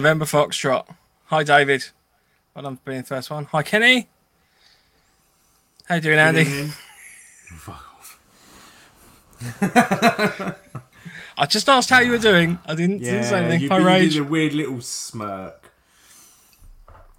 [0.00, 0.86] Good evening, November Foxtrot.
[1.26, 1.84] Hi, David.
[2.54, 3.44] Well done for being the first one.
[3.44, 4.08] Hi, Kenny.
[5.84, 6.44] How you doing, Andy?
[6.44, 8.18] Fuck off.
[11.36, 12.58] I just asked how you were doing.
[12.64, 13.60] I didn't, didn't say anything.
[13.60, 14.12] you, Hi, you Rage.
[14.14, 15.70] did a weird little smirk.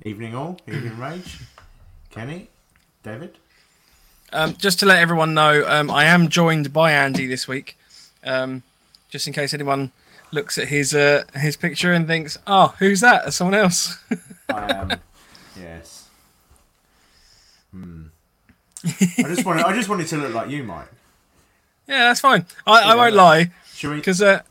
[0.02, 0.60] Evening all.
[0.68, 1.38] Evening Rage.
[2.10, 2.50] Kenny.
[3.04, 3.38] David.
[4.34, 7.78] Um, just to let everyone know, um, I am joined by Andy this week.
[8.24, 8.64] Um,
[9.10, 9.92] just in case anyone
[10.32, 14.02] looks at his uh, his picture and thinks, "Oh, who's that?" Someone else.
[14.50, 14.92] I am.
[15.60, 16.08] yes.
[17.72, 18.04] Hmm.
[18.86, 19.66] I just wanted.
[19.66, 20.88] I just wanted to look like you, Mike.
[21.88, 22.46] yeah, that's fine.
[22.66, 23.96] I, I won't lie Should we?
[23.98, 24.42] because uh,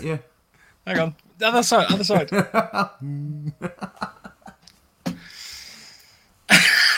[0.00, 0.18] yeah.
[0.86, 2.30] hang on, the other side, other side.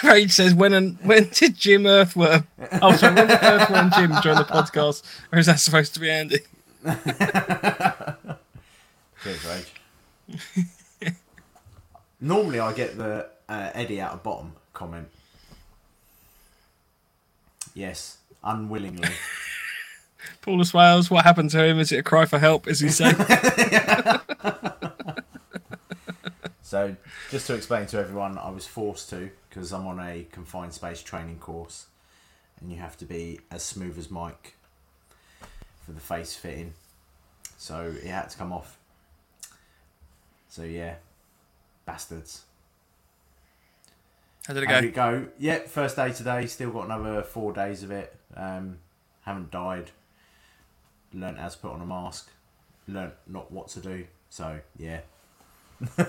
[0.03, 2.47] Rage says, "When and when did Jim Earthworm?
[2.83, 6.11] Oh, sorry, when did Earthworm Jim join the podcast, or is that supposed to be
[6.11, 6.41] Andy?"
[9.23, 9.73] Cheers, Rage.
[12.21, 15.09] Normally, I get the uh, Eddie out of bottom comment.
[17.75, 19.09] Yes, unwillingly.
[20.43, 21.79] Paulus Wales, what happened to him?
[21.79, 22.69] Is it a cry for help?
[22.69, 23.19] Is he safe?
[26.75, 26.97] So,
[27.31, 31.03] just to explain to everyone, I was forced to because I'm on a confined space
[31.03, 31.87] training course,
[32.59, 34.57] and you have to be as smooth as Mike
[35.85, 36.75] for the face fitting.
[37.57, 38.79] So it had to come off.
[40.49, 40.95] So yeah,
[41.87, 42.45] bastards.
[44.47, 44.81] How did it How go?
[44.81, 45.27] did it go?
[45.39, 46.47] Yeah, first day today.
[46.47, 48.15] Still got another four days of it.
[48.37, 48.79] Um,
[49.23, 49.91] haven't died.
[51.13, 52.31] Learned how to put on a mask.
[52.87, 54.05] Learned not what to do.
[54.29, 55.01] So yeah.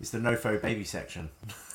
[0.00, 1.28] it's the nofo baby section.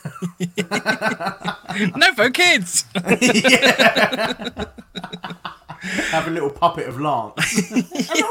[1.96, 2.86] no, for kids.
[5.82, 7.72] Have a little puppet of Lance.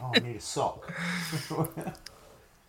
[0.00, 0.90] oh, I need a sock.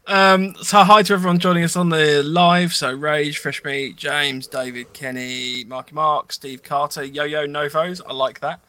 [0.08, 2.74] Um, so hi to everyone joining us on the live.
[2.74, 8.02] So Rage, Fresh Meat, James, David, Kenny, Marky Mark, Steve Carter, Yo Yo Novos.
[8.02, 8.60] I like that.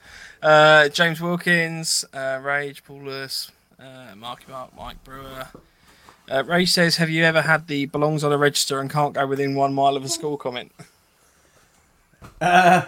[0.43, 5.49] Uh, James Wilkins, uh, Rage, Paulus, uh, Marky Mark, Mike Brewer.
[6.31, 9.27] Uh, Rage says, "Have you ever had the belongs on a register and can't go
[9.27, 10.73] within one mile of a school comment?"
[12.41, 12.83] Uh,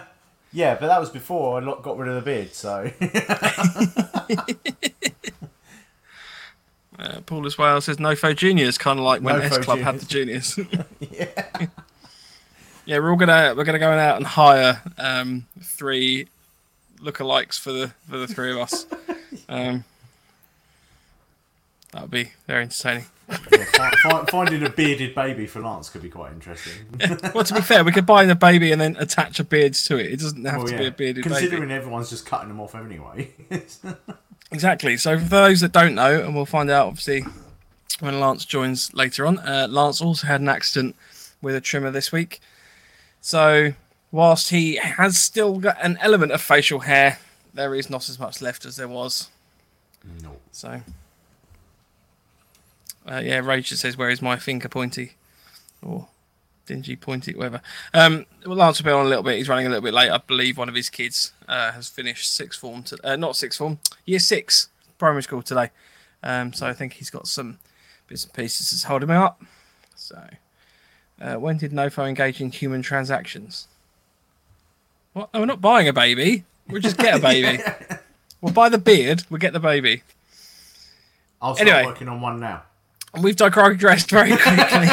[0.55, 2.91] yeah, but that was before I got rid of the beard, so.
[6.97, 10.05] Uh, Paulus Wales says, "Nofo Juniors, kind of like when Nofo S Club had the
[10.05, 10.57] juniors."
[10.99, 11.67] yeah.
[12.85, 16.29] Yeah, we're all gonna we're gonna go out and hire um, three
[17.01, 18.85] lookalikes for the for the three of us.
[19.49, 19.83] Um,
[21.95, 23.05] that would be very entertaining.
[23.29, 26.73] yeah fi- fi- finding a bearded baby for Lance could be quite interesting.
[27.33, 29.97] Well, to be fair, we could buy the baby and then attach a beard to
[29.97, 30.11] it.
[30.13, 31.35] It doesn't have Well, to be a bearded baby.
[31.35, 31.73] Considering baby.
[31.73, 33.31] everyone's just cutting them off anyway.
[34.51, 34.95] Exactly.
[34.97, 37.23] So for those that don't know, and we'll find out obviously
[37.99, 39.39] when Lance joins later on.
[39.39, 40.95] Uh, Lance also had an accident
[41.41, 42.39] with a trimmer this week.
[43.21, 43.73] So
[44.11, 47.17] whilst he has still got an element of facial hair,
[47.55, 49.29] there is not as much left as there was.
[50.21, 50.37] no.
[50.51, 50.81] So,
[53.09, 55.13] uh, yeah, Rage just says, "Where is my finger pointy?"
[55.81, 56.07] Or
[56.65, 57.61] dingy pointy, whatever.
[57.93, 59.37] Um, well, Lance will be on a little bit.
[59.37, 60.09] He's running a little bit late.
[60.09, 63.59] I believe one of his kids uh, has finished sixth form, to, uh, not sixth
[63.59, 65.69] form, year six primary school today.
[66.23, 67.59] Um, so I think he's got some
[68.07, 69.43] bits and pieces that's holding him up.
[69.95, 70.27] So,
[71.21, 73.67] uh, when did Nofo engage in human transactions?
[75.13, 75.31] What?
[75.33, 76.45] No, we're not buying a baby.
[76.67, 77.61] We'll just get a baby.
[78.41, 79.23] We'll buy the beard.
[79.29, 80.01] We'll get the baby.
[81.41, 81.85] I'll start Anyway.
[81.85, 82.63] working on one now.
[83.15, 84.87] And we've digressed very quickly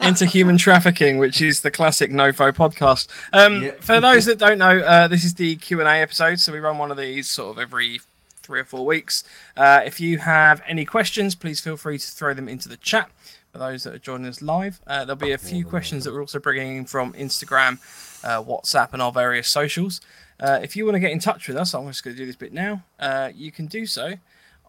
[0.00, 3.06] into human trafficking, which is the classic NoFo podcast.
[3.32, 3.82] Um, Yep.
[3.82, 6.58] For those that don't know, uh, this is the Q and A episode, so we
[6.58, 8.00] run one of these sort of every
[8.42, 9.22] three or four weeks.
[9.56, 13.08] Uh, if you have any questions, please feel free to throw them into the chat.
[13.52, 16.20] For those that are joining us live, uh, there'll be a few questions that we're
[16.20, 17.78] also bringing in from Instagram,
[18.24, 20.00] uh, WhatsApp, and our various socials.
[20.40, 22.26] Uh, if you want to get in touch with us, I'm just going to do
[22.26, 22.82] this bit now.
[22.98, 24.14] Uh, you can do so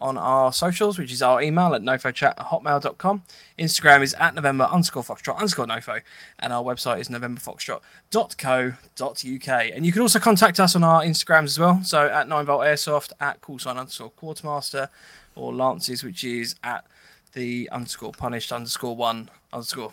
[0.02, 3.24] on our socials, which is our email at nofochat at hotmail.com.
[3.58, 6.02] Instagram is at November underscore Foxtrot underscore nofo.
[6.40, 9.72] And our website is novemberfoxtrot.co.uk.
[9.74, 11.84] And you can also contact us on our Instagrams as well.
[11.84, 14.90] So at 9volt airsoft, at callsign underscore quartermaster,
[15.36, 16.86] or Lance's, which is at
[17.34, 19.92] the underscore punished underscore one underscore.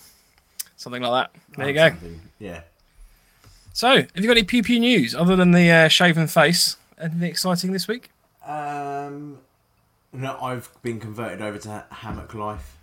[0.76, 1.40] Something like that.
[1.56, 1.88] There you go.
[1.90, 2.20] Something.
[2.38, 2.62] Yeah.
[3.72, 6.76] So, have you got any pew news other than the uh, shaven face?
[7.00, 8.10] Anything exciting this week?
[8.44, 9.38] Um,
[10.12, 12.76] no, I've been converted over to hammock life.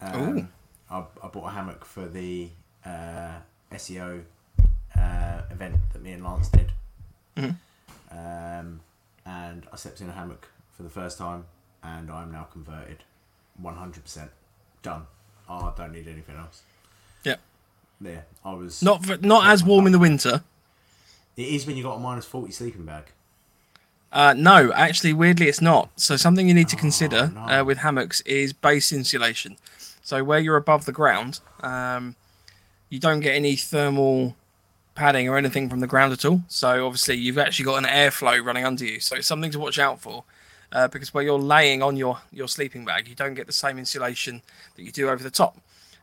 [0.00, 0.48] Um,
[0.90, 2.48] I, I bought a hammock for the
[2.84, 3.34] uh,
[3.72, 4.22] SEO
[4.98, 6.72] uh, event that me and Lance did.
[7.36, 7.56] Mhm.
[8.10, 8.80] Um,
[9.24, 11.44] and I slept in a hammock for the first time
[11.82, 13.04] and I'm now converted.
[13.62, 14.28] 100%
[14.82, 15.06] done.
[15.48, 16.62] Oh, I don't need anything else.
[17.24, 17.40] Yep.
[18.00, 18.82] Yeah, I was.
[18.82, 20.42] Not v- not as warm in the winter.
[21.36, 23.04] It is when you got a minus 40 sleeping bag.
[24.12, 25.88] Uh, no, actually, weirdly, it's not.
[25.96, 27.60] So something you need to consider Oh, no.
[27.60, 29.56] uh, with hammocks is base insulation.
[30.02, 32.16] So where you're above the ground, um,
[32.90, 34.36] you don't get any thermal
[34.94, 36.42] padding or anything from the ground at all.
[36.48, 39.00] So obviously, you've actually got an airflow running under you.
[39.00, 40.24] So it's something to watch out for.
[40.70, 43.78] Uh, because where you're laying on your, your sleeping bag, you don't get the same
[43.78, 44.40] insulation
[44.74, 45.58] that you do over the top,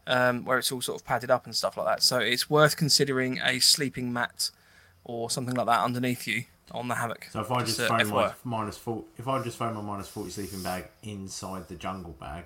[0.05, 2.03] um, where it's all sort of padded up and stuff like that.
[2.03, 4.51] So it's worth considering a sleeping mat
[5.03, 7.27] or something like that underneath you on the hammock.
[7.31, 10.29] So if I just throw my minus 40, if I just throw my minus 40
[10.29, 12.45] sleeping bag inside the jungle bag,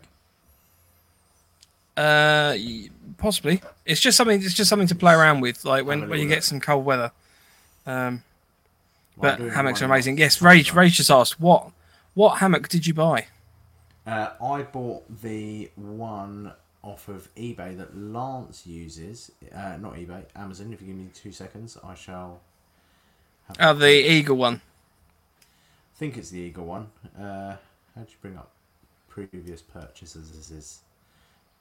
[1.96, 2.56] Uh,
[3.18, 3.62] possibly.
[3.86, 4.42] It's just something.
[4.42, 7.12] It's just something to play around with, like when, when you get some cold weather.
[7.86, 8.24] Um,
[9.18, 10.18] but hammocks are amazing.
[10.18, 10.74] Yes, Rage.
[10.74, 11.70] Rage just asked what
[12.16, 13.28] what hammock did you buy?
[14.08, 19.32] Uh, I bought the one off of eBay that Lance uses.
[19.56, 20.74] Uh, not eBay, Amazon.
[20.74, 22.42] If you give me two seconds, I shall.
[23.60, 24.62] Oh, the Eagle one.
[25.96, 26.88] I think it's the Eagle one.
[27.18, 27.56] Uh,
[27.96, 28.52] how'd you bring up
[29.08, 30.32] previous purchases?
[30.32, 30.80] This is.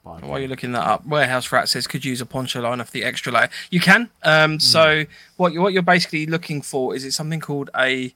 [0.03, 3.05] While you're looking that up, Warehouse Rat says could use a poncho line off the
[3.05, 3.49] extra layer.
[3.69, 4.09] You can.
[4.23, 5.05] Um, so
[5.37, 8.13] what you what you're basically looking for is it's something called a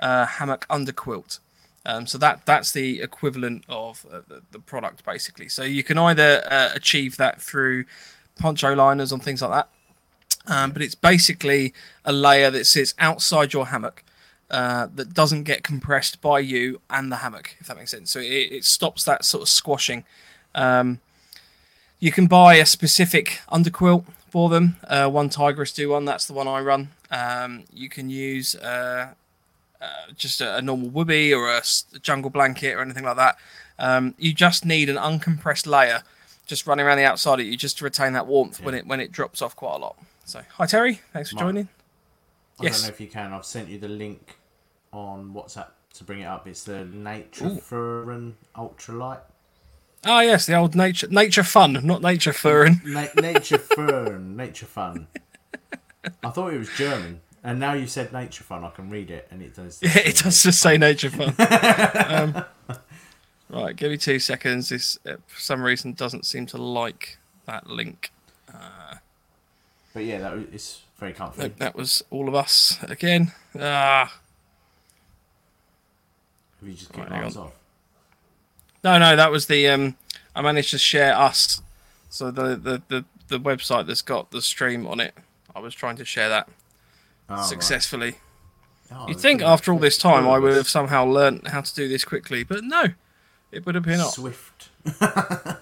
[0.00, 1.38] uh, hammock underquilt.
[1.86, 5.48] Um, so that that's the equivalent of uh, the, the product basically.
[5.48, 7.84] So you can either uh, achieve that through
[8.38, 9.68] poncho liners and things like that,
[10.48, 11.72] um, but it's basically
[12.04, 14.04] a layer that sits outside your hammock.
[14.50, 18.10] Uh, that doesn't get compressed by you and the hammock, if that makes sense.
[18.10, 20.04] So it, it stops that sort of squashing.
[20.54, 21.00] Um,
[22.00, 24.76] you can buy a specific underquilt for them.
[24.86, 26.06] Uh, one Tigress do one.
[26.06, 26.88] That's the one I run.
[27.10, 29.12] Um, you can use uh,
[29.82, 29.86] uh,
[30.16, 31.62] just a, a normal whoopee or a
[32.00, 33.36] jungle blanket or anything like that.
[33.78, 36.02] Um, you just need an uncompressed layer
[36.46, 38.98] just running around the outside of you just to retain that warmth when it when
[38.98, 39.96] it drops off quite a lot.
[40.28, 41.70] So hi Terry, thanks for joining.
[42.60, 42.82] I yes.
[42.82, 43.32] don't know if you can.
[43.32, 44.36] I've sent you the link
[44.92, 46.46] on WhatsApp to bring it up.
[46.46, 49.20] It's the Nature Furin Ultralight.
[50.04, 52.82] Oh yes, the old nature nature fun, not nature furring.
[52.84, 55.06] Na- nature Fern, Nature Fun.
[56.22, 58.64] I thought it was German, and now you said Nature Fun.
[58.64, 59.80] I can read it, and it does.
[59.82, 61.34] Yeah, it does just say nature fun.
[62.68, 62.78] um,
[63.48, 64.68] right, give me two seconds.
[64.68, 67.16] This uh, for some reason doesn't seem to like
[67.46, 68.12] that link.
[69.98, 73.32] But yeah, that it's very that was all of us again.
[73.58, 74.20] Ah,
[76.60, 77.46] Have you just Right, ours on.
[77.46, 77.52] off?
[78.84, 79.66] no, no, that was the.
[79.66, 79.96] Um,
[80.36, 81.62] I managed to share us,
[82.10, 85.14] so the, the the the website that's got the stream on it.
[85.52, 86.48] I was trying to share that
[87.28, 88.14] Oh, right.
[88.92, 91.88] Oh, You'd think after all this time I would have somehow learnt how to do
[91.88, 92.84] this quickly, but no,
[93.50, 94.12] it would appear not.
[94.14, 94.68] Swift.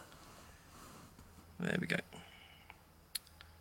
[1.59, 1.97] There we go.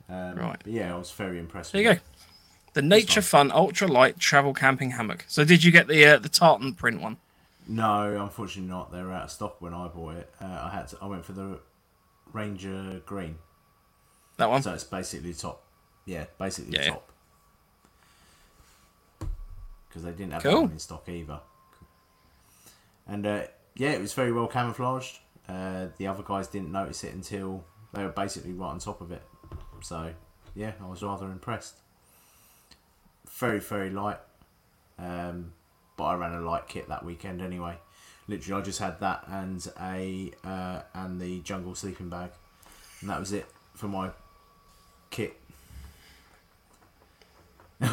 [0.09, 0.59] Um, Right.
[0.63, 1.71] But yeah, I was very impressed.
[1.71, 1.99] There you go.
[2.73, 5.25] The Nature Fun Ultra Light Travel Camping Hammock.
[5.27, 7.17] So did you get the uh, the tartan print one?
[7.67, 8.91] No, unfortunately not.
[8.91, 10.33] They were out of stock when I bought it.
[10.41, 10.97] Uh, I had to.
[11.01, 11.59] I went for the
[12.33, 13.37] Ranger Green.
[14.37, 14.61] That one?
[14.61, 15.63] So it's basically top.
[16.05, 16.89] Yeah, basically yeah.
[16.89, 17.11] top.
[19.87, 20.51] Because they didn't have Cool.
[20.51, 21.39] that one in stock either.
[23.07, 23.43] And uh,
[23.75, 25.19] yeah, it was very well camouflaged.
[25.47, 29.11] Uh, the other guys didn't notice it until they were basically right on top of
[29.11, 29.21] it.
[29.85, 30.13] So
[30.55, 31.75] yeah, I was rather impressed.
[33.29, 34.17] Very very light.
[34.97, 35.53] Um,
[35.95, 37.77] but I ran a light kit that weekend anyway.
[38.27, 42.31] Literally, I just had that and a uh, and the jungle sleeping bag,
[43.01, 44.09] and that was it for my
[45.11, 45.39] kit.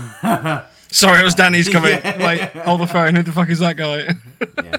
[0.91, 2.01] Sorry, it was Danny's coming.
[2.03, 2.27] Yeah.
[2.27, 3.17] Wait, hold the phone.
[3.17, 4.15] Who the fuck is that guy?
[4.65, 4.79] Yeah,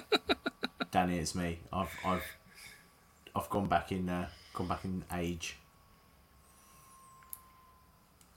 [0.90, 1.58] Danny, it's me.
[1.70, 2.24] I've I've
[3.36, 5.56] I've gone back in uh, gone back in age.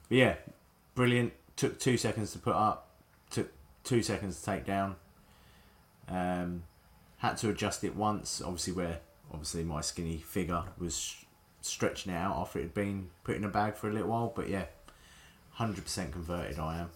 [0.10, 0.36] But yeah,
[0.94, 1.34] brilliant.
[1.56, 2.90] Took two seconds to put up.
[3.30, 3.52] Took
[3.84, 4.96] two seconds to take down.
[6.08, 6.64] Um,
[7.18, 8.42] had to adjust it once.
[8.42, 9.00] Obviously, where
[9.32, 11.16] obviously my skinny figure was
[11.62, 14.32] stretching it out after it had been put in a bag for a little while.
[14.36, 14.66] But yeah,
[15.52, 16.60] hundred percent converted.
[16.60, 16.90] I am.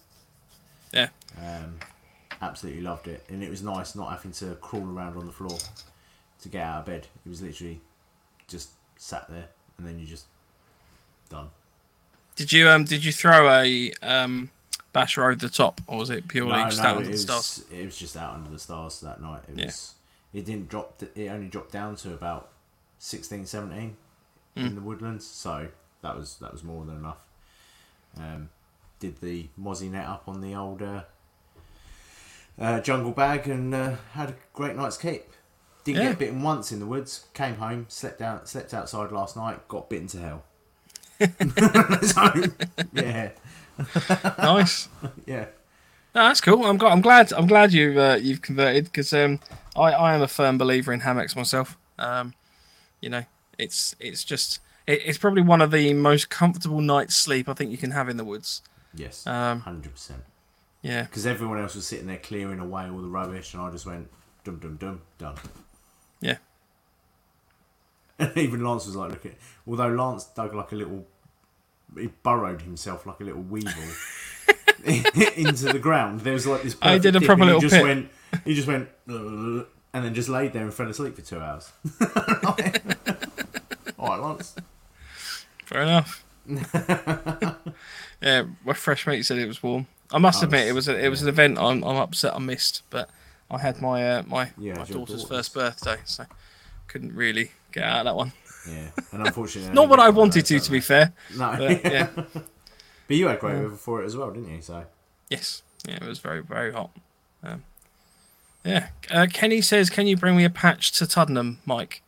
[0.94, 1.10] yeah.
[1.38, 1.80] Um,
[2.42, 5.58] absolutely loved it, and it was nice not having to crawl around on the floor
[6.42, 7.08] to get out of bed.
[7.26, 7.82] It was literally
[8.48, 9.48] just sat there,
[9.78, 10.26] and then you just
[11.30, 11.50] done.
[12.40, 14.50] Did you um did you throw a um
[14.94, 17.12] basher over the top, or was it purely No, just no, out it under the
[17.12, 17.66] was, stars?
[17.70, 19.42] it was just out under the stars that night.
[19.50, 19.66] It Yeah.
[19.66, 19.96] was.
[20.32, 21.04] It didn't drop.
[21.16, 22.50] It only dropped down to about
[22.98, 23.98] 16, 17
[24.56, 24.68] Mm.
[24.68, 25.28] in the woodlands.
[25.28, 25.68] So
[26.02, 27.18] that was that was more than enough.
[28.18, 28.50] Um,
[29.02, 31.02] did the mozzie net up on the old uh,
[32.58, 35.26] uh, jungle bag and uh, had a great night's keep.
[35.84, 36.10] Didn't Yeah.
[36.10, 37.26] get bitten once in the woods.
[37.34, 39.68] Came home, slept out, slept outside last night.
[39.68, 40.44] Got bitten to hell.
[41.20, 42.34] So,
[42.94, 43.32] yeah,
[44.38, 44.90] nice.
[45.26, 45.46] yeah.
[46.16, 46.66] No, that's cool.
[46.66, 46.92] I'm glad.
[46.92, 47.34] I'm glad.
[47.34, 49.40] I'm glad you've uh, you've converted because um,
[49.76, 51.78] I I am a firm believer in hammocks myself.
[51.98, 52.34] Um,
[53.02, 53.24] you know,
[53.58, 57.72] it's it's just it, it's probably one of the most comfortable night's sleep I think
[57.72, 58.62] you can have in the woods.
[58.96, 60.24] Yes, Um, hundred percent.
[60.82, 63.86] yeah, Because everyone else was sitting there clearing away all the rubbish, and I just
[63.86, 64.10] went
[64.44, 65.36] dum dum dum done.
[68.20, 69.34] And even Lance was like, look at.
[69.68, 71.08] Although Lance dug like a little,
[71.98, 73.72] he burrowed himself like a little weevil
[74.84, 76.22] into the ground.
[76.22, 76.76] There was like this.
[76.82, 77.84] I did a proper little he just pit.
[77.84, 78.10] went.
[78.46, 81.72] He just went, and then just laid there and fell asleep for two hours.
[83.98, 84.56] All right, Lance.
[85.66, 86.24] fair enough.
[88.22, 89.88] yeah, my fresh mate said it was warm.
[90.12, 92.34] I must I admit, it was- was a, it was an event I'm, I'm upset
[92.36, 93.10] I missed, but
[93.52, 95.24] I had my uh, my Yeah, my daughter's daughter's.
[95.28, 96.26] first birthday, so
[96.88, 98.32] couldn't really get out of that one.
[98.70, 101.14] Yeah, and unfortunately, Not what I wanted to, to be fair.
[101.38, 102.10] No, But, yeah.
[102.14, 104.62] but you had great weather for it as well, didn't you?
[104.62, 104.86] So
[105.30, 106.92] Yes, yeah, it was very very hot.
[107.44, 107.64] Um,
[108.66, 112.02] yeah, uh, Kenny says, "Can you bring me a patch to Tuddenham, Mike?"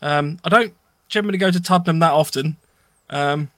[0.00, 0.74] Um, I don't
[1.08, 2.56] generally go to Tuddenham that often.
[3.10, 3.50] Um,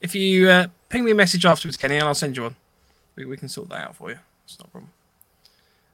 [0.00, 2.56] if you uh, ping me a message afterwards, Kenny, and I'll send you one.
[3.14, 4.18] We, we can sort that out for you.
[4.44, 4.92] It's not a problem.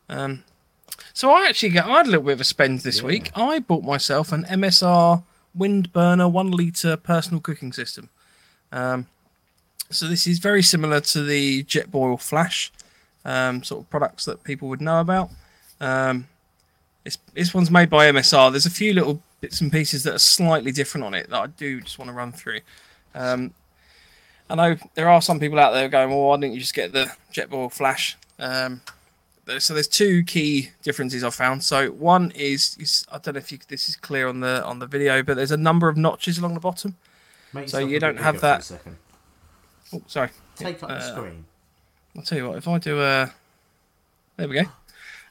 [0.09, 0.45] Um,
[1.13, 3.07] so I actually got I had a little bit of a spend this Yeah.
[3.07, 3.31] week.
[3.37, 5.23] I bought myself an MSR
[5.57, 8.09] WindBurner one liter personal cooking system.
[8.73, 9.07] Um,
[9.91, 12.73] so this is very similar to the Jetboil Flash
[13.25, 15.31] um, sort of products that people would know about.
[15.81, 16.27] Um,
[17.05, 18.51] this this one's made by MSR.
[18.51, 21.47] There's a few little bits and pieces that are slightly different on it that I
[21.47, 22.61] do just want to run through.
[23.15, 23.53] Um,
[24.51, 26.93] I know there are some people out there going, "Well, why didn't you just get
[26.93, 28.81] the Jetboil Flash?" Um,
[29.59, 31.63] so there's two key differences I've found.
[31.65, 34.79] So one is, is I don't know if you, this is clear on the on
[34.79, 36.97] the video, but there's a number of notches along the bottom.
[37.53, 38.97] make So you don't have bigger for a that- second.
[39.93, 40.31] Oh, sorry.
[40.57, 41.45] Take up the Uh, screen.
[42.17, 42.59] I'll tell you what.
[42.59, 43.33] If I do a,
[44.37, 44.69] there we go.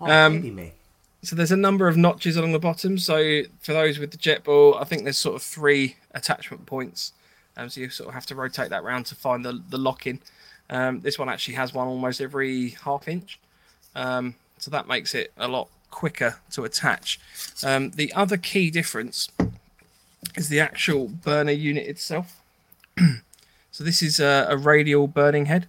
[0.02, 0.74] Oh, um, me.
[1.24, 2.98] So there's a number of notches along the bottom.
[2.98, 7.14] So for those with the Jetboil, I think there's sort of three attachment points.
[7.56, 10.06] Um, so you sort of have to rotate that round to find the, the lock
[10.06, 10.20] in.
[10.70, 13.40] Um, this one actually has one almost every half inch.
[13.96, 17.20] Um, so that makes it a lot quicker to attach.
[17.64, 19.30] Um, the other key difference
[20.36, 22.42] is the actual burner unit itself.
[23.72, 25.68] so this is a, a radial burning head.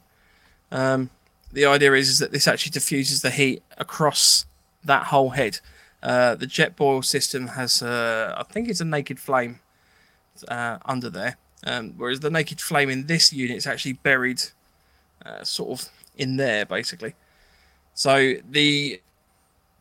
[0.72, 1.10] Um,
[1.52, 4.46] the idea is, is that this actually diffuses the heat across
[4.84, 5.60] that whole head.
[6.02, 9.60] Uh, the jet boil system has, uh, I think it's a naked flame
[10.48, 14.42] uh, under there, um, whereas the naked flame in this unit is actually buried
[15.24, 17.14] uh, sort of in there, basically.
[17.94, 19.00] So the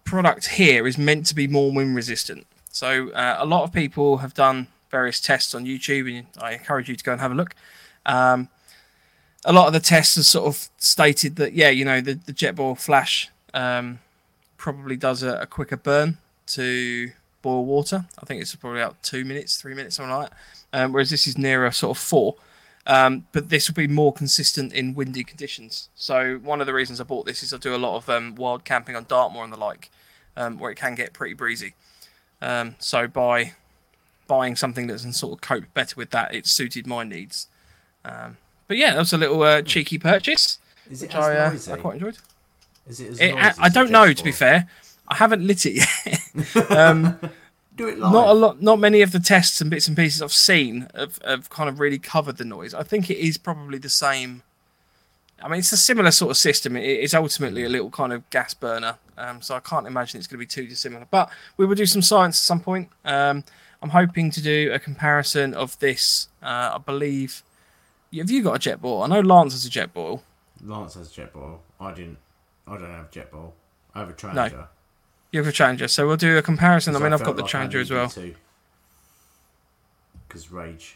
[0.05, 2.45] product here is meant to be more wind resistant.
[2.71, 6.89] So uh, a lot of people have done various tests on YouTube, and I encourage
[6.89, 7.55] you to go and have a look.
[8.05, 8.49] Um,
[9.45, 12.31] a lot of the tests have sort of stated that yeah, you know, the, the
[12.31, 13.99] jet boil flash um,
[14.57, 16.17] probably does a, a quicker burn
[16.47, 18.05] to boil water.
[18.21, 20.37] I think it's probably about two minutes, three minutes, something like that.
[20.73, 22.35] Um, whereas this is nearer sort of four.
[22.85, 25.89] Um, but this will be more consistent in windy conditions.
[25.95, 28.35] So one of the reasons I bought this is I do a lot of um,
[28.35, 29.89] wild camping on Dartmoor and the like,
[30.35, 31.75] um, where it can get pretty breezy.
[32.41, 33.53] Um, so by
[34.27, 37.47] buying something that can sort of cope better with that, it suited my needs.
[38.03, 38.37] Um,
[38.67, 40.59] but yeah, that was a little uh, cheeky purchase,
[40.91, 41.71] Is it which as I, uh, noisy?
[41.71, 42.17] I quite enjoyed.
[42.87, 44.67] Is it as It, noisy I, I don't know, to be fair.
[45.07, 46.71] I haven't lit it yet.
[47.75, 48.11] Do it live.
[48.11, 51.19] not a lot, not many of the tests and bits and pieces I've seen have,
[51.25, 52.73] have kind of really covered the noise.
[52.73, 54.43] I think it is probably the same.
[55.41, 56.75] I mean, it's a similar sort of system.
[56.77, 60.27] It, it's ultimately a little kind of gas burner, um, so I can't imagine it's
[60.27, 61.07] going to be too dissimilar.
[61.09, 62.89] But we will do some science at some point.
[63.03, 63.43] Um,
[63.81, 66.27] I'm hoping to do a comparison of this.
[66.41, 67.43] Uh, I believe.
[68.15, 69.03] Have you got a Jetboil?
[69.03, 70.21] I know Lance has a Jetboil.
[70.63, 71.61] Lance has a jet boil.
[71.79, 72.17] I didn't.
[72.67, 73.53] I don't have a jet boil.
[73.93, 74.67] I have a Trangia.
[75.33, 76.95] You have a Trangia, so we'll do a comparison.
[76.95, 78.13] I mean, I've got the Trangia as well.
[80.27, 80.95] Because rage.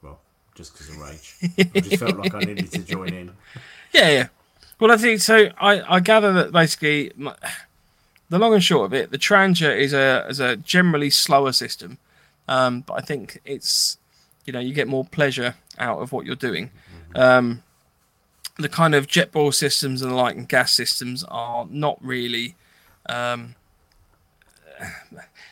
[0.00, 0.20] Well,
[0.54, 1.34] just because of rage.
[1.74, 3.32] I just felt like I needed to join in.
[3.92, 4.28] Yeah, yeah.
[4.80, 5.50] Well, I think so.
[5.60, 7.36] I, I gather that basically, my,
[8.30, 11.98] the long and short of it, the Trangia is a is a generally slower system,
[12.48, 13.98] um, but I think it's
[14.46, 16.70] you know you get more pleasure out of what you're doing.
[17.14, 17.62] Um,
[18.56, 22.54] the kind of Jetboil systems and the like and gas systems are not really.
[23.10, 23.56] Um,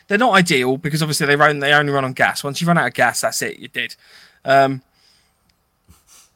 [0.07, 2.43] they're not ideal because obviously they run they only run on gas.
[2.43, 3.59] Once you run out of gas, that's it.
[3.59, 3.95] You're dead.
[4.45, 4.81] Um,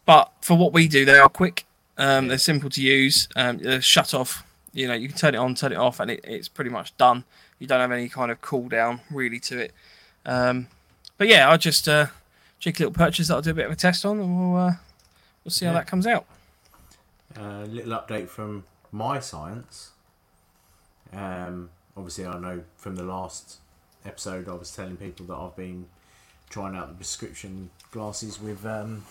[0.05, 1.65] but for what we do, they are quick.
[1.97, 3.27] Um, they're simple to use.
[3.35, 6.11] Um, they're shut off You know, you can turn it on, turn it off, and
[6.11, 7.23] it, it's pretty much done.
[7.59, 9.71] You don't have any kind of cool down really to it.
[10.25, 10.67] Um,
[11.17, 12.07] but yeah, I'll just uh,
[12.59, 14.73] cheeky little purchase that I'll do a bit of a test on, and we'll uh,
[15.43, 15.77] we'll see how Yeah.
[15.79, 16.25] that comes out.
[17.37, 19.91] A little update from my science.
[21.13, 23.57] Um, obviously, I know from the last
[24.05, 25.87] episode, I was telling people that I've been
[26.49, 29.03] trying out the prescription glasses with um,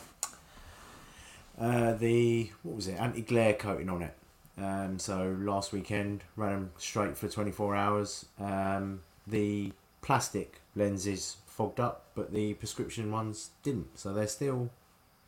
[1.59, 4.14] uh, the what was it anti glare coating on it.
[4.57, 8.26] Um, so last weekend, ran them straight for 24 hours.
[8.38, 13.99] Um, the plastic lenses fogged up, but the prescription ones didn't.
[13.99, 14.71] So they're still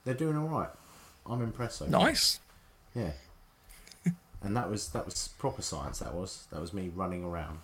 [0.04, 0.70] they're doing all right.
[1.26, 1.78] I'm impressed.
[1.78, 1.86] So.
[1.86, 2.40] Nice.
[2.94, 3.10] Yeah.
[4.42, 5.98] And that was that was proper science.
[5.98, 7.58] That was that was me running around,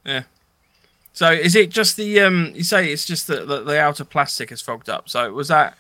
[0.05, 0.23] Yeah.
[1.13, 2.53] So is it just the um?
[2.55, 5.09] You say it's just the, the the outer plastic is fogged up.
[5.09, 5.77] So was that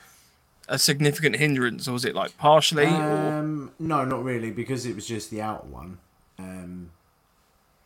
[0.68, 2.86] a significant hindrance, or was it like partially?
[2.86, 2.88] or...
[2.88, 5.98] um, no, not really, because it was just the outer one,
[6.38, 6.90] um,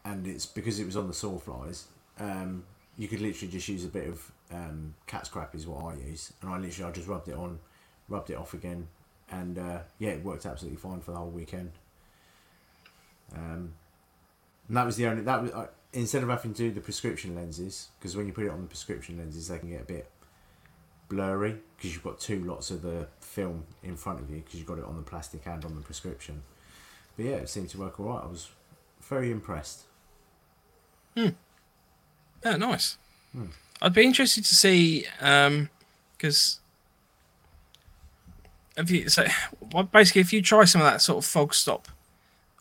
[0.05, 1.85] and it's because it was on the sawflies.
[2.19, 2.65] Um,
[2.99, 6.33] you could literally just use a bit of um, cat's crap is what I use,
[6.43, 7.59] and I literally I just rubbed it on,
[8.09, 8.89] rubbed it off again,
[9.31, 11.73] and uh, yeah, it worked absolutely fine for the whole weekend.
[13.35, 13.73] Um,
[14.69, 17.35] and that was the only that was uh, instead of having to do the prescription
[17.35, 20.11] lenses because when you put it on the prescription lenses they can get a bit
[21.09, 24.67] blurry because you've got two lots of the film in front of you because you've
[24.67, 26.43] got it on the plastic and on the prescription.
[27.17, 28.23] But yeah, it seemed to work all right.
[28.25, 28.49] I was
[29.03, 29.83] very impressed.
[31.15, 31.29] Hmm.
[32.45, 32.99] Yeah, nice.
[33.33, 33.47] Hmm.
[33.85, 35.69] I'd be interested to see um,
[36.17, 36.59] because
[38.79, 39.27] if you so
[39.73, 41.89] well, basically if you try some of that sort of fog stop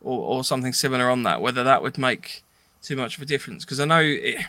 [0.01, 2.43] or, or something similar on that, whether that would make
[2.81, 4.45] too much of a difference because I know it,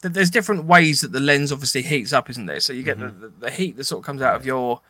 [0.00, 2.58] that there's different ways that the lens obviously heats up, isn't there?
[2.58, 3.20] So you get the, mm-hmm.
[3.20, 4.80] the, the heat that sort of comes out of your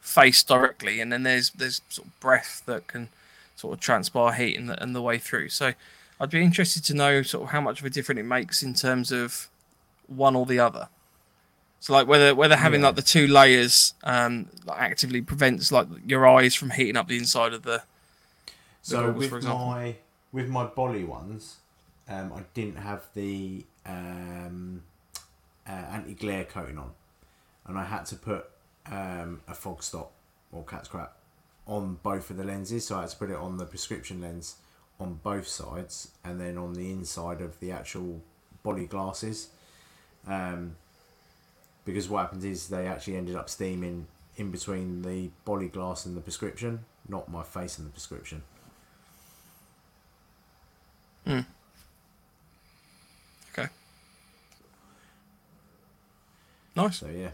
[0.00, 3.10] face directly, and then there's there's sort of breath that can
[3.56, 5.50] sort of transpire heat in the, in the way through.
[5.50, 5.74] So
[6.18, 8.72] I'd be interested to know sort of how much of a difference it makes in
[8.72, 9.48] terms of
[10.08, 10.88] one or the other.
[11.80, 12.88] So like whether whether having Yeah.
[12.88, 17.16] like the two layers um like actively prevents like your eyes from heating up the
[17.16, 17.82] inside of the
[18.82, 19.66] So goggles, with for example.
[19.66, 19.96] my
[20.32, 21.58] with my Bolly ones,
[22.08, 24.82] um, I didn't have the um,
[25.66, 26.90] uh, anti glare coating on,
[27.66, 28.50] and I had to put
[28.90, 30.12] um, a fog stop
[30.52, 31.12] or cat's crap
[31.66, 32.86] on both of the lenses.
[32.86, 34.56] So I had to put it on the prescription lens
[34.98, 38.20] on both sides, and then on the inside of the actual
[38.62, 39.48] Bolly glasses.
[40.26, 40.76] Um,
[41.84, 46.16] because what happens is they actually ended up steaming in between the Bolly glass and
[46.16, 48.42] the prescription, not my face and the prescription.
[51.26, 51.40] Hmm.
[53.52, 53.68] okay.
[56.76, 56.98] Nice.
[56.98, 57.30] So yeah,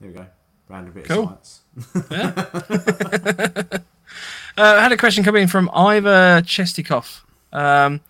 [0.00, 0.26] there we go.
[0.68, 1.28] Round a bit Cool.
[1.28, 1.60] of science.
[4.58, 7.20] Uh, I had a question coming in from Ivor Chestikov.
[7.52, 8.00] Um,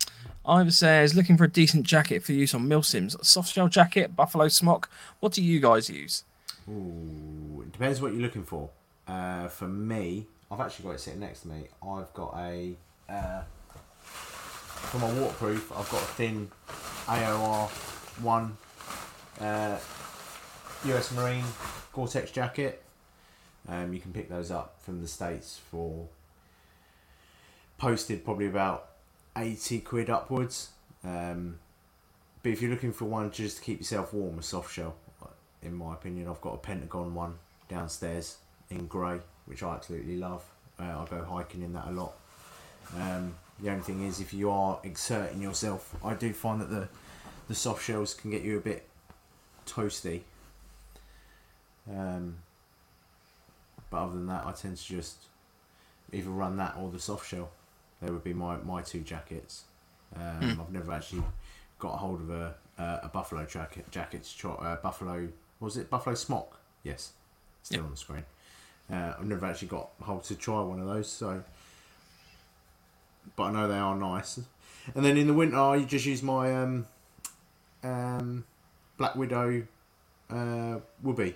[0.47, 3.23] Ivor says, looking for a decent jacket for use on milsims.
[3.25, 4.89] Soft shell jacket, buffalo smock.
[5.21, 6.25] What do you guys use?
[6.69, 8.71] Ooh, it depends what you're looking for.
[9.09, 11.65] Uh, for me, I've actually got it sitting next to me.
[11.83, 12.77] I've got a
[13.09, 13.43] uh,
[14.01, 15.73] for my waterproof.
[15.73, 16.51] I've got a thin
[17.07, 17.69] AOR
[18.23, 18.57] one
[19.41, 19.79] uh,
[20.85, 21.45] US Marine
[21.93, 22.83] Gore-Tex jacket.
[23.69, 26.09] Um, you can pick those up from the states for
[27.79, 28.89] posted probably about
[29.37, 30.71] eighty quid upwards.
[31.05, 31.59] Um,
[32.43, 34.95] but if you're looking for one just to keep yourself warm, a soft shell,
[35.63, 37.35] in my opinion, I've got a Pentagon one
[37.69, 38.39] downstairs
[38.71, 40.45] in grey, which I absolutely love.
[40.79, 42.13] Uh, I go hiking in that a lot.
[42.97, 46.89] Um, the only thing is, if you are exerting yourself, I do find that the
[47.49, 48.89] the soft shells can get you a bit
[49.67, 50.23] toasty.
[51.89, 52.37] Um,
[53.91, 55.17] but other than that, I tend to just
[56.13, 57.51] either run that or the soft shell.
[58.07, 59.65] They would be my, my two jackets.
[60.15, 61.25] Um, I've never actually
[61.81, 63.91] got a hold of a uh, a buffalo jacket.
[63.91, 65.29] Jacket to try uh, buffalo.
[65.59, 66.61] Was it buffalo smock?
[66.85, 67.13] Yes,
[67.65, 68.25] still on the screen.
[68.89, 71.09] Uh, I've never actually got hold to try one of those.
[71.09, 71.43] So,
[73.35, 74.39] but I know they are nice.
[74.95, 76.87] And then in the winter, I just use my um,
[77.83, 78.45] um,
[78.99, 79.67] Black Widow
[80.31, 81.35] uh, Whoopee.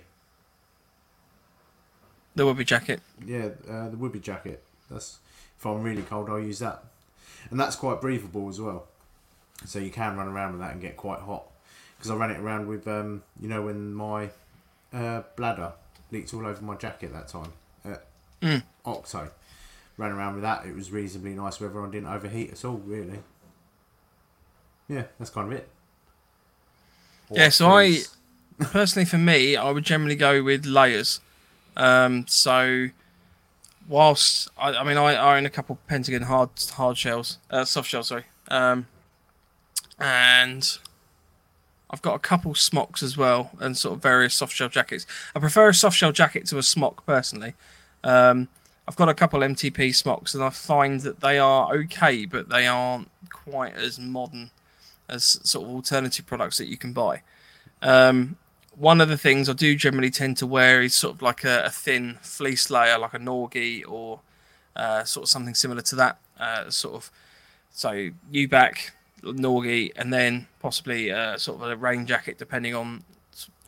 [2.33, 3.01] The Whoopee jacket.
[3.25, 4.63] Yeah, uh, the Whoopee jacket.
[4.89, 5.19] That's
[5.61, 6.83] if I'm really cold, I'll use that,
[7.51, 8.87] and that's quite breathable as well.
[9.65, 11.43] So you can run around with that and get quite hot.
[11.95, 14.31] Because I ran it around with, um, you know, when my
[14.91, 15.73] uh, bladder
[16.11, 17.53] leaked all over my jacket that time
[17.85, 18.03] at
[18.41, 18.63] Mm.
[18.83, 19.29] Octo.
[19.97, 20.65] Ran around with that.
[20.65, 21.85] It was reasonably nice weather.
[21.85, 23.19] I didn't overheat at all, really.
[24.89, 25.69] Yeah, that's kind of it.
[27.29, 28.01] Yeah, so I-
[28.59, 31.19] personally, for me, I would generally go with layers.
[31.77, 32.87] Um, so,
[33.87, 37.89] whilst I, I mean, I, I own a couple Pentagon hard hard shells, uh, soft
[37.89, 38.87] shells, sorry, um,
[39.99, 40.77] and
[41.89, 45.05] I've got a couple smocks as well, and sort of various soft shell jackets.
[45.35, 47.53] I prefer a soft shell jacket to a smock personally.
[48.03, 48.47] Um,
[48.87, 52.65] I've got a couple MTP smocks, and I find that they are okay, but they
[52.65, 54.51] aren't quite as modern
[55.07, 57.21] as sort of alternative products that you can buy.
[57.81, 58.37] Um,
[58.81, 61.65] one of the things I do generally tend to wear is sort of like a,
[61.65, 64.21] a thin fleece layer, like a Norgi or
[64.75, 66.17] uh, sort of something similar to that.
[66.39, 67.11] Uh, sort of
[67.69, 73.03] so U back Norgi, and then possibly uh, sort of a rain jacket, depending on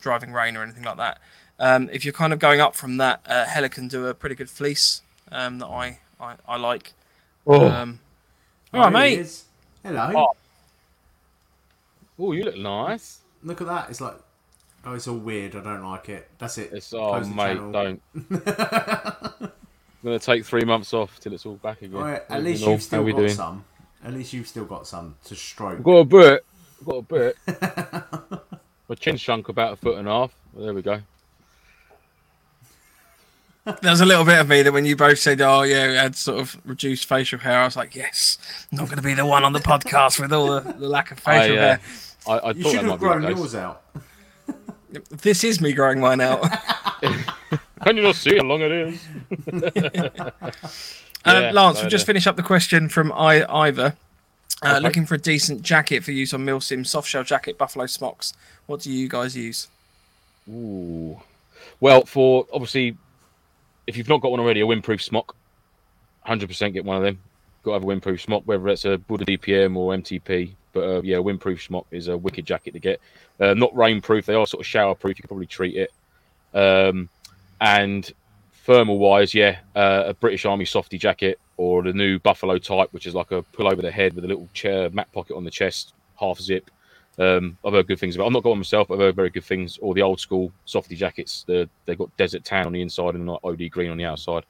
[0.01, 1.19] driving rain or anything like that.
[1.59, 4.49] Um, if you're kind of going up from that, uh, Helikon do a pretty good
[4.49, 6.93] fleece um, that I, I, I like.
[7.45, 7.67] Oh.
[7.67, 7.99] Um,
[8.73, 9.19] all right, There he mate.
[9.19, 9.43] is.
[9.83, 10.11] Hello.
[10.15, 10.35] Oh.
[12.17, 13.19] Oh, you look nice.
[13.43, 13.91] Look at that.
[13.91, 14.17] It's like,
[14.85, 15.55] oh, it's all weird.
[15.55, 16.29] I don't like it.
[16.37, 16.71] That's it.
[16.73, 17.71] It's oh Close mate, channel.
[17.71, 18.01] don't.
[20.03, 21.95] I'm gonna take three months off till it's all back again.
[21.95, 23.29] All right, at least you've How still got doing?
[23.29, 23.65] some.
[24.03, 25.77] At least you've still got some to stroke.
[25.77, 26.45] I've got a bit.
[26.81, 27.37] I've got a bit.
[28.89, 30.33] My chin shrunk about a foot and a half.
[30.53, 31.01] Well, there we go.
[33.81, 36.17] There's a little bit of me that when you both said, "Oh yeah, we had
[36.17, 38.37] sort of reduced facial hair," I was like, "Yes,
[38.71, 41.11] I'm not going to be the one on the podcast with all the, the lack
[41.11, 41.79] of facial I, uh, hair."
[42.27, 43.83] I, I You thought should that have grown yours out.
[45.09, 46.41] This is me growing mine out.
[47.83, 49.01] Can you not see how long it is?
[51.25, 53.95] Um, Lance, we'll just finish up the question from I Ivor.
[54.61, 54.79] Uh, Okay.
[54.79, 58.33] Looking for a decent jacket for use on Milsim, soft shell jacket, buffalo smocks.
[58.65, 59.67] What do you guys use?
[60.49, 61.21] Ooh.
[61.79, 62.97] Well, for obviously,
[63.87, 65.35] if you've not got one already, a windproof smock,
[66.27, 67.19] 100% get one of them.
[67.63, 70.51] Got to have a windproof smock, whether it's a Buddha DPM or MTP.
[70.73, 72.99] But uh, yeah, windproof smock is a wicked jacket to get.
[73.39, 75.09] Uh, not rainproof, they are sort of showerproof.
[75.09, 75.93] You can probably treat it.
[76.53, 77.09] Um,
[77.61, 78.11] and
[78.65, 83.07] thermal wise, yeah, uh, a British Army softy jacket or the new Buffalo type, which
[83.07, 85.51] is like a pull over the head with a little chair mat pocket on the
[85.51, 86.69] chest, half zip.
[87.19, 88.25] Um, I've heard good things about.
[88.25, 88.87] I'm not got one myself.
[88.87, 89.77] But I've heard very good things.
[89.81, 91.43] Or the old school softy jackets.
[91.47, 94.45] The, they've got desert tan on the inside and like OD green on the outside.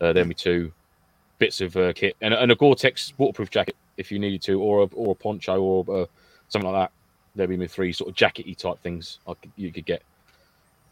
[0.00, 0.72] Uh, they're my two
[1.38, 4.60] bits of uh, kit, and, a- and a Gore-Tex waterproof jacket if you needed to,
[4.60, 6.06] or a, or a poncho or uh,
[6.48, 6.92] something like that.
[7.34, 10.02] There'd be my three sort of jackety type things I could, you could get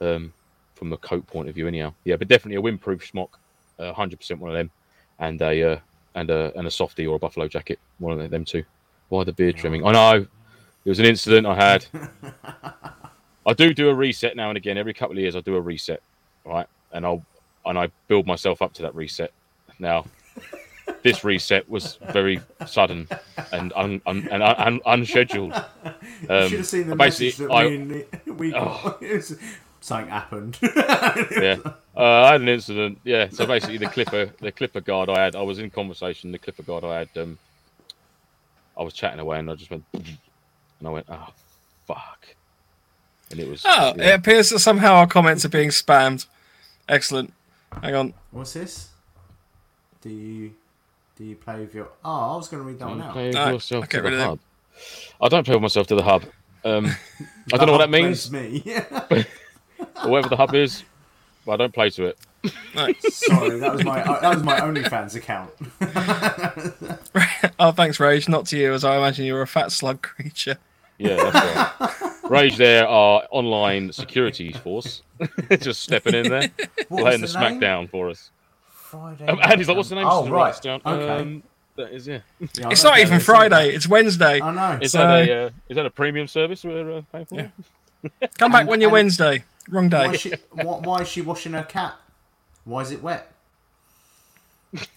[0.01, 0.33] um,
[0.75, 1.95] from the coat point of view, anyhow.
[2.05, 3.39] Yeah, but definitely a windproof smock,
[3.79, 4.71] uh, hundred percent one of them,
[5.19, 5.79] and a uh,
[6.15, 8.65] and a and a softy or a buffalo jacket, one of them two.
[9.09, 9.87] Why the beard trimming?
[9.87, 10.27] I know
[10.85, 11.87] it was an incident I had.
[13.47, 14.79] I do do a reset now and again.
[14.79, 16.03] Every couple of years, I do a reset,
[16.45, 16.67] right?
[16.93, 17.25] And I'll
[17.67, 19.33] and I build myself up to that reset.
[19.79, 20.05] Now,
[21.03, 23.09] this reset was very sudden
[23.53, 25.53] and un, un, and un, unscheduled.
[25.85, 29.03] you Um, should have seen the basically, message that I- we, we got.
[29.03, 29.37] It was-
[29.81, 30.59] something happened.
[30.63, 31.59] yeah,
[31.95, 32.99] uh, I had an incident.
[33.05, 36.33] Yeah, so basically the clipper, the clipper guard I had, I was in conversation.
[36.33, 37.39] The clipper guard I had, um,
[38.79, 40.09] I was chatting away, and I just went, and
[40.87, 41.29] I went, oh
[41.87, 42.27] fuck,
[43.31, 43.63] and it was.
[43.67, 44.15] Oh, yeah.
[44.15, 46.27] it appears that somehow our comments are being spammed.
[46.89, 47.33] Excellent.
[47.83, 48.15] Hang on.
[48.31, 48.89] What's this?
[50.05, 50.53] Do you
[51.17, 51.89] do you play with your?
[52.05, 53.13] Oh, I was going to read that one Don't out.
[53.15, 54.39] play with No, yourself I'll to the hub.
[55.21, 56.25] I don't play with myself to the hub.
[56.65, 56.87] Um,
[57.53, 58.63] I don't know what that means, Me.
[59.11, 59.25] or
[60.11, 60.83] whatever the hub is.
[61.47, 62.19] But I don't play to it.
[63.13, 65.51] Sorry, that was my uh, that was my OnlyFans account.
[67.59, 68.29] Oh, thanks, Rage.
[68.29, 70.57] Not to you, as I imagine you're a fat slug creature.
[70.99, 72.31] Yeah, that's right.
[72.31, 75.03] Rage there are online security force,
[75.61, 76.51] just stepping in there,
[76.89, 77.61] What laying the was smack name?
[77.61, 78.31] down for us.
[78.95, 79.27] Friday.
[79.33, 80.81] Um, Andy's like, "What's the name?" Oh Just write this right.
[80.85, 80.95] down.
[80.95, 81.09] Okay.
[81.23, 81.43] Um,
[81.77, 82.21] that is yeah.
[82.39, 83.71] Yeah, It's don't even Friday.
[83.71, 84.41] It's Wednesday.
[84.41, 84.79] I know.
[84.81, 87.35] Is So- that a uh, is that a premium service we're uh, paying for?
[87.35, 87.49] Yeah.
[88.39, 89.45] Come back And- when you're Wednesday.
[89.71, 90.15] Wrong Why day.
[90.15, 91.95] is, she, why, why is she washing her cat?
[92.65, 93.33] Why is it wet?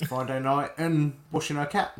[0.07, 1.93] Friday night and washing her cat.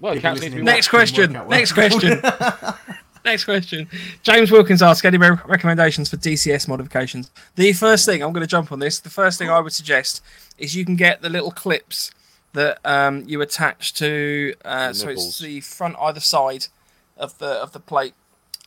[0.00, 1.32] Well, People cats to be Next question.
[1.32, 1.58] didn't work out well.
[1.58, 2.20] Next question.
[3.26, 3.88] Next question.
[4.22, 7.28] James Wilkins asks any re- recommendations for DCS modifications.
[7.56, 9.00] The first thing I'm going to jump on this.
[9.00, 10.22] The first thing I would suggest
[10.58, 12.12] is you can get the little clips
[12.52, 14.54] that um, you attach to.
[14.64, 16.68] Uh, The so it's the front either side
[17.16, 18.14] of the of the plate,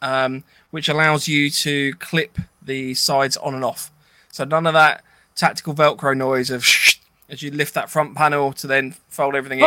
[0.02, 3.92] um, which allows you to clip the sides on and off.
[4.30, 6.68] So none of that tactical Velcro noise of
[7.30, 9.66] as you lift that front panel to then fold everything in.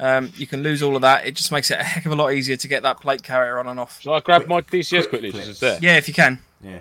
[0.00, 1.26] Um, you can lose all of that.
[1.26, 3.58] It just makes it a heck of a lot easier to get that plate carrier
[3.58, 4.00] on and off.
[4.00, 5.30] Shall I grab my DCS quick quickly?
[5.32, 5.46] clips.
[5.46, 5.78] Just there.
[5.82, 6.38] Yeah, if you can.
[6.62, 6.80] Yeah.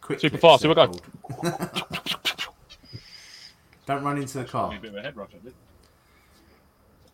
[0.00, 0.92] Quick Super fast, here we go.
[3.86, 4.74] Don't run into the car.
[4.74, 5.30] A bit of a head rush,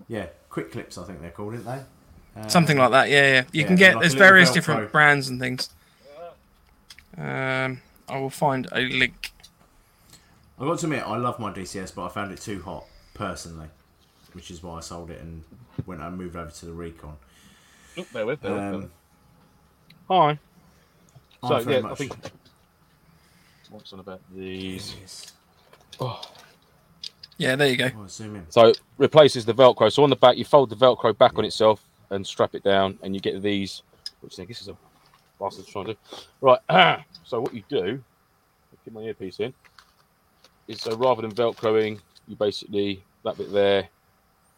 [0.08, 0.98] Yeah, quick clips.
[0.98, 2.40] I think they're called, aren't they?
[2.40, 3.08] Uh, Something like that.
[3.10, 3.44] Yeah, yeah.
[3.52, 4.54] You yeah, can get like there's various Velcro.
[4.54, 5.70] different brands and things.
[7.18, 9.32] Um, I will find a link.
[10.58, 13.68] I got to admit, I love my DCS, but I found it too hot personally,
[14.34, 15.42] which is why I sold it and
[15.86, 17.16] went and moved over to the Recon.
[17.98, 18.90] Oh, bear with, bear Um, with.
[20.08, 20.38] Hi.
[21.42, 22.12] I'm So very yeah, I think.
[23.70, 24.96] What's on about these?
[25.00, 25.32] Yes.
[26.00, 26.20] Oh.
[27.38, 27.90] Yeah, there you go.
[27.96, 28.50] Oh, zoom in.
[28.50, 29.90] So replaces the Velcro.
[29.90, 32.98] So on the back, you fold the Velcro back on itself and strap it down,
[33.02, 33.82] and you get these.
[34.20, 34.76] Which I guess is a
[35.38, 35.98] bastard's trying to do.
[36.40, 37.04] Right.
[37.24, 38.02] so what you do,
[38.84, 39.54] get my earpiece in,
[40.68, 43.88] is so rather than Velcroing, you basically that bit there.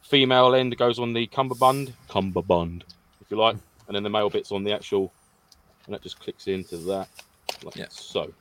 [0.03, 2.85] Female end goes on the cummerbund, cummerbund,
[3.21, 5.13] if you like, and then the male bit's on the actual,
[5.87, 7.09] and that just clicks into that,
[7.65, 7.87] like Yeah.
[7.91, 8.33] so.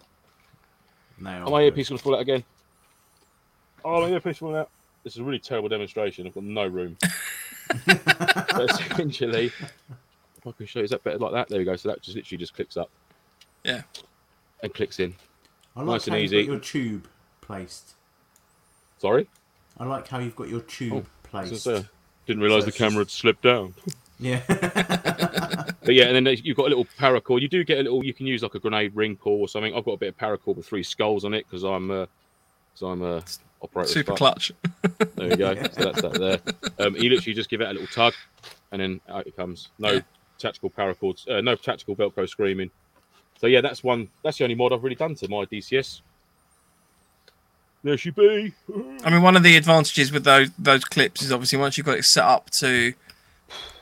[1.17, 2.43] Now Oh, my earpiece going to fall out again.
[3.85, 4.69] Oh, my earpiece falling out.
[5.03, 6.27] This is a really terrible demonstration.
[6.27, 6.97] I've got no room.
[7.85, 11.47] but essentially, if I can show you, is that better like that?
[11.49, 11.75] There we go.
[11.75, 12.89] So that just literally just clicks up.
[13.63, 13.81] Yeah.
[14.61, 15.15] And clicks in.
[15.75, 16.37] I like nice and how easy.
[16.37, 17.07] you've got your tube
[17.41, 17.95] placed.
[18.97, 19.27] Sorry?
[19.79, 21.65] I like how you've got your tube Oh, I was placed.
[21.65, 21.87] gonna say,
[22.27, 23.73] didn't realise So the it's camera had slipped down.
[24.19, 24.41] Yeah.
[25.83, 27.41] But yeah, and then you've got a little paracord.
[27.41, 28.05] You do get a little.
[28.05, 29.75] You can use like a grenade ring pull or something.
[29.75, 32.05] I've got a bit of paracord with three skulls on it because I'm, uh,
[32.71, 33.23] because I'm a
[33.63, 33.89] operator.
[33.89, 34.17] Super fuck.
[34.19, 34.51] clutch.
[35.15, 35.55] There we go.
[35.73, 36.13] So that's that
[36.77, 36.85] there.
[36.85, 38.13] Um, you literally just give it a little tug,
[38.71, 39.69] and then out it comes.
[39.79, 40.01] No Yeah.
[40.37, 41.27] tactical paracords.
[41.27, 42.69] Uh, no tactical Velcro screaming.
[43.39, 44.07] So yeah, that's one.
[44.23, 46.01] That's the only mod I've really done to my DCS.
[47.83, 48.53] There she be.
[49.03, 51.97] I mean, one of the advantages with those those clips is obviously once you've got
[51.97, 52.93] it set up to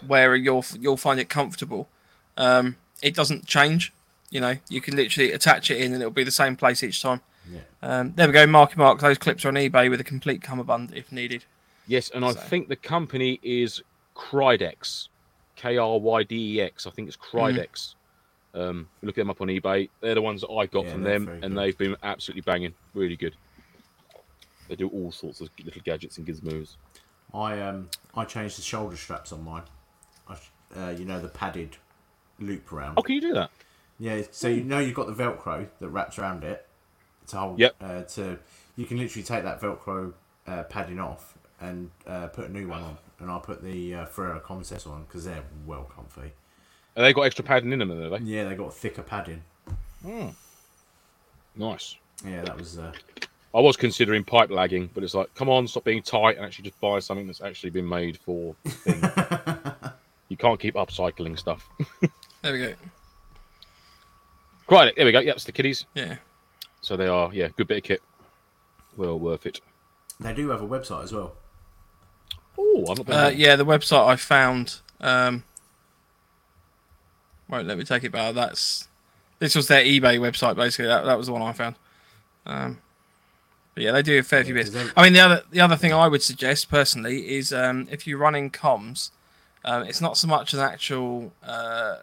[0.07, 1.89] where you'll you'll find it comfortable,
[2.37, 3.91] um, it doesn't change.
[4.31, 7.01] You know, you can literally attach it in, and it'll be the same place each
[7.01, 7.19] time.
[7.51, 7.59] yeah.
[7.81, 8.99] Um, there we go, Marky Mark.
[8.99, 11.43] Those clips are on eBay with a complete cummerbund if needed.
[11.87, 13.81] Yes, and I think the company is
[14.15, 15.07] Crydex,
[15.55, 16.87] K R Y D E X.
[16.87, 17.95] I think it's Krydex.
[18.53, 19.89] Um, look them up on eBay.
[20.01, 21.55] They're the ones that I got Yeah, from them, and good.
[21.57, 22.73] they've been absolutely banging.
[22.93, 23.35] Really good.
[24.69, 26.75] They do all sorts of little gadgets and gizmos.
[27.33, 29.63] I um I changed the shoulder straps on mine.
[30.27, 30.37] I,
[30.79, 31.77] uh, you know the padded
[32.39, 32.93] loop around.
[32.97, 33.49] Oh, can you do that?
[33.99, 36.65] Yeah, so you know you've got the Velcro that wraps around it
[37.27, 37.59] to hold.
[37.59, 37.75] Yep.
[37.81, 38.39] Uh, to
[38.77, 40.13] you can literally take that Velcro
[40.47, 44.05] uh, padding off and uh, put a new one on, and I'll put the uh,
[44.05, 46.31] Ferro Concepts on because they're well comfy.
[46.95, 48.25] Have they got extra padding in them, have they?
[48.25, 49.43] Yeah, they got thicker padding.
[51.55, 51.95] Nice.
[52.25, 52.79] Yeah, that was.
[53.53, 56.65] I was considering pipe lagging, but it's like, come on, stop being tight and actually
[56.65, 58.55] just buy something that's actually been made for.
[60.27, 61.67] you can't keep upcycling stuff.
[62.41, 62.73] There we go.
[64.69, 65.19] right, there we go.
[65.19, 65.85] Yep, it's the kiddies.
[65.93, 66.15] Yeah.
[66.79, 68.01] So they are, yeah, good bit of kit.
[68.95, 69.59] Well worth it.
[70.21, 71.35] they do have a website as well.
[72.57, 74.77] Oh, I'm not Uh, yeah, the website I found.
[75.01, 75.43] Um,
[77.49, 78.35] won't let me take it back.
[78.35, 78.87] That's
[79.39, 80.87] this was their eBay website basically.
[80.87, 81.75] That that was the one I found.
[82.45, 82.77] Um,
[83.79, 84.75] but yeah, they do a fair few Yeah, bits.
[84.75, 87.87] 'cause they- I mean, the other the other thing I would suggest personally is um,
[87.89, 89.11] if you're running comms,
[89.63, 91.95] um, it's not so much an actual uh,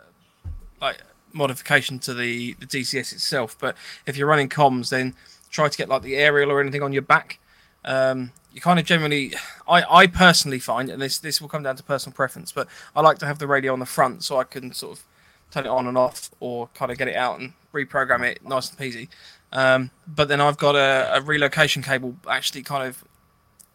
[0.81, 1.03] like
[1.35, 5.15] modification to the the DCS itself, but if you're running comms, then
[5.51, 7.39] try to get like the aerial or anything on your back.
[7.85, 9.35] Um, you kind of generally,
[9.69, 13.03] I, I personally find, and this this will come down to personal preference, but I
[13.03, 15.05] like to have the radio on the front so I can sort of
[15.51, 18.71] turn it on and off, or kind of get it out and reprogram it nice
[18.71, 19.09] and peasy.
[19.53, 23.05] Um, but then I've got a, a relocation cable actually kind of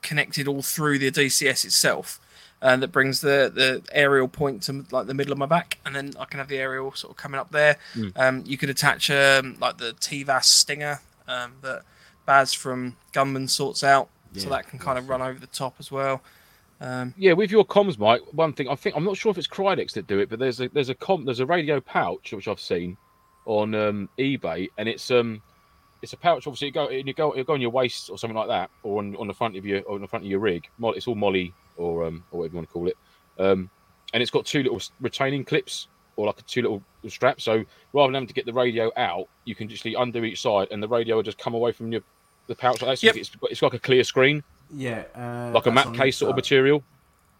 [0.02, 2.20] connected all through the DCS itself,
[2.62, 5.96] and that brings the the aerial point to like the middle of my back, and
[5.96, 7.78] then I can have the aerial sort of coming up there.
[8.16, 11.84] Um, you could attach um, like the TVAS Stinger um, that
[12.26, 15.92] Baz from Gunman sorts out, so that can kind of run over the top as
[15.92, 16.22] well.
[16.80, 18.22] Um, Yeah, with your comms, Mike.
[18.32, 20.60] One thing I think I'm not sure if it's Krydex that do it, but there's
[20.62, 22.98] a there's a com there's a radio pouch which I've seen
[23.46, 25.42] on um, eBay, and it's um
[26.02, 26.48] it's a pouch.
[26.48, 29.00] Obviously, you go you go you go on your waist or something like that, or
[29.00, 30.68] on, on the front of your or on the front of your rig.
[30.82, 32.98] It's all MOLLE or um or whatever you want to call it.
[33.40, 33.70] Um,
[34.14, 37.44] and it's got two little retaining clips or like two little straps.
[37.44, 40.68] So rather than having to get the radio out, you can just undo each side,
[40.72, 42.02] and the radio will just come away from your
[42.48, 43.00] the pouch like that.
[43.00, 43.16] So Yep.
[43.18, 46.84] it's, it's like a clear screen, Yeah, uh, like a map case sort of material.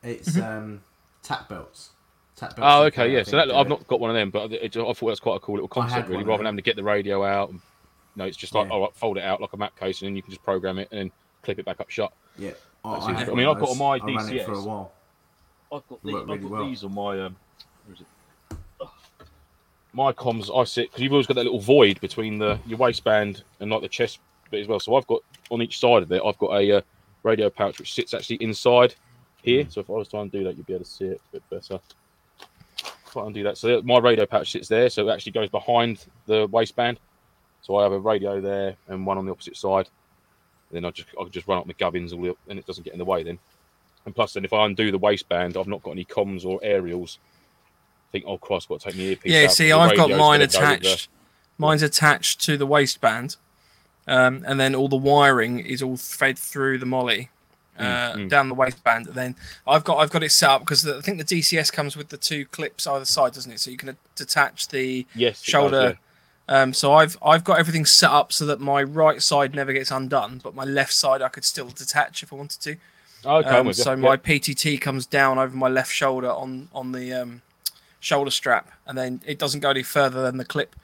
[0.04, 0.82] It's um,
[1.22, 1.92] tap belts.
[2.36, 2.62] Tap belts.
[2.74, 3.24] Oh, okay, yeah.
[3.24, 3.70] So that, I've it.
[3.70, 6.08] not got one of them, but it, I thought that's quite a cool little concept,
[6.08, 6.24] really.
[6.24, 7.62] Rather than having to get the radio out, and,
[8.16, 8.76] no, it's just like, Yeah.
[8.76, 10.88] oh, fold it out like a map case, and then you can just program it
[10.92, 11.12] and then
[11.44, 12.12] clip it back up shut.
[12.38, 12.52] Yeah,
[12.84, 13.78] That's I, I mean, I've got those.
[13.80, 14.66] my I ran it for a DCS.
[14.66, 14.92] while.
[15.74, 16.66] I've got, these- Worked I've really got well.
[16.68, 17.36] these on my um,
[17.86, 18.08] where is it?
[19.94, 23.44] My comms, I sit because you've always got that little void between the your waistband
[23.60, 24.20] and like the chest
[24.50, 24.80] bit as well.
[24.80, 26.82] So I've got on each side of it, I've got a uh,
[27.24, 28.96] radio pouch which sits actually inside
[29.44, 29.66] here.
[29.70, 31.32] So if I was trying to do that, you'd be able to see it a
[31.34, 31.80] bit better.
[33.08, 36.06] If I undo that, so my radio pouch sits there, so it actually goes behind
[36.26, 36.98] the waistband,
[37.62, 39.88] So I have a radio there and one on the opposite side.
[40.70, 42.84] And then I just I just run up my gubbins all up, and it doesn't
[42.84, 43.40] get in the way then.
[44.06, 47.20] And plus, then if I undo the waistband, I've not got any comms or aerials.
[48.10, 50.10] I think, oh Christ, I've got to take my earpiece Yeah, out, see, I've got
[50.10, 51.10] mine gonna go attached.
[51.58, 53.38] Mine's attached to the waistband,
[54.08, 57.28] um, and then all the wiring is all fed through the MOLLE
[57.78, 58.30] uh, Mm, mm.
[58.30, 59.08] down the waistband.
[59.08, 59.36] And then
[59.68, 62.18] I've got I've got it set up because I think the DCS comes with the
[62.18, 63.60] two clips either side, doesn't it?
[63.60, 65.98] So you can detach the yes, it does, shoulder.
[66.52, 69.90] Um, so I've I've got everything set up so that my right side never gets
[69.90, 72.76] undone, but my left side I could still detach if I wanted to.
[73.26, 77.42] Okay, Um, so my PTT comes down over my left shoulder on on the um,
[78.02, 80.76] shoulder strap, and then it doesn't go any further than the clip.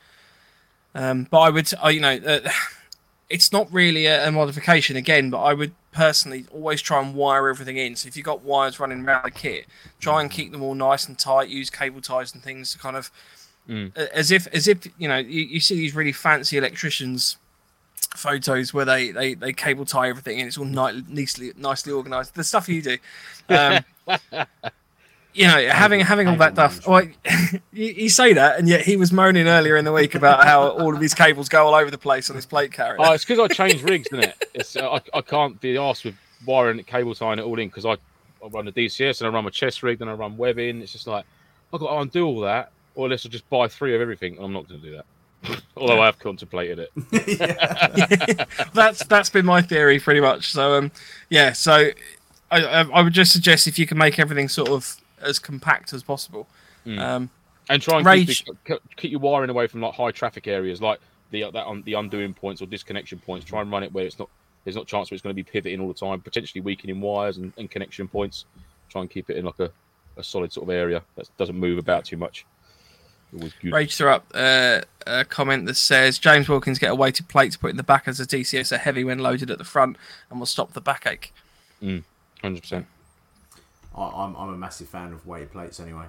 [0.95, 2.49] Um, but I would, I, you know, uh,
[3.29, 7.49] it's not really a, a modification again, but I would personally always try and wire
[7.49, 7.97] everything in.
[7.97, 9.65] So if you've got wires running around the kit,
[9.99, 11.49] try and keep them all nice and tight.
[11.49, 13.11] Use cable ties and things to kind of
[13.69, 13.95] Mm.
[13.97, 17.35] as if as if you know you, you see these really fancy electricians
[18.15, 22.35] photos where they, they, they cable tie everything and it's all ni- nicely nicely organized.
[22.35, 22.97] The stuff you do,
[23.49, 23.83] um,
[25.33, 26.87] you know, having having all that stuff.
[26.87, 27.03] Well,
[27.71, 30.69] you, you say that, and yet he was moaning earlier in the week about how
[30.69, 32.97] all of his cables go all over the place on his plate carrier.
[32.99, 34.49] Oh, it's because I changed rigs, isn't it?
[34.53, 37.85] It's, uh, I, I can't be asked with wiring cable tying it all in because
[37.85, 40.81] I, I run the DCS and I run my chest rig, and I run webbing.
[40.81, 41.25] It's just like
[41.73, 44.37] I've got to undo all that, or unless I just buy three of everything.
[44.39, 45.61] I'm not going to do that.
[45.77, 48.49] Although I have contemplated it.
[48.73, 50.51] that's that's been my theory pretty much.
[50.51, 50.91] So um,
[51.29, 51.53] yeah.
[51.53, 51.91] So
[52.51, 55.93] I, I I would just suggest if you can make everything sort of as compact
[55.93, 56.47] as possible.
[56.85, 56.99] Mm.
[56.99, 57.29] Um,
[57.69, 60.81] And try and Rage- keep, the, keep your wiring away from like high traffic areas,
[60.81, 63.45] like the that un, the undoing points or disconnection points.
[63.45, 64.29] Try and run it where it's not
[64.63, 67.37] there's not chance where it's going to be pivoting all the time, potentially weakening wires
[67.37, 68.45] and, and connection points.
[68.89, 69.71] Try and keep it in like a,
[70.17, 72.45] a solid sort of area that doesn't move about too much.
[73.33, 73.73] Always good.
[73.73, 77.59] Rage threw up uh, a comment that says James Wilkins get a weighted plate to
[77.59, 79.97] put in the back as a DCS are heavy when loaded at the front
[80.29, 81.33] and will stop the backache.
[81.81, 82.85] Hundred percent.
[83.95, 86.05] I, I'm, I'm a massive fan of weight plates anyway.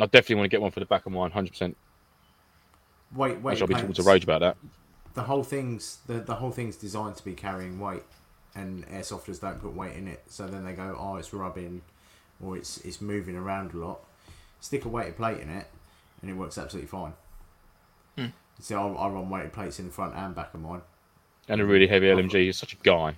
[0.00, 1.30] I definitely want to get one for the back of mine.
[1.30, 1.76] Hundred percent.
[3.14, 4.56] Weight, I weight shall be talking to Rage about that.
[5.14, 8.04] the whole thing's the, the whole thing's designed to be carrying weight
[8.54, 11.82] and airsofters don't put weight in it so then they go oh it's rubbing
[12.42, 14.00] or it's it's moving around a lot
[14.60, 15.66] stick a weighted plate in it
[16.22, 17.12] and it works absolutely fine
[18.16, 18.26] Hmm.
[18.60, 20.82] see I, I run weighted plates in the front and back of mine
[21.48, 22.44] And a really heavy LMG.
[22.44, 23.14] You're such a guy.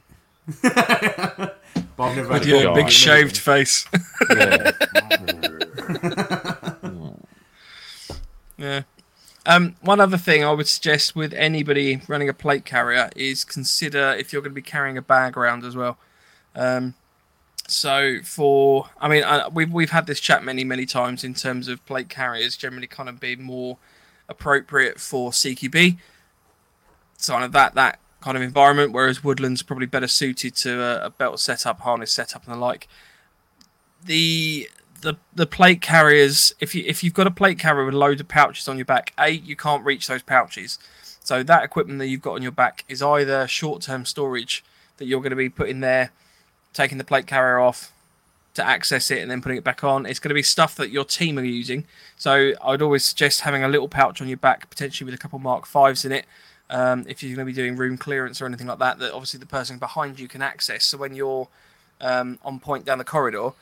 [0.63, 1.57] but
[1.99, 3.87] I've never With had a your big shaved face.
[4.31, 4.73] Yeah.
[8.59, 8.83] Yeah.
[9.45, 14.15] Um, one other thing I would suggest with anybody running a plate carrier is consider
[14.17, 15.99] if you're going to be carrying a bag around as well.
[16.55, 16.95] Um,
[17.73, 21.69] so for, I mean, uh, we've we've had this chat many many times in terms
[21.69, 23.79] of plate carriers generally kind of being more
[24.29, 25.99] appropriate for CQB,
[27.27, 31.11] kind of that that kind of environment, whereas woodlands probably better suited to a, a
[31.11, 32.89] belt setup, harness setup, and the like.
[34.05, 34.69] The
[35.03, 38.29] the the plate carriers if you if you've got a plate carrier with loads of
[38.29, 40.79] pouches on your back a you can't reach those pouches
[41.23, 44.65] so that equipment that you've got on your back is either short-term storage
[44.97, 46.11] that you're going to be putting there
[46.73, 47.93] taking the plate carrier off
[48.55, 50.05] to access it and then putting it back on.
[50.05, 51.85] It's going to be stuff that your team are using.
[52.17, 55.39] So i'd always suggest having a little pouch on your back potentially with a couple
[55.39, 56.27] mark fives in it
[56.71, 59.41] um, if you're going to be doing room clearance or anything like that that obviously
[59.41, 60.85] the person behind you can access.
[60.85, 61.49] So when you're
[62.01, 63.53] um, on point down the corridor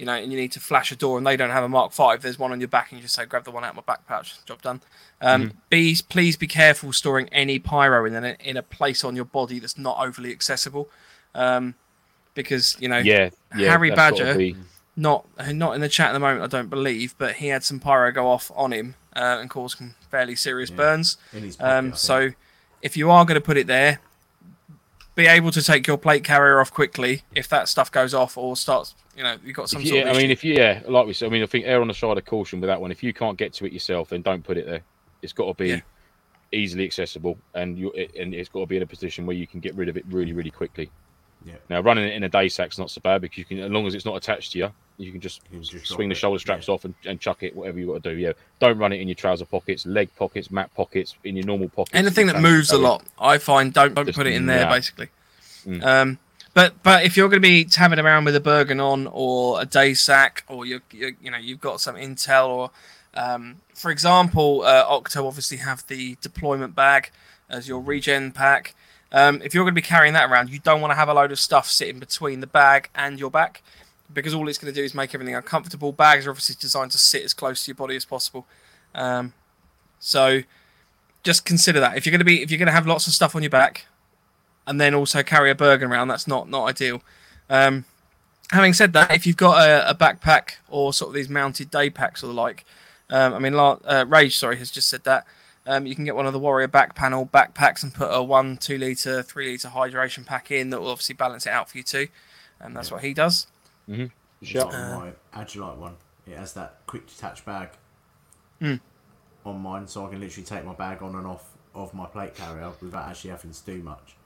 [0.00, 1.92] you know, and you need to flash a door and they don't have a Mark
[1.92, 3.76] Five, there's one on your back and you just say, grab the one out of
[3.76, 4.80] my back pouch, job done.
[5.20, 9.26] Um, Be please be careful storing any pyro in a, in a place on your
[9.26, 10.88] body that's not overly accessible,
[11.34, 11.74] um,
[12.42, 13.68] because you know, yeah, yeah.
[13.70, 14.56] Harry Badger- be-
[14.96, 15.24] not
[15.54, 18.10] not in the chat at the moment, I don't believe, but he had some pyro
[18.12, 20.76] go off on him uh, and cause some fairly serious Yeah.
[20.76, 21.16] burns.
[21.32, 21.96] pocket, Um, think.
[21.96, 22.30] so
[22.82, 24.00] if you are going to put it there,
[25.14, 28.56] be able to take your plate carrier off quickly if that stuff goes off or
[28.56, 28.94] starts.
[29.16, 30.16] You know, you've got some you- sort yeah, of.
[30.16, 31.94] I mean, if you, yeah, like we said, I mean, I think err on the
[31.94, 32.90] side of caution with that one.
[32.90, 34.80] If you can't get to it yourself, then don't put it there.
[35.22, 35.80] It's got to be Yeah.
[36.52, 39.46] easily accessible, and you it, and it's got to be in a position where you
[39.46, 40.90] can get rid of it really, really quickly.
[41.44, 41.54] Yeah.
[41.68, 43.86] Now, running it in a day sack's not so bad because you can, as long
[43.86, 46.38] as it's not attached to you, you can just You can just swing the shoulder
[46.38, 46.74] straps yeah.
[46.74, 48.16] off and, and chuck it, whatever you got to do.
[48.18, 51.70] Yeah, don't run it in your trouser pockets, leg pockets, mat pockets, in your normal
[51.70, 51.94] pockets.
[51.94, 54.72] anything that moves a lot, I find don't don't Just put it in there nah.
[54.72, 55.08] basically.
[55.66, 55.84] Mm.
[55.84, 56.18] Um,
[56.52, 59.64] but but if you're going to be tabbing around with a Bergen on or a
[59.64, 62.70] day sack or you you you know you've got some intel or
[63.14, 67.10] um, for example, uh, Octo obviously have the deployment bag
[67.48, 68.74] as your regen pack.
[69.12, 71.14] Um, if you're going to be carrying that around, you don't want to have a
[71.14, 73.62] load of stuff sitting between the bag and your back
[74.12, 75.92] because all it's going to do is make everything uncomfortable.
[75.92, 78.46] Bags are obviously designed to sit as close to your body as possible.
[78.94, 79.32] Um,
[79.98, 80.42] so
[81.22, 83.12] just consider that if you're going to be if you're going to have lots of
[83.12, 83.86] stuff on your back,
[84.66, 87.02] and then also carry a Bergen around, that's not not ideal.
[87.48, 87.84] Um,
[88.52, 91.90] having said that, if you've got a, a, backpack or sort of these mounted day
[91.90, 92.64] packs or the like,
[93.10, 95.26] um, I mean, uh, Rage, sorry, has just said that.
[95.70, 98.56] Um, you can get one of the Warrior back panel backpacks and put a one,
[98.56, 101.84] two liter, three liter hydration pack in that will obviously balance it out for you
[101.84, 102.08] too.
[102.58, 102.94] And that's yeah.
[102.94, 103.46] what he does.
[103.88, 104.06] Mm-hmm.
[104.42, 104.66] Sure.
[104.66, 105.94] Uh, my Agilite one.
[106.26, 107.68] It has that quick detach bag
[108.60, 108.80] mm.
[109.46, 112.34] on mine, so I can literally take my bag on and off of my plate
[112.34, 114.16] carrier without actually having to do much.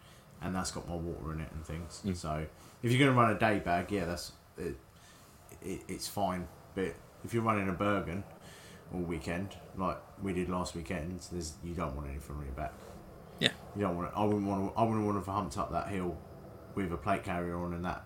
[0.41, 2.01] And that's got my water in it and things.
[2.07, 2.17] Mm.
[2.17, 2.47] So
[2.83, 4.77] if you're going to run a day bag, yeah, that's it,
[5.63, 6.49] it, it's fine.
[6.75, 8.25] But if you're running a Bergen
[8.93, 12.73] all weekend, like we did last weekend, there's you don't want anything on your back.
[13.41, 13.51] Yeah.
[13.77, 14.09] You don't want.
[14.09, 14.75] It, I wouldn't want.
[14.75, 16.17] To, I wouldn't want to have humped up that hill
[16.75, 18.05] with a plate carrier on and that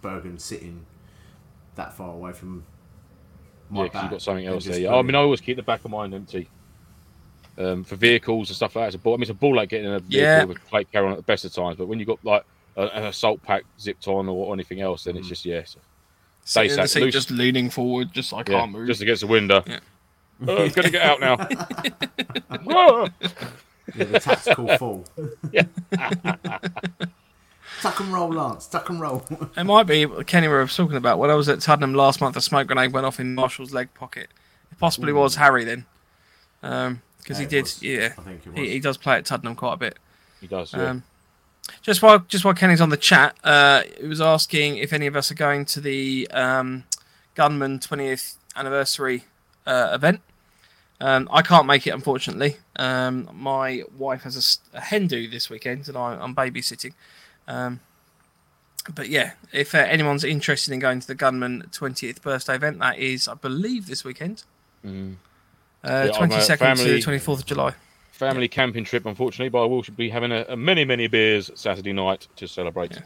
[0.00, 0.86] Bergen sitting
[1.74, 2.64] that far away from.
[3.72, 4.78] yeah, because you've got something else there.
[4.78, 4.94] Yeah.
[4.94, 6.48] I mean, I always keep the back of mine empty.
[7.58, 9.12] Um, for vehicles and stuff like that, it's a ball.
[9.12, 10.44] I mean, it's a ball like getting a vehicle yeah.
[10.44, 11.76] with plate carrier on at the best of times.
[11.76, 12.44] But when you've got like
[12.76, 15.30] an assault pack zipped on or anything else, then it's mm.
[15.30, 15.76] just yes.
[16.56, 19.62] Yeah, so, the just leaning forward, just I can't move, just against the window.
[19.66, 19.78] Yeah.
[20.48, 21.36] Oh, I'm gonna get out now.
[23.94, 25.04] yeah, the tactical fall.
[25.52, 25.66] Yeah.
[27.80, 28.66] Tuck and roll, Lance.
[28.66, 29.24] Tuck and roll.
[29.56, 31.18] it might be Kenny we were talking about.
[31.18, 33.92] When I was at Tuddenham last month, a smoke grenade went off in Marshall's leg
[33.94, 34.28] pocket.
[34.70, 35.16] It possibly Ooh.
[35.16, 35.86] was Harry then,
[36.60, 37.62] because um, yeah, he did.
[37.62, 37.82] Was.
[37.82, 38.14] Yeah,
[38.54, 39.98] he, he, does play at Tuddenham quite a bit.
[40.40, 40.72] He does.
[40.72, 40.90] Yeah.
[40.90, 41.04] Um,
[41.82, 45.16] just while just while Kenny's on the chat, uh, he was asking if any of
[45.16, 46.84] us are going to the um,
[47.34, 49.24] Gunman 20th anniversary
[49.66, 50.20] uh, event.
[51.02, 52.56] Um, I can't make it, unfortunately.
[52.76, 56.94] Um, my wife has a, a, hen do this weekend, and I, am babysitting.
[57.48, 57.80] Um,
[58.94, 62.98] but yeah, if uh, anyone's interested in going to the Gunman 20th birthday event, that
[62.98, 64.44] is, I believe, this weekend.
[64.84, 65.16] Mm.
[65.82, 67.74] Uh, yeah, 22nd family, to the 24th of July
[68.12, 71.92] family camping trip, unfortunately, but I will be having a, a many, many beers Saturday
[71.92, 72.92] night to celebrate.
[72.92, 73.02] Yeah.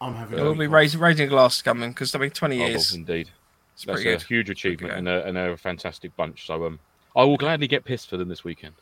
[0.00, 0.40] I'm having.
[0.40, 2.92] We'll be raising, raising a glass coming because I mean, 20 years.
[2.92, 3.30] Oh, indeed,
[3.74, 4.22] it's that's a good.
[4.22, 6.46] huge achievement, and, and they're a fantastic bunch.
[6.46, 6.78] So um,
[7.16, 8.74] I will gladly get pissed for them this weekend.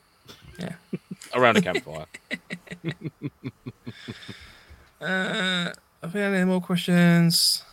[0.59, 0.75] Yeah,
[1.35, 2.07] around a campfire.
[5.01, 5.73] uh,
[6.03, 7.65] have we had any more questions?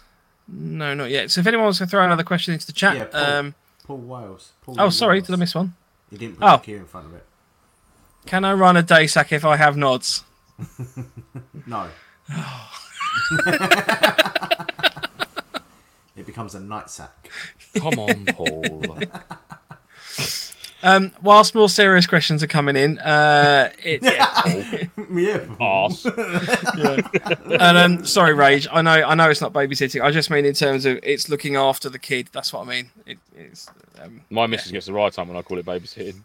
[0.48, 1.32] No, not yet.
[1.32, 3.56] So if anyone wants to throw another question into the chat, yeah, Paul, um,
[3.86, 4.54] Paul Wales.
[4.62, 5.28] Paul oh, sorry, Wales.
[5.28, 5.76] did I miss one?
[6.12, 6.58] You didn't put oh.
[6.58, 7.26] the Q in front of it.
[8.26, 10.24] Can I run a day sack if I have nods?
[11.68, 11.90] no.
[16.16, 17.30] it becomes a night sack.
[17.76, 19.00] Come on, Paul.
[20.82, 25.56] Um, whilst more serious questions are coming in, uh, it, yeah, yeah.
[25.60, 26.06] Arse.
[26.78, 27.02] yeah.
[27.60, 28.68] And um, sorry, Rage.
[28.72, 30.02] I know, I know, it's not babysitting.
[30.02, 32.30] I just mean in terms of it's looking after the kid.
[32.32, 32.92] That's what I mean.
[33.06, 33.70] It, it's
[34.02, 34.74] um, my missus yeah.
[34.74, 36.22] gets the right time when I call it babysitting.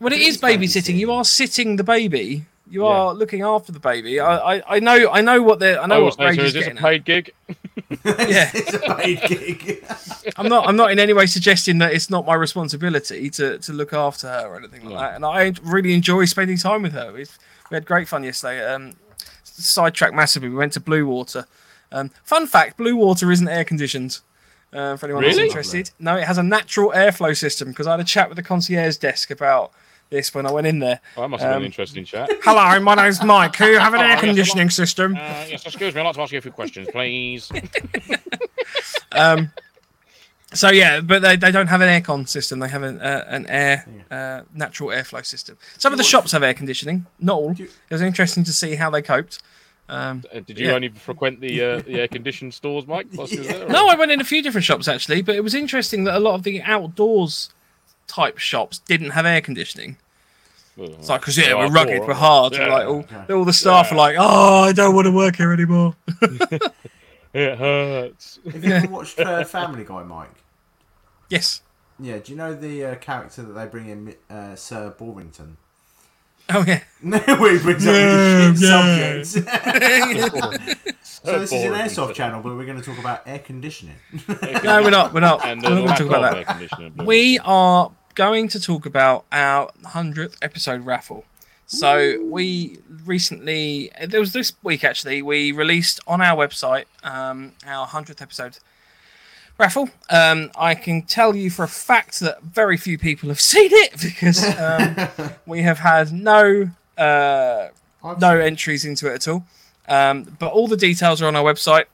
[0.00, 0.96] Well, it, it is babysitting.
[0.96, 2.46] You are sitting the baby.
[2.68, 3.18] You are yeah.
[3.18, 4.18] looking after the baby.
[4.18, 6.64] I, I, I know I know what they're I know I what Rage is, is
[6.64, 6.78] getting.
[6.78, 7.32] a paid gig?
[8.04, 9.84] yeah, it's a paid gig.
[10.36, 13.72] I'm not I'm not in any way suggesting that it's not my responsibility to, to
[13.72, 15.16] look after her or anything like that.
[15.16, 17.12] And I really enjoy spending time with her.
[17.12, 17.26] we
[17.70, 18.64] had great fun yesterday.
[18.64, 18.94] Um,
[19.42, 20.48] sidetracked massively.
[20.48, 21.46] We went to Bluewater.
[21.90, 24.20] Um, fun fact: Bluewater isn't air conditioned.
[24.72, 25.34] Uh, for anyone really?
[25.34, 27.68] who's interested, no, it has a natural airflow system.
[27.68, 29.72] Because I had a chat with the concierge desk about
[30.10, 31.00] this when I went in there.
[31.16, 32.30] Oh, that must have um, been an um, interesting chat.
[32.42, 33.56] Hello, my name's Mike.
[33.56, 35.16] Who have an oh, air conditioning yes, system?
[35.16, 36.00] Uh, yes, excuse me.
[36.00, 37.50] I'd like to ask you a few questions, please.
[39.12, 39.50] um,
[40.52, 42.60] so yeah, but they, they don't have an aircon system.
[42.60, 45.58] They have an uh, an air uh, natural airflow system.
[45.78, 47.50] Some of the shops have air conditioning, not all.
[47.58, 49.42] It was interesting to see how they coped.
[49.88, 50.74] Um, uh, did you yeah.
[50.74, 53.06] only frequent the uh, the air conditioned stores, Mike?
[53.12, 56.16] There, no, I went in a few different shops actually, but it was interesting that
[56.16, 57.50] a lot of the outdoors
[58.06, 59.96] type shops didn't have air conditioning.
[60.76, 62.54] It's like, because yeah, we're rugged, we're hard.
[62.54, 62.66] Yeah.
[62.66, 63.94] Like all, all the staff yeah.
[63.94, 65.94] are like, oh, I don't want to work here anymore.
[67.32, 68.40] it hurts.
[68.50, 70.34] Have you ever watched uh, Family Guy, Mike?
[71.28, 71.62] Yes.
[72.00, 72.18] Yeah.
[72.18, 75.56] Do you know the uh, character that they bring in, uh, Sir Borington?
[76.50, 76.82] Oh yeah.
[77.02, 79.22] Where he brings up yeah, yeah.
[79.22, 80.92] subjects.
[81.24, 83.96] so this is an airsoft channel, but we're going to talk about air conditioning.
[84.62, 85.12] no, we're not.
[85.12, 85.44] We're not.
[85.44, 87.06] And, we're not going to talk about that.
[87.06, 91.24] We are going to talk about our 100th episode raffle.
[91.66, 97.86] So we recently, there was this week actually, we released on our website um, our
[97.86, 98.58] 100th episode
[99.58, 99.88] raffle.
[100.10, 104.00] Um, I can tell you for a fact that very few people have seen it
[104.00, 107.68] because um, we have had no uh,
[108.20, 109.44] no entries into it at all.
[109.88, 111.84] Um, but all the details are on our website.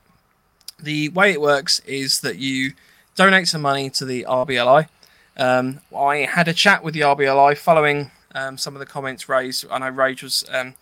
[0.78, 2.72] The way it works is that you
[3.16, 4.88] donate some money to the RBLI.
[5.36, 9.66] Um, I had a chat with the RBLI following um, some of the comments raised.
[9.70, 10.74] I know Rage was um,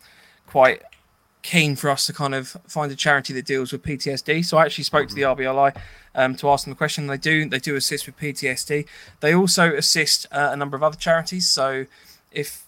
[0.47, 0.81] quite
[1.41, 4.45] keen for us to kind of find a charity that deals with PTSD.
[4.45, 5.75] So I actually spoke to the RBLI
[6.15, 7.07] um, to ask them the question.
[7.07, 8.85] They do they do assist with PTSD.
[9.21, 11.47] They also assist uh, a number of other charities.
[11.47, 11.85] So
[12.31, 12.65] if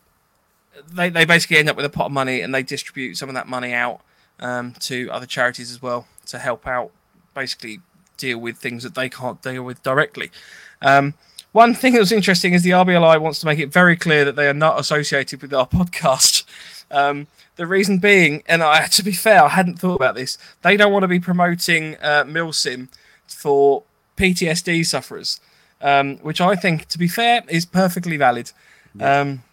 [0.88, 3.36] they, they basically end up with a pot of money and they distribute some of
[3.36, 4.02] that money out
[4.42, 6.92] um, to other charities as well to help out
[7.34, 7.80] basically
[8.18, 10.32] deal with things that they can't deal with directly.
[10.82, 11.14] Um,
[11.52, 14.36] one thing that was interesting is the RBLI wants to make it very clear that
[14.36, 16.44] they are not associated with our podcast.
[16.89, 20.38] Um, the reason being, and I to be fair, I hadn't thought about this.
[20.62, 22.88] They don't want to be promoting uh, Milsim
[23.28, 23.84] for
[24.18, 25.39] PTSD sufferers,
[25.82, 28.52] um, which I think, to be fair, is perfectly valid.
[29.00, 29.44] Um,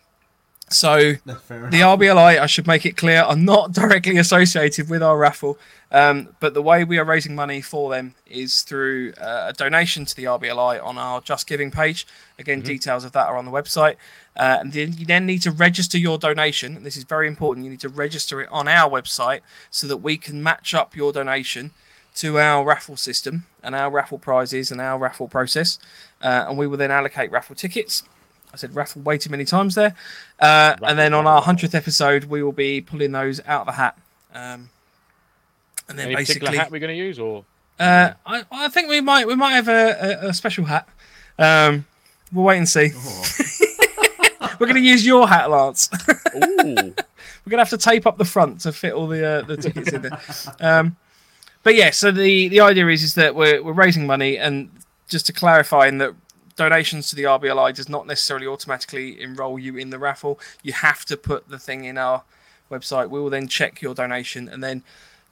[0.70, 1.34] so the.
[1.80, 5.58] RBLI, I should make it clear, are not directly associated with our raffle.
[5.90, 10.04] Um, but the way we are raising money for them is through uh, a donation
[10.04, 12.06] to the RBLI on our JustGiving page.
[12.38, 13.96] Again, details of that are on the website.
[14.36, 16.76] Uh, and then you then need to register your donation.
[16.76, 17.64] And this is very important.
[17.64, 19.40] You need to register it on our website
[19.70, 21.70] so that we can match up your donation
[22.16, 25.78] to our raffle system and our raffle prizes and our raffle process.
[26.20, 28.02] Uh, and we will then allocate raffle tickets.
[28.52, 29.94] I said raffle way too many times there.
[30.40, 33.72] Uh, and then on our hundredth episode, we will be pulling those out of the
[33.72, 33.98] hat.
[34.34, 34.70] Um,
[35.88, 37.44] and then Any basically, hat we're going to use, or
[37.78, 40.88] uh, I, I think we might we might have a, a, a special hat.
[41.38, 41.86] Um,
[42.32, 42.90] we'll wait and see.
[42.94, 43.24] Oh,
[44.60, 45.88] We're going to use your hat, Lance.
[46.34, 49.90] We're gonna have to tape up the front to fit all the uh, the tickets
[49.90, 50.20] in there.
[50.60, 50.96] Um,
[51.62, 54.70] but yeah, so the the idea is is that we're we're raising money, and
[55.08, 56.14] just to clarify, in that
[56.58, 60.38] donations to the RBLI does not necessarily automatically enroll you in the raffle.
[60.62, 62.24] You have to put the thing in our
[62.70, 63.08] website.
[63.08, 64.82] We will then check your donation, and then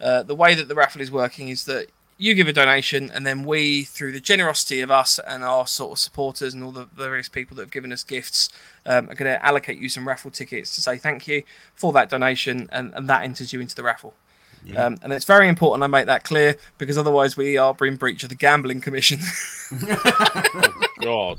[0.01, 3.27] uh, the way that the raffle is working is that you give a donation, and
[3.27, 6.87] then we, through the generosity of us and our sort of supporters and all the
[6.87, 8.49] various people that have given us gifts,
[8.87, 11.43] um, are going to allocate you some raffle tickets to say thank you
[11.74, 14.14] for that donation, and, and that enters you into the raffle.
[14.64, 14.87] Yeah.
[14.87, 18.22] Um, and it's very important I make that clear because otherwise we are in breach
[18.22, 19.20] of the Gambling Commission.
[21.01, 21.38] God,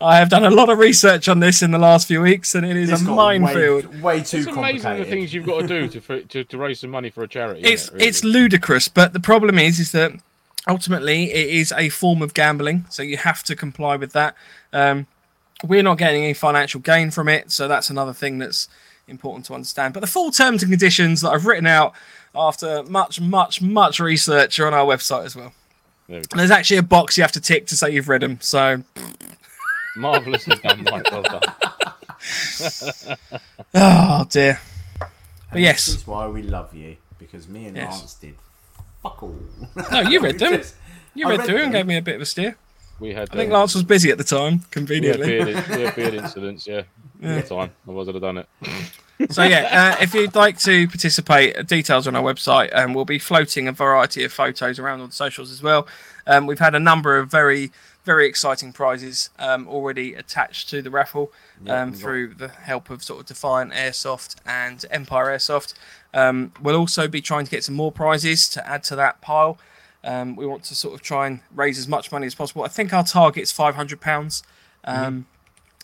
[0.00, 2.64] I have done a lot of research on this in the last few weeks, and
[2.64, 3.86] it is This a minefield.
[3.86, 6.58] Way, way too it's amazing the things you've got to do to for, to, to
[6.58, 7.60] raise some money for a charity.
[7.62, 8.08] it's isn't it, really?
[8.08, 10.12] it's ludicrous but the problem is is that
[10.68, 14.34] ultimately it is a form of gambling so you have to comply with that
[14.72, 15.06] um,
[15.64, 18.68] we're not getting any financial gain from it so that's another thing that's
[19.08, 21.94] important to understand but the full terms and conditions that i've written out
[22.34, 25.52] after much much much research are on our website as well
[26.08, 26.18] There.
[26.18, 28.82] And there's actually a box you have to tick to say you've read them so
[29.96, 31.10] marvelously done, Mike.
[31.10, 31.42] Well done.
[33.74, 34.60] oh dear
[35.50, 35.86] And yes.
[35.86, 37.98] This is why we love you because me and Yes.
[37.98, 38.34] Lance did
[39.02, 39.36] fuck all.
[39.92, 40.74] no you read them Just-
[41.14, 42.56] you read read through and gave me a bit of a steer
[43.00, 43.28] We had.
[43.32, 45.94] i think um, lance was busy at the time we had conveniently beard, we had
[45.96, 46.66] beard incidents.
[46.66, 46.82] Yeah,
[47.22, 47.70] at the time.
[47.86, 48.48] Otherwise, I'd have done it.
[49.30, 53.04] So yeah, uh, if you'd like to participate, uh, details on our website, and we'll
[53.04, 55.88] be floating a variety of photos around on the socials as well.
[56.26, 57.72] Um, we've had a number of very,
[58.04, 61.32] very exciting prizes um, already attached to the raffle
[61.64, 65.74] Yeah, um, through the help of sort of Defiant Airsoft and Empire Airsoft.
[66.14, 69.58] Um, we'll also be trying to get some more prizes to add to that pile.
[70.04, 72.62] Um, we want to sort of try and raise as much money as possible.
[72.62, 74.42] I think our target is five hundred pounds.
[74.84, 75.26] Um,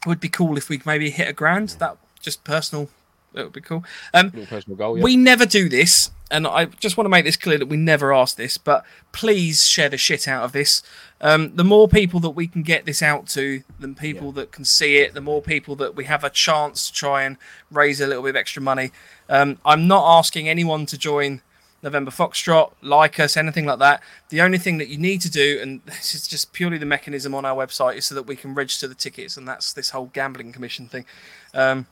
[0.05, 1.71] It would be cool if we maybe hit a grand.
[1.81, 2.89] That just personal.
[3.35, 3.85] That would be cool.
[4.15, 4.97] Um, personal goal.
[4.97, 5.05] Yeah.
[5.05, 8.13] we never do this, and I just want to make this clear that we never
[8.15, 10.83] ask this, but please share the shit out of this.
[11.21, 14.33] Um, the more people that we can get this out to, the people Yeah.
[14.43, 17.37] that can see it, the more people that we have a chance to try and
[17.71, 18.93] raise a little bit of extra money.
[19.29, 21.41] Um, I'm not asking anyone to join
[21.83, 24.03] November Foxtrot, like us, anything like that.
[24.31, 27.35] The only thing that you need to do, and this is just purely the mechanism
[27.35, 30.07] on our website, is so that we can register the tickets, and that's this whole
[30.13, 31.05] gambling commission thing.
[31.53, 31.87] Um,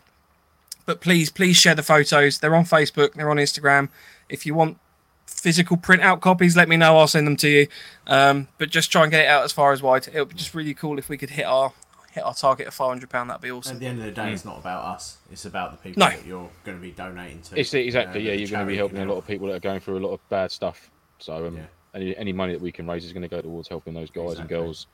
[0.86, 2.38] but please, please share the photos.
[2.38, 3.88] They're on Facebook, they're on Instagram.
[4.28, 4.78] If you want
[5.26, 6.96] physical printout copies, let me know.
[6.98, 7.66] I'll send them to you.
[8.06, 10.08] Um, but just try and get it out as far as wide.
[10.12, 11.72] It would be just really cool if we could hit our
[12.12, 13.30] hit our target of five hundred pound.
[13.30, 13.76] That'd be awesome.
[13.76, 15.16] At the end of the day, it's not about us.
[15.30, 16.10] It's about the people No.
[16.10, 17.58] that you're going to be donating to.
[17.58, 18.38] It's exactly you know, yeah.
[18.40, 20.04] You're going to be charity helping a lot of people that are going through a
[20.06, 20.90] lot of bad stuff.
[21.18, 21.62] So um, Yeah.
[21.94, 24.32] any any money that we can raise is going to go towards helping those guys
[24.32, 24.40] Exactly.
[24.42, 24.86] and girls,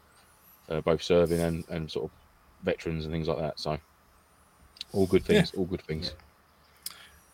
[0.69, 2.11] uh, both serving and, and sort of
[2.63, 3.59] veterans and things like that.
[3.59, 3.79] So
[4.93, 5.53] all good things.
[5.55, 6.13] All good things.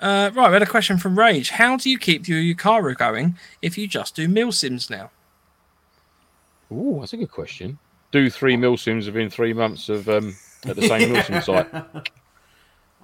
[0.01, 1.51] Uh, right, we had a question from Rage.
[1.51, 5.11] How do you keep your UKARA going if you just do milsims now?
[6.73, 7.79] Ooh, that's a good question.
[8.11, 10.37] Do three mil sims within three months of um,
[10.67, 11.69] at the same Milsim site?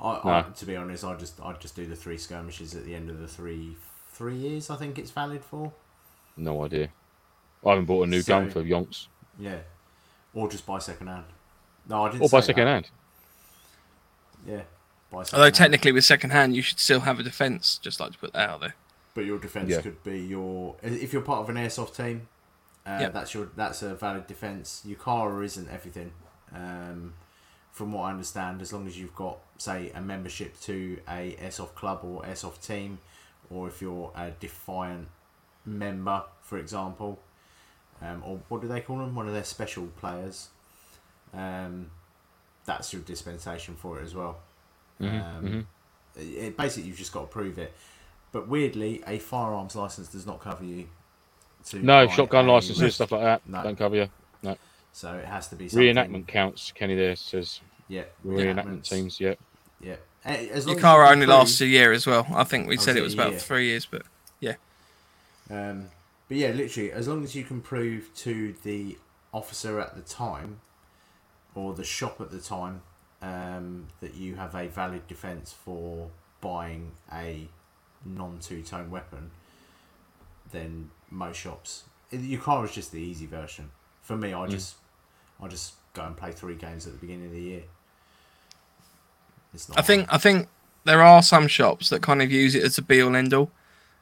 [0.02, 2.94] I, I, to be honest, I just I just do the three skirmishes at the
[2.94, 3.76] end of the three
[4.12, 4.70] three years.
[4.70, 5.72] I think it's valid for.
[6.36, 6.90] No idea.
[7.64, 9.08] I haven't bought a new gun for yonks.
[9.38, 9.58] Yeah,
[10.32, 11.24] or just buy second hand.
[11.88, 12.22] No, I didn't.
[12.22, 12.72] Or buy second that.
[12.72, 12.90] hand.
[14.46, 14.62] Yeah.
[15.12, 17.78] Although technically, with second hand, you should still have a defense.
[17.82, 18.74] Just like to put that out there.
[19.14, 19.80] But your defense Yeah.
[19.80, 22.28] could be your if you're part of an airsoft team.
[22.86, 23.12] Uh, Yep.
[23.12, 24.82] That's your that's a valid defense.
[24.86, 26.12] UKARA isn't everything.
[26.54, 27.14] Um,
[27.72, 31.74] from what I understand, as long as you've got say a membership to a airsoft
[31.74, 32.98] club or airsoft team,
[33.50, 35.08] or if you're a defiant
[35.66, 37.18] member, for example,
[38.00, 39.14] um, or what do they call them?
[39.14, 40.48] One of their special players.
[41.34, 41.90] Um,
[42.70, 44.38] that's your dispensation for it as well.
[45.00, 45.66] Mhm, Um, mhm.
[46.16, 47.72] it, basically, you've just got to prove it.
[48.32, 50.88] But weirdly, a firearms license does not cover you.
[51.66, 53.46] To No shotgun a- licenses, stuff like that.
[53.48, 53.62] No.
[53.62, 54.08] Don't cover you.
[54.92, 55.86] So it has to be something.
[55.94, 56.72] Reenactment counts.
[56.72, 58.04] Kenny there says Yeah.
[58.26, 59.20] reenactment teams.
[59.20, 59.34] Yeah.
[59.80, 59.96] Yeah.
[60.24, 62.26] As Your long as car you only prove- lasts a year as well.
[62.34, 63.38] I think we Oh, said it it was about year?
[63.38, 64.02] three years, but
[64.40, 64.56] yeah.
[65.48, 65.90] Um,
[66.28, 68.98] but yeah, literally, as long as you can prove to the
[69.32, 70.60] officer at the time
[71.54, 72.82] or the shop at the time
[73.22, 77.48] um, that you have a valid defense for buying a
[78.04, 79.30] non two tone weapon,
[80.52, 81.84] then most shops.
[82.12, 83.70] UKARA is just the easy version.
[84.02, 84.50] For me, I Mm.
[84.50, 84.74] just
[85.42, 87.62] I just go and play three games at the beginning of the year.
[89.54, 90.48] It's not I think I think
[90.84, 93.50] there are some shops that kind of use it as a be all end all.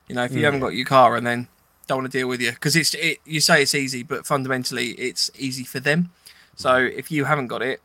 [0.07, 0.45] You know, if you Mm.
[0.45, 1.49] haven't got your car and then
[1.87, 4.91] don't want to deal with you because it's it, you say it's easy, but fundamentally
[4.93, 6.11] it's easy for them.
[6.59, 7.81] So if you haven't got it,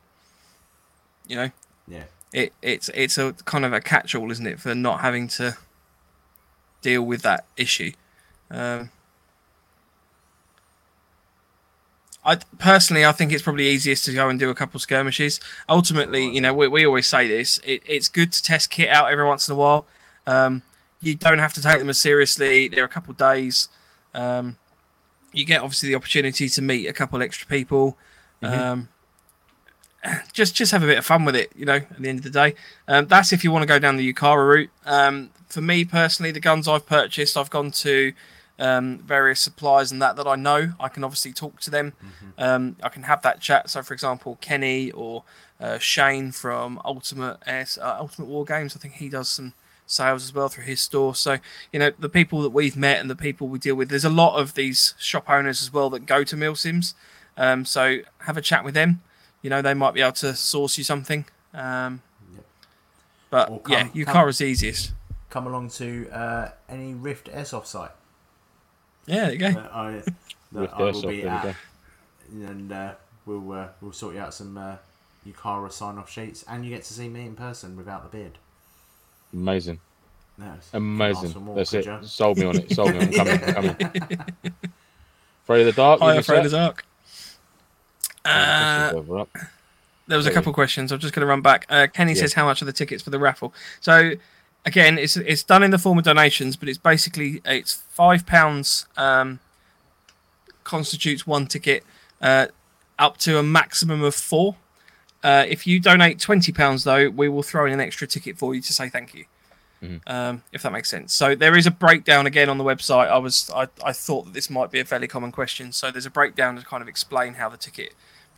[1.28, 1.52] you know,
[1.88, 2.06] yeah.
[2.34, 5.56] it it's it's a kind of a catch all, isn't it, for not having to
[6.82, 7.92] deal with that issue.
[8.50, 8.90] Um,
[12.26, 15.40] I personally, I think it's probably easiest to go and do a couple skirmishes.
[15.70, 19.12] Ultimately, you know, we, we always say this: it, it's good to test kit out
[19.12, 19.86] every once in a while.
[20.26, 20.64] Um,
[21.00, 22.70] you don't have to take them as seriously.
[22.70, 23.68] They're a couple of days.
[24.16, 24.58] Um,
[25.32, 28.00] you get obviously the opportunity to meet a couple extra people.
[28.46, 28.90] Um,
[30.34, 31.76] just just have a bit of fun with it, you know.
[31.76, 32.56] At the end of the day,
[32.88, 34.70] um, that's if you want to go down the UKARA route.
[34.86, 38.14] Um, for me personally, the guns I've purchased, I've gone to
[38.60, 40.74] um, various suppliers and that that I know.
[40.80, 41.94] I can obviously talk to them.
[42.38, 43.70] Um, I can have that chat.
[43.70, 45.24] So, for example, Kenny or
[45.60, 49.54] uh, Shane from Ultimate S, uh, Ultimate War Games, I think he does some
[49.86, 51.16] sales as well through his store.
[51.16, 51.38] So,
[51.72, 54.10] you know, the people that we've met and the people we deal with, there's a
[54.10, 56.94] lot of these shop owners as well that go to Milsims.
[57.38, 59.02] Um, so, have a chat with them.
[59.42, 61.26] You know, they might be able to source you something.
[61.54, 62.02] Um,
[62.34, 62.46] Yep.
[63.30, 64.92] but Or yeah, come- UKARA's easiest.
[65.30, 67.92] Come along to uh, any Rift airsoft site.
[69.08, 69.52] Yeah, there you go.
[69.54, 70.06] that I, that
[70.52, 71.56] With I will be there at,
[72.32, 72.94] and uh,
[73.26, 74.76] we'll uh, we'll sort you out some uh,
[75.28, 78.38] Yukara sign off sheets, and you get to see me in person without the beard.
[79.34, 79.80] Amazing.
[80.38, 81.44] No, it's- ask for Amazing.
[81.44, 81.86] more, That's it.
[81.86, 82.00] ya?
[82.04, 82.72] Sold me on it.
[82.72, 83.20] Sold me on it.
[83.20, 83.56] I'm coming.
[83.58, 84.24] I'm coming.
[85.44, 86.00] Afraid of the dark.
[86.00, 86.86] Hi, Afraid of the Dark.
[88.26, 89.30] Uh, Questions over up.
[90.08, 90.92] There was a couple of questions.
[90.92, 91.66] I'm just going to run back.
[91.70, 92.22] Uh, Kenny Yeah.
[92.22, 93.54] says how much are the tickets for the raffle?
[93.80, 94.14] So
[94.66, 98.86] again, it's it's done in the form of donations, but it's basically it's five pounds
[98.98, 99.40] um,
[100.64, 101.84] constitutes one ticket,
[102.22, 102.48] uh,
[103.00, 104.56] up to a maximum of four.
[105.24, 108.54] Uh, if you donate twenty pounds, though, we will throw in an extra ticket for
[108.54, 109.26] you to say thank you.
[109.82, 110.02] Mhm.
[110.08, 111.14] Um, if that makes sense.
[111.14, 113.10] So there is a breakdown again on the website.
[113.10, 115.72] I was I, I thought that this might be a fairly common question.
[115.72, 117.94] So there's a breakdown to kind of explain how the ticket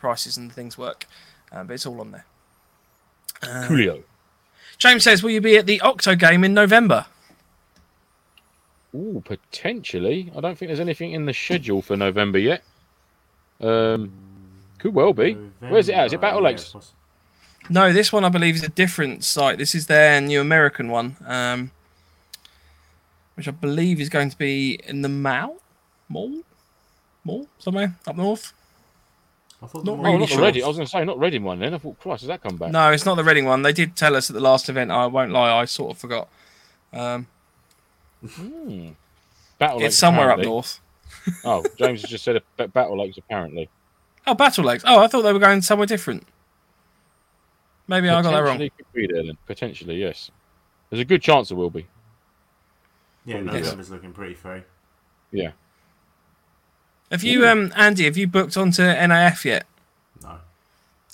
[0.06, 1.08] prices and things work,
[1.52, 2.26] uh, but it's all on there.
[3.42, 4.04] Coolio.
[4.78, 7.08] James says, "Will you be at the Octo game in November?"
[8.94, 10.32] Ooh, potentially.
[10.38, 12.64] I don't think there's anything in the schedule for November yet.
[13.60, 14.12] Um,
[14.78, 15.34] could well be.
[15.60, 16.06] Where's it at?
[16.06, 16.72] Is it Battle Lakes?
[16.76, 16.82] yeah,
[17.70, 19.58] No, this one I believe is a different site.
[19.58, 21.72] This is their new American one, um,
[23.34, 25.58] which I believe is going to be in the Mall,
[26.10, 26.44] Mall,
[27.24, 28.54] Mall somewhere up north.
[29.66, 30.44] I thought Not the Oh, really one- not the sure.
[30.46, 30.64] Reading.
[30.64, 31.74] I was going to say not Reading one then.
[31.74, 32.72] I thought, Christ, has that come back?
[32.72, 33.62] No, it's not the Reading one.
[33.64, 34.92] They did tell us at the last event.
[34.92, 36.30] I won't lie, I sort of forgot.
[36.94, 37.28] Um,
[38.22, 38.90] Hmm.
[39.60, 39.88] Battle Lakes.
[39.90, 40.80] it's somewhere up north.
[41.44, 43.70] Oh, James has just said a Battle Lakes apparently.
[44.28, 44.84] Oh, Battle Lakes.
[44.88, 46.28] Oh, I thought they were going somewhere different.
[47.88, 48.58] Maybe I got that wrong.
[48.58, 49.38] Potentially could be there then.
[49.46, 50.32] Potentially, yes.
[50.90, 51.86] There's a good chance it will be.
[53.26, 54.62] Yeah, Probably November's looking pretty free.
[55.32, 55.52] Yeah.
[57.12, 58.06] Have you, um, Andy?
[58.06, 59.66] Have you booked onto NAF yet?
[60.24, 60.38] No,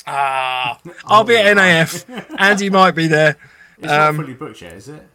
[0.08, 2.36] Ah, I'll be at Oh, NAF.
[2.40, 3.38] Andy might be there.
[3.78, 5.08] It's Um, not fully booked yet, is it?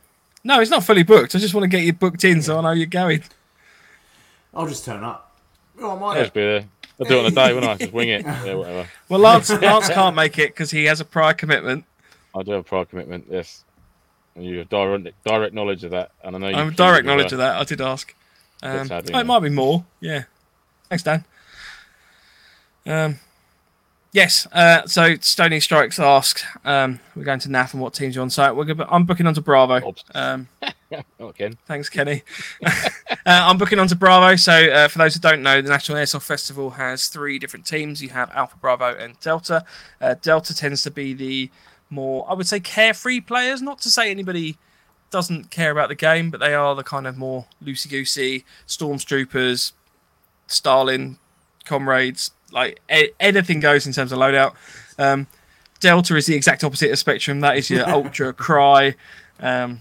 [0.45, 1.35] No, it's not fully booked.
[1.35, 3.23] I just want to get you booked in so I know you're going.
[4.55, 5.33] I'll just turn up.
[5.81, 6.17] Oh, I might.
[6.17, 6.65] I'll just be there.
[7.01, 7.75] I'll do it on a day, won't I?
[7.77, 8.25] Just wing it.
[8.25, 8.89] Yeah, whatever.
[9.09, 11.85] Well, Lance Lance can't make it because he has a prior commitment.
[12.35, 13.65] I do have a prior commitment, yes.
[14.35, 16.13] And you have direct, direct knowledge of that.
[16.23, 17.57] And I know you I have direct knowledge of that.
[17.61, 18.15] I did ask.
[18.63, 19.85] Um, oh, it might be more.
[20.01, 20.25] Yeah.
[20.89, 21.25] Thanks, Dan.
[22.87, 23.19] Um,
[24.17, 24.47] Yes.
[24.51, 28.31] Uh, so Stony Strikes ask, um, we're going to NAF and what teams you on
[28.31, 28.57] site?
[28.57, 29.95] We're gonna, I'm booking onto Bravo.
[30.15, 30.49] Um,
[31.21, 31.59] again.
[31.67, 32.23] thanks, Kenny.
[32.65, 32.71] uh,
[33.27, 34.37] I'm booking onto Bravo.
[34.37, 38.03] So uh, for those who don't know, the National Airsoft Festival has three different teams.
[38.03, 39.67] You have Alpha, Bravo, and Delta.
[40.01, 41.51] Uh, Delta tends to be the
[41.91, 43.61] more, I would say, carefree players.
[43.61, 44.57] Not to say anybody
[45.11, 49.73] doesn't care about the game, but they are the kind of more loosey goosey stormtroopers,
[50.47, 51.19] Stalin,
[51.65, 52.31] comrades.
[52.53, 54.55] Like a- anything goes in terms of loadout.
[54.99, 55.27] Um,
[55.81, 57.41] Delta is the exact opposite of Spectrum.
[57.41, 58.95] That is your ultra cry.
[59.41, 59.81] Um,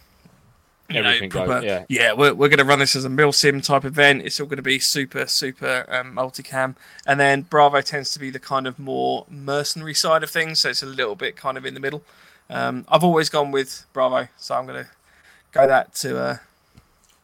[0.89, 2.13] you know, Everything goes, proper- yeah.
[2.13, 4.21] we're, we're going to run this as a mil sim type event.
[4.23, 6.75] It's all going to be super, super um, multicam.
[7.07, 10.61] And then Bravo tends to be the kind of more mercenary side of things.
[10.61, 12.03] So it's a little bit kind of in the middle.
[12.51, 14.27] Um, I've always gone with Bravo.
[14.37, 14.89] So I'm going to
[15.53, 16.19] go that to.
[16.19, 16.37] Uh,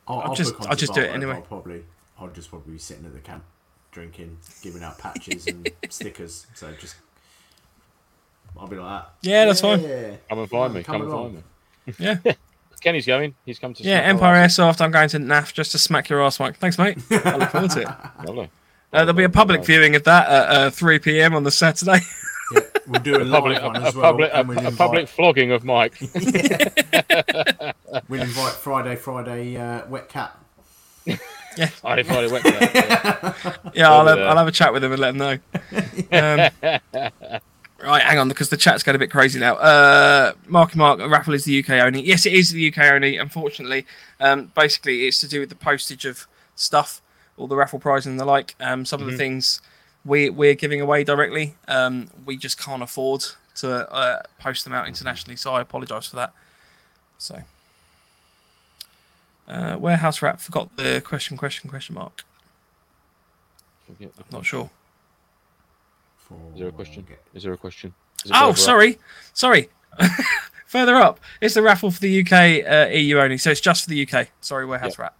[0.08, 1.36] I'll, I'll I'll just- I'll onto just do it anyway.
[1.36, 1.84] I'll probably,
[2.22, 3.43] I'll just probably be sitting at the camp,
[3.91, 6.45] drinking, giving out patches and stickers.
[6.53, 6.95] So just,
[8.57, 9.13] I'll be like that.
[9.22, 9.82] Yeah, that's fine.
[9.82, 10.15] Yeah.
[10.30, 10.84] Come and find me.
[10.84, 11.43] Come Come and along.
[11.88, 12.22] find me.
[12.26, 12.34] yeah.
[12.82, 13.36] Kenny's going.
[13.45, 13.84] He's come to.
[13.84, 14.43] Yeah, Empire.
[14.43, 14.82] Airsoft.
[14.82, 16.57] I'm going to NAF just to smack your ass, Mike.
[16.57, 16.97] Thanks, mate.
[17.11, 17.88] I look forward to it.
[17.88, 18.47] Uh,
[18.91, 21.36] there'll be a public viewing of that at uh, 3 p.m.
[21.36, 21.99] on the Saturday.
[22.53, 24.11] Yeah, we'll do a, live Public, one a, as a well.
[24.11, 25.93] public, a, we'll a invite, public flogging of Mike.
[28.09, 30.36] We'll invite Friday, Friday, uh, wet cat.
[31.84, 32.41] I didn't find it wet.
[32.41, 34.20] for that, Yeah, I'll, have.
[34.20, 35.38] I'll have a chat with him and let him know.
[36.14, 36.49] Um,
[37.82, 39.56] right, hang on, because the chat's going a bit crazy now.
[39.56, 42.02] Uh, Marky Mark, raffle is the UK only.
[42.02, 43.86] Yes, it is the UK only, unfortunately.
[44.20, 47.02] Um, basically, it's to do with the postage of stuff,
[47.38, 48.56] all the raffle prizes and the like.
[48.60, 49.62] Um, some of the things
[50.06, 53.24] we, we're giving away directly, um, we just can't afford
[53.56, 56.34] to uh, post them out internationally, so I apologise for that.
[57.18, 57.41] So.
[59.48, 62.24] Uh, warehouse wrap forgot the question question question mark
[64.00, 64.08] yeah.
[64.32, 64.70] not sure
[66.54, 67.06] Is there a question?
[67.34, 67.94] Is there a question?
[68.28, 68.58] Oh, further up?
[68.58, 69.00] sorry,
[69.34, 69.70] sorry.
[70.68, 73.89] Further up, it's the raffle for the UK uh, EU only, so it's just for
[73.89, 74.30] the UK.
[74.39, 75.00] Sorry, warehouse Yep.
[75.00, 75.16] wrap.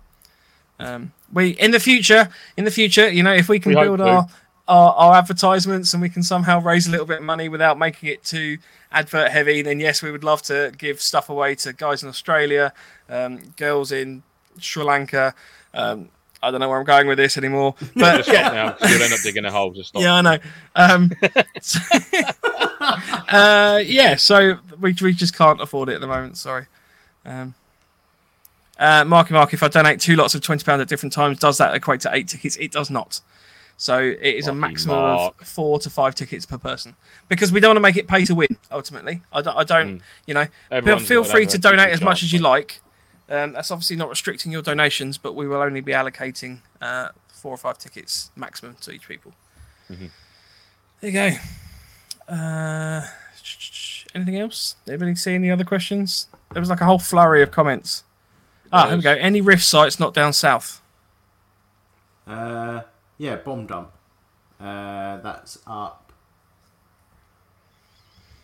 [0.80, 3.97] Um, we in the future, in the future, you know, if we can We hope
[3.97, 4.34] build to.
[4.72, 8.09] Our, our advertisements and we can somehow raise a little bit of money without making
[8.09, 8.57] it too
[8.91, 12.74] advert heavy, then yes, we would love to give stuff away to guys in Australia,
[13.09, 14.24] um, girls in
[14.59, 15.34] Sri Lanka.
[15.74, 16.09] Um,
[16.43, 18.72] I don't know where I'm going with this anymore, but Just stop now.
[18.72, 19.72] 'cause You'll end up digging a hole.
[19.72, 20.01] Just stop.
[20.01, 20.38] yeah, I know.
[20.76, 21.11] Um,
[21.61, 21.80] so-
[23.30, 26.38] uh, yeah, so we, we just can't afford it at the moment.
[26.38, 26.65] Sorry.
[27.26, 27.53] Um,
[28.80, 31.57] uh, Marky Mark, if I donate two lots of twenty pounds at different times, does
[31.59, 32.57] that equate to eight tickets?
[32.57, 33.22] It does not.
[33.78, 35.41] So it is a maximum Mark.
[35.41, 36.95] of four to five tickets per person
[37.30, 38.55] because we don't want to make it pay to win.
[38.72, 39.57] Ultimately, I don't.
[39.57, 40.01] I don't Mm.
[40.28, 42.49] You know, feel, Everyone's feel free to donate as much chance, as you mate.
[42.49, 42.82] like.
[43.30, 47.51] Um, that's obviously not restricting your donations, but we will only be allocating uh, four
[47.53, 49.34] or five tickets maximum to each people.
[49.89, 50.11] Mhm.
[50.99, 51.32] There you
[52.28, 52.34] go.
[52.34, 53.07] Uh,
[54.13, 54.76] anything else?
[54.88, 56.28] Anybody see any other questions?
[56.53, 58.03] There was like a whole flurry of comments.
[58.72, 59.13] Ah, here we go.
[59.13, 60.82] Any rift sites not down south?
[62.28, 62.82] Uh,
[63.22, 63.91] yeah, bomb dump.
[64.59, 66.11] Uh, that's up.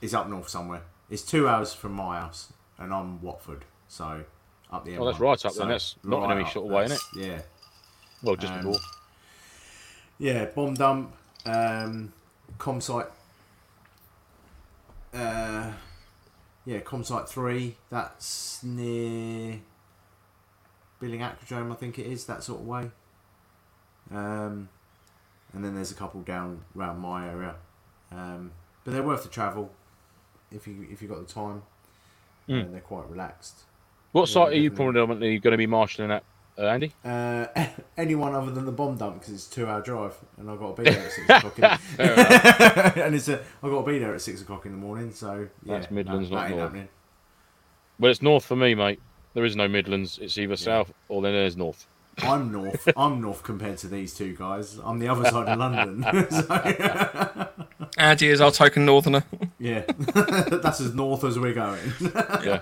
[0.01, 0.83] It's up north somewhere.
[1.09, 4.23] It's two hours from my house, and I'm Watford, so
[4.71, 4.97] up the.
[4.97, 5.61] Oh, that's right up then.
[5.63, 6.89] So, That's not in right any short sort of way, innit?
[6.89, 7.41] that's- Yeah,
[8.21, 8.79] Well, just Um, before.
[10.19, 10.45] yeah.
[10.45, 11.15] Bomb dump.
[11.45, 12.13] Um,
[12.59, 13.09] comsite.
[15.11, 15.71] Uh,
[16.65, 17.77] yeah, comsite three.
[17.89, 19.59] That's near
[20.99, 22.91] Billing Aquadrome, I think it is that sort of way.
[24.11, 24.69] Um,
[25.53, 27.55] and then there's a couple down around my area,
[28.11, 28.51] um,
[28.83, 29.71] but they're worth the travel
[30.51, 31.63] if you if you've got the time.
[32.47, 32.65] Mm.
[32.67, 33.63] Uh, they're quite relaxed.
[34.13, 36.23] What yeah, site are you predominantly going to be marshalling at,
[36.57, 36.93] uh, Andy?
[37.03, 37.47] Uh,
[37.97, 40.75] anyone other than the bomb dump because it's a two hour drive and I've got
[40.77, 41.59] to be there at six o'clock.
[41.59, 41.65] In,
[43.03, 45.11] and it's a, I've got to be there at six o'clock in the morning.
[45.11, 46.61] So yeah, That's Midlands, that, not that North.
[46.63, 46.87] happening.
[47.99, 49.01] Well, it's north for me, mate.
[49.33, 50.19] There is no Midlands.
[50.21, 50.55] It's either Yeah.
[50.55, 51.85] south or then there's north.
[52.19, 52.87] I'm north.
[52.97, 54.79] I'm north compared to these two guys.
[54.83, 56.03] I'm the other side of London.
[56.31, 57.47] so,
[57.97, 59.23] Andy is our token northerner.
[59.59, 61.79] yeah, that's as north as we're going.
[62.43, 62.61] Yeah.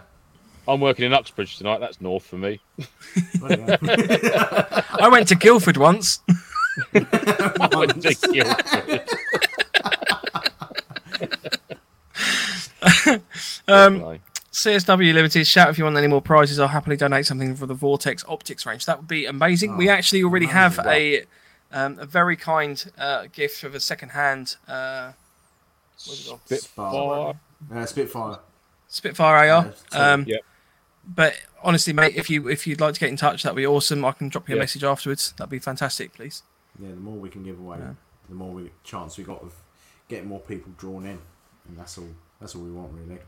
[0.68, 1.80] I'm working in Uxbridge tonight.
[1.80, 2.60] That's north for me.
[3.40, 3.78] Bloody hell.
[5.00, 6.20] I went to Guildford once.
[13.68, 14.22] Um, Right.
[14.56, 16.60] CSW Limited, shout if you want any more prizes.
[16.62, 18.86] I'll happily donate something for the Vortex Optics range.
[18.86, 19.76] That would be amazing.
[19.76, 21.28] we Oh, actually already have amazing.
[21.74, 25.12] a um, a very kind uh, gift of a second hand uh,
[26.06, 26.30] what's?
[26.46, 27.34] Spitfire.
[27.74, 28.40] uh, Spitfire.
[28.88, 29.74] Spitfire AR.
[29.92, 30.40] Yeah, Um, Yep.
[31.08, 34.06] But honestly, mate, if you if you'd like to get in touch, that'd be awesome.
[34.06, 34.62] I can drop you a Yeah.
[34.64, 35.34] message afterwards.
[35.38, 36.44] That'd be fantastic, please.
[36.80, 37.94] Yeah, the more we can give away, Yeah.
[38.30, 39.54] the more we chance we got of
[40.08, 41.20] getting more people drawn in,
[41.68, 42.08] and that's all.
[42.40, 43.20] That's all we want, really.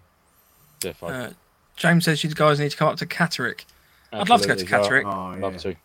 [0.79, 1.09] Defo.
[1.09, 1.33] Uh,
[1.75, 3.65] James says you guys need to come up to Catterick.
[4.11, 5.03] I'd love to go to Catterick.
[5.05, 5.41] Oh yeah.
[5.41, 5.75] Love to.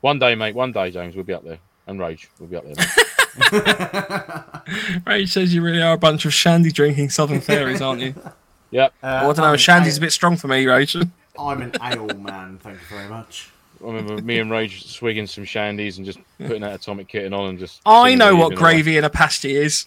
[0.00, 0.54] One day, mate.
[0.54, 1.14] One day, James.
[1.16, 1.58] We'll be up there.
[1.86, 2.28] And Rage.
[2.38, 2.74] We'll be up there.
[4.66, 5.02] mate.
[5.06, 8.14] Ray says you really are a bunch of shandy drinking southern fairies, aren't you?
[8.70, 8.92] yep.
[9.02, 9.44] Uh, Oh, I don't know.
[9.52, 10.96] I'm, Shandy's a bit strong for me, Rage.
[11.38, 12.58] I'm an ale man.
[12.62, 13.50] Thank you very much.
[13.82, 17.50] I remember me and Rage swigging some shandies and just putting that atomic kitten on
[17.50, 17.82] and just.
[17.84, 19.86] I know what gravy in a pasty is.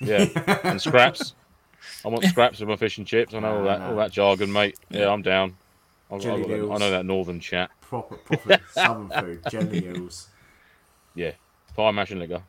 [0.00, 0.26] Yeah,
[0.64, 1.32] and scraps.
[2.04, 3.34] I want scraps of my fish and chips.
[3.34, 4.78] I know all ah, that, all that jargon, mate.
[4.90, 5.56] Yeah, I'm down.
[6.10, 7.70] I've, Jelly I've got I know that northern chat.
[7.80, 9.42] Proper, proper southern food.
[9.50, 10.28] Jelly eels.
[11.14, 11.32] Yeah,
[11.74, 12.42] fire mash and liquor.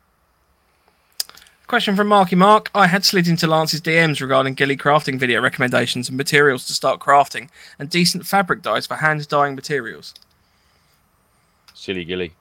[1.66, 2.68] Question from Marky Mark.
[2.74, 6.98] I had slid into Lance's DMs regarding Gilly crafting video recommendations and materials to start
[6.98, 7.48] crafting
[7.78, 10.14] and decent fabric dyes for hand dyeing materials.
[11.74, 12.32] Silly Gilly.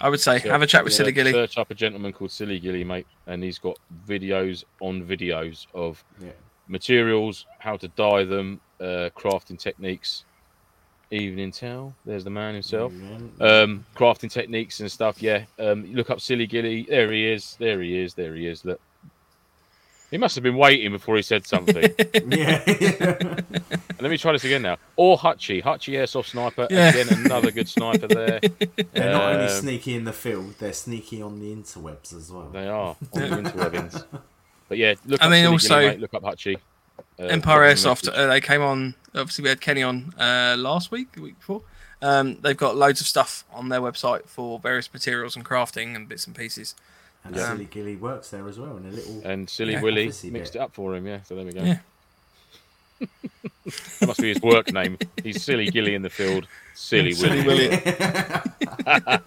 [0.00, 1.32] I would say have a chat with Yeah, Silly Gilly.
[1.32, 3.76] Search up a gentleman called Silly Gilly, mate, and he's got
[4.06, 6.32] videos on videos of Yeah.
[6.68, 10.24] materials, how to dye them, uh, crafting techniques.
[11.10, 12.92] Evening Tell, there's the man himself.
[13.40, 15.22] Um, crafting techniques and stuff.
[15.22, 16.86] Yeah, um, look up Silly Gilly.
[16.88, 17.56] There he is.
[17.58, 18.12] There he is.
[18.14, 18.62] There he is.
[18.64, 18.78] Look,
[20.10, 21.82] he must have been waiting before he said something.
[22.28, 22.62] yeah.
[24.00, 24.76] Let me try this again now.
[24.96, 26.66] Or Hutchie, Hutchie Airsoft Sniper.
[26.70, 26.88] Yeah.
[26.90, 28.40] Again, another good sniper there.
[28.92, 32.48] They're not only Um, sneaky in the field, they're sneaky on the interwebs as well.
[32.50, 34.04] They are on the interwebs.
[34.68, 36.00] But yeah, look I up mean, Silly also- mate.
[36.00, 36.56] Look up Hutchie.
[37.18, 38.08] Uh, Empire drop him a Airsoft.
[38.14, 38.94] Uh, they came on.
[39.14, 41.62] Obviously, we had Kenny on uh, last week, the week before.
[42.02, 46.06] Um, they've got loads of stuff on their website for various materials and crafting and
[46.06, 46.74] bits and pieces.
[47.28, 47.48] And Yeah.
[47.52, 49.20] Silly Gilly works there as well in a little.
[49.24, 49.82] and Silly Yeah.
[49.82, 50.54] Willy mixed bit.
[50.54, 51.06] it up for him.
[51.06, 51.62] Yeah, so there we go.
[51.62, 51.78] Yeah.
[54.00, 54.98] that must be his work name.
[55.22, 56.48] He's Silly Gilly in the field.
[56.74, 57.68] Silly Silly Willy.
[57.68, 57.82] Willy.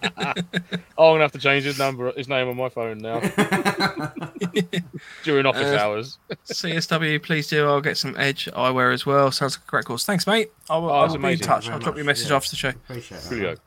[0.97, 3.19] Oh, I'm gonna have to change his number, his name on my phone now
[5.23, 6.19] during office Uh, hours.
[6.45, 7.65] CSW, please do.
[7.65, 9.31] I'll get some Edge eyewear as well.
[9.31, 10.05] Sounds like a great course.
[10.05, 10.51] Thanks, mate.
[10.69, 11.69] I will, Oh, I'll be in touch.
[11.69, 12.35] I'll drop you a message yeah.
[12.35, 12.69] after the show.
[12.69, 13.57] Appreciate that.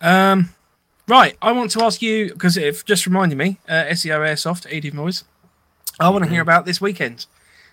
[0.00, 0.48] Um,
[1.08, 1.36] right.
[1.42, 3.58] I want to ask you because it just reminded me.
[3.68, 5.24] Uh, SEO Airsoft, Edie Noise.
[6.00, 7.26] I want to hear about this weekend.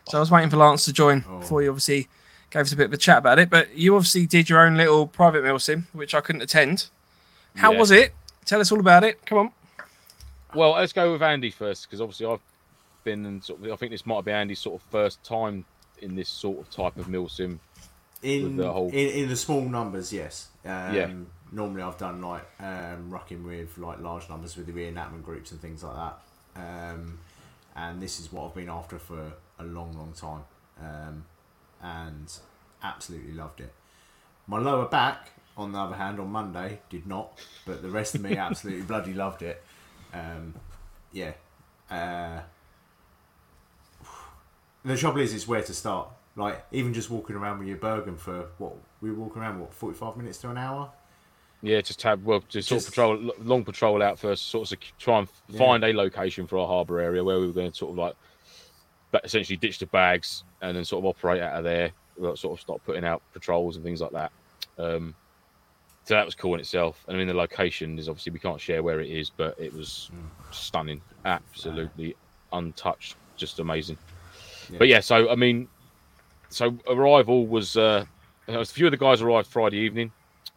[0.10, 1.40] So I was waiting for Lance to join Oh.
[1.40, 2.08] before you obviously
[2.50, 3.50] gave us a bit of a chat about it.
[3.50, 6.88] But you obviously did your own little private milsim, which I couldn't attend.
[7.56, 7.80] How Yeah.
[7.80, 8.14] was it?
[8.46, 9.26] Tell us all about it.
[9.26, 9.52] Come on.
[10.54, 12.40] Well, let's go with Andy first because obviously I've
[13.04, 15.66] been and sort of, I think this might be Andy's sort of first time
[16.02, 17.60] in this sort of type of milsim.
[18.24, 20.48] In, With the whole- in in the small numbers, yes.
[20.66, 21.10] Um, Yeah.
[21.56, 25.62] Normally, I've done like um, rocking with like large numbers with the reenactment groups and
[25.62, 26.20] things like that.
[26.58, 27.20] Um,
[27.78, 30.44] and this is what I've been after for a long, long time,
[30.82, 31.24] um,
[31.82, 32.32] and
[32.84, 33.74] absolutely loved it.
[34.48, 38.22] My lower back, on the other hand, on Monday did not, but the rest of
[38.22, 39.64] me absolutely bloody loved it.
[40.14, 40.56] Um,
[41.14, 41.32] yeah.
[41.90, 42.42] Uh,
[44.84, 46.10] the trouble is, it's where to start.
[46.36, 49.74] Like even just walking around with your Bergen for what we were walking around what
[49.74, 50.92] forty five minutes to an hour.
[51.62, 55.20] Yeah, just have well, just sort of patrol, long patrol out first, sort of try
[55.20, 55.58] and Yeah.
[55.60, 58.16] find a location for our harbour area where we were going to sort of like,
[59.12, 61.92] but essentially ditch the bags and then sort of operate out of there.
[62.18, 64.32] We'll sort of start putting out patrols and things like that.
[64.78, 65.16] Um,
[66.04, 67.04] so that was cool in itself.
[67.08, 69.74] And I mean, the location is obviously we can't share where it is, but it
[69.74, 70.12] was
[70.52, 72.16] stunning, absolutely
[72.54, 73.98] untouched, just amazing.
[74.70, 74.78] Yeah.
[74.78, 75.68] But yeah, so I mean,
[76.50, 78.06] so arrival was uh,
[78.48, 80.12] a few of the guys arrived Friday evening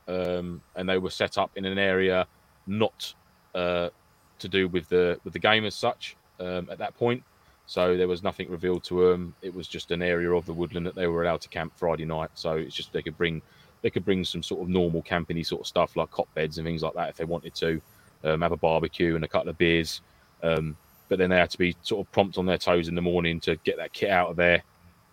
[0.08, 2.26] um, and they were set up in an area
[2.66, 3.14] not
[3.54, 3.90] uh,
[4.38, 7.22] to do with the with the game as such um, at that point.
[7.66, 9.34] So there was nothing revealed to them.
[9.42, 12.06] It was just an area of the woodland that they were allowed to camp Friday
[12.06, 12.30] night.
[12.34, 13.42] So it's just they could bring
[13.82, 16.66] they could bring some sort of normal camping sort of stuff like cot beds and
[16.66, 17.80] things like that if they wanted to.
[18.24, 20.00] Um, have a barbecue and a couple of beers.
[20.42, 20.76] Um,
[21.08, 23.38] but then they had to be sort of prompt on their toes in the morning
[23.40, 24.62] to get that kit out of there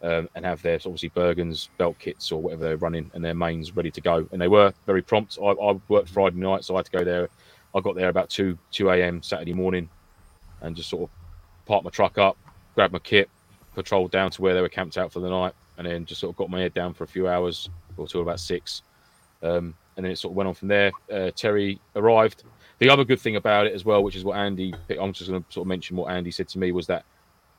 [0.06, 3.76] um, and have their obviously Bergens belt kits or whatever they're running and their mains
[3.76, 4.28] ready to go.
[4.32, 5.38] And they were very prompt.
[5.42, 7.28] I, I worked Friday night, so I had to go there.
[7.74, 9.22] I got there about two two a.m.
[9.24, 9.90] Saturday morning,
[10.62, 11.10] and just sort of
[11.66, 12.38] parked my truck up,
[12.76, 13.30] grabbed my kit,
[13.74, 16.34] patrolled down to where they were camped out for the night, and then just sort
[16.34, 18.84] of got my head down for a few hours or till about six.
[19.42, 20.92] Um, and then it sort of went on from there.
[21.12, 22.44] Uh, Terry arrived.
[22.80, 25.42] The other good thing about it as well, which is what Andy, I'm just going
[25.42, 27.06] to sort of mention what Andy said to me, was that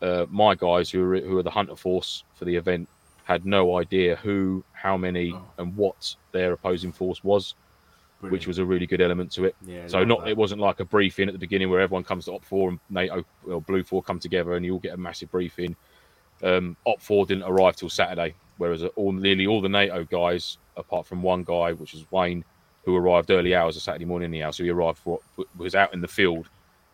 [0.02, 2.88] uh, my guys who are, who were the hunter force for the event
[3.24, 5.42] had no idea who, how many, Oh.
[5.58, 7.54] and what their opposing force was,
[8.20, 9.56] which was a really good element to it.
[9.66, 10.30] yeah, So not that.
[10.30, 13.24] it wasn't like a briefing at the beginning where everyone comes to OPFOR and NATO
[13.48, 15.74] or BLUFOR come together and you all get a massive briefing.
[16.42, 21.22] Um, OPFOR didn't arrive till Saturday, whereas all nearly all the NATO guys, apart from
[21.22, 22.44] one guy, which was Wayne,
[22.84, 25.18] who arrived early hours of Saturday morning anyhow, so he arrived for
[25.56, 26.48] was out in the field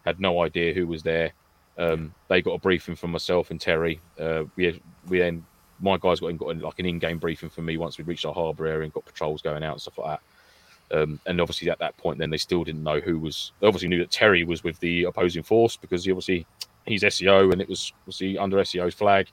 [0.05, 1.33] had no idea who was there.
[1.79, 4.01] Um, they got a briefing from myself and Terry.
[4.19, 5.45] Uh, we we then
[5.81, 8.25] my guys got, in, got in, like an in-game briefing from me once we reached
[8.25, 10.19] our harbour area and got patrols going out and stuff like
[10.91, 10.97] that.
[10.97, 13.53] Um, and obviously at that point, then they still didn't know who was.
[13.61, 16.47] They obviously knew that Terry was with the opposing force because he obviously
[16.87, 19.29] he's SEO and it was obviously under SEO's flag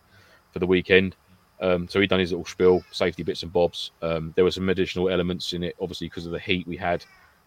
[0.52, 1.16] for the weekend.
[1.62, 3.92] Um, so he'd done his little spiel, safety bits and bobs.
[4.02, 7.04] Um, there were some additional elements in it, obviously because of the heat we had.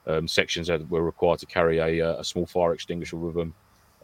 [0.06, 3.54] Um, sections that were required to carry a, uh, a small fire extinguisher with them.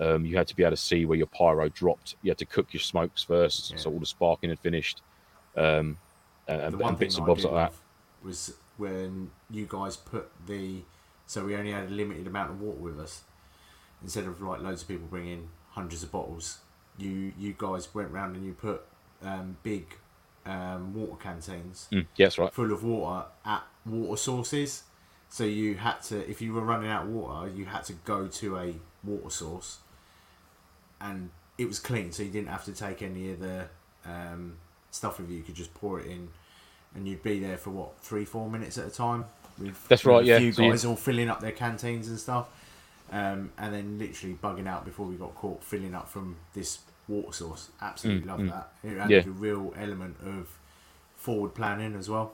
[0.01, 2.15] Um, you had to be able to see where your pyro dropped.
[2.23, 3.79] You had to cook your smokes first, yeah.
[3.79, 5.03] so all the sparking had finished.
[5.57, 5.99] Um,
[6.47, 7.73] and, and bits and bobs like that.
[8.25, 10.83] Was when you guys put the
[11.27, 13.23] so we only had a limited amount of water with us.
[14.03, 16.59] Instead of like loads of people bringing hundreds of bottles,
[16.97, 18.83] you you guys went round and you put
[19.23, 19.87] um, big
[20.47, 21.89] um, water canteens.
[21.93, 22.53] Mm, yes, right.
[22.53, 24.85] Full of water at water sources.
[25.29, 28.29] So you had to, if you were running out of water, you had to go
[28.29, 28.75] to a
[29.05, 29.81] water source
[31.01, 33.67] and it was clean, so you didn't have to take any of the
[34.05, 34.57] um,
[34.91, 35.39] stuff with you.
[35.39, 36.29] You could just pour it in,
[36.95, 39.25] and you'd be there for what three, four minutes at a time.
[39.59, 40.23] With, That's right.
[40.23, 42.49] A yeah, few guys all filling up their canteens and stuff,
[43.11, 46.79] um, and then literally bugging out before we got caught filling up from this
[47.09, 47.71] water source.
[47.81, 48.51] Absolutely mm, love mm.
[48.51, 48.73] that.
[48.85, 49.31] It added yeah.
[49.31, 50.49] a real element of
[51.17, 52.33] forward planning as well.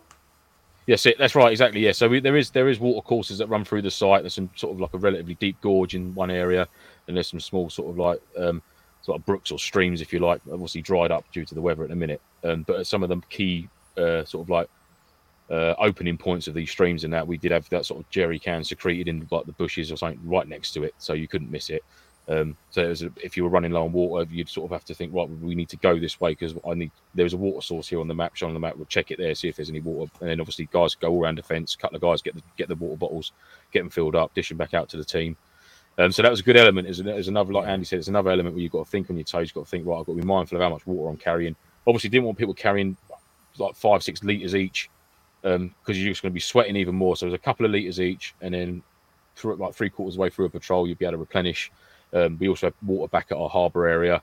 [0.87, 1.81] Yes, it, that's right, exactly.
[1.81, 4.23] Yeah, so we, there is there is water courses that run through the site.
[4.23, 6.69] There's some sort of like a relatively deep gorge in one area,
[7.07, 8.63] and there's some small sort of like um,
[9.03, 11.85] sort of brooks or streams, if you like, obviously dried up due to the weather
[11.85, 12.21] in a minute.
[12.43, 14.69] Um, but some of the key uh, sort of like
[15.51, 18.39] uh, opening points of these streams and that we did have that sort of jerry
[18.39, 21.51] can secreted in like the bushes or something right next to it, so you couldn't
[21.51, 21.85] miss it.
[22.27, 24.85] Um, so it a, if you were running low on water, you'd sort of have
[24.87, 26.91] to think, right, we need to go this way because I need.
[27.15, 28.77] There's a water source here on the map, shown on the map.
[28.77, 31.23] We'll check it there, see if there's any water, and then obviously guys go all
[31.23, 31.75] around the fence.
[31.75, 33.33] A couple of guys get the get the water bottles,
[33.73, 35.37] get them filled up, dish them back out to the team.
[35.97, 36.89] Um, so that was a good element.
[36.89, 39.25] Is another like Andy said, it's another element where you've got to think on your
[39.25, 39.49] toes.
[39.49, 39.99] You've got to think right.
[39.99, 41.55] I've got to be mindful of how much water I'm carrying.
[41.87, 42.97] Obviously, didn't want people carrying
[43.59, 44.91] like five, six liters each
[45.43, 47.17] because um, you're just going to be sweating even more.
[47.17, 48.83] So there's a couple of liters each, and then
[49.37, 51.71] through like three quarters of the way through a patrol, you'll be able to replenish.
[52.13, 54.23] Um, we also had water back at our harbour area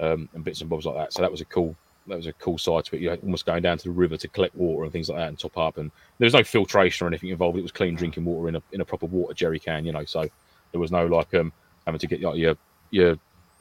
[0.00, 1.12] um, and bits and bobs like that.
[1.12, 1.76] So that was a cool
[2.08, 3.02] that was a cool side to it.
[3.02, 5.38] You're almost going down to the river to collect water and things like that and
[5.38, 5.78] top up.
[5.78, 7.56] And there was no filtration or anything involved.
[7.56, 10.04] It was clean drinking water in a in a proper water jerry can, you know.
[10.04, 10.28] So
[10.72, 11.52] there was no like um
[11.86, 12.56] having to get like your
[12.90, 13.16] your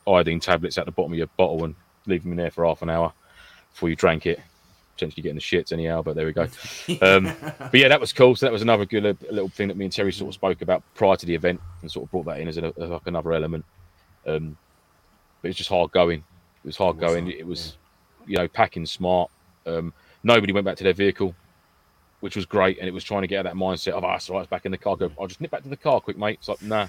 [0.07, 1.76] iodine tablets at the bottom of your bottle and
[2.07, 3.14] leave them in there for half an hour
[3.72, 4.39] before you drank it.
[4.95, 6.47] Potentially getting the shits anyhow, but there we go.
[7.01, 8.36] Um, but yeah, that was cool.
[8.36, 10.62] So that was another good uh, little thing that me and Terry sort of spoke
[10.62, 13.07] about prior to the event and sort of brought that in as, a, as like
[13.07, 13.66] another element.
[14.28, 14.57] Um,
[15.41, 16.20] but it's just hard going.
[16.64, 17.32] It was hard it going.
[17.32, 17.78] It was,
[18.22, 18.28] yeah.
[18.28, 19.32] you know, packing smart.
[19.66, 19.93] Um,
[20.24, 21.34] nobody went back to their vehicle,
[22.22, 22.80] which was great.
[22.80, 24.65] And it was trying to get out that mindset of, ah, oh, right, it's back
[24.65, 24.95] in the car.
[24.95, 26.39] Go, I'll just nip back to the car quick, mate.
[26.39, 26.88] It's like, nah,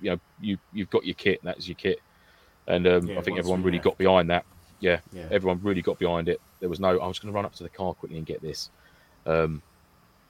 [0.00, 1.40] you know, you you've got your kit.
[1.42, 2.00] That's your kit,
[2.68, 4.44] and um, yeah, I think everyone really got behind that.
[4.80, 6.40] Yeah, yeah, everyone really got behind it.
[6.60, 8.40] There was no, I was going to run up to the car quickly and get
[8.42, 8.70] this.
[9.26, 9.62] Um,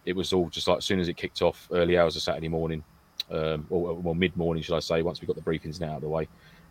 [0.05, 2.49] it was all just like as soon as it kicked off, early hours of Saturday
[2.49, 2.85] morning,
[3.31, 5.03] um, or well, mid morning, should I say?
[5.03, 6.29] Once we got the briefings now out of the way,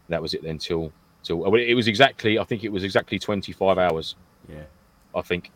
[0.09, 0.43] that was it.
[0.43, 4.15] Then till till it was exactly, I think it was exactly twenty five hours.
[4.47, 4.63] Yeah,
[5.13, 5.51] I think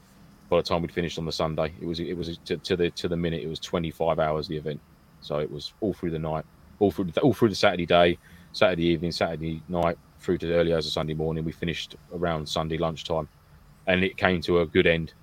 [0.49, 2.89] by the time we'd finished on the Sunday, it was it was to, to the
[2.91, 3.41] to the minute.
[3.41, 4.79] It was twenty five hours the event,
[5.21, 6.45] so it was all through the night
[6.79, 8.17] all through all through the Saturday day,
[8.53, 11.43] Saturday evening, Saturday night, through to the early hours of Sunday morning.
[11.43, 13.27] We finished around Sunday lunchtime,
[13.87, 15.13] and it came to a good end.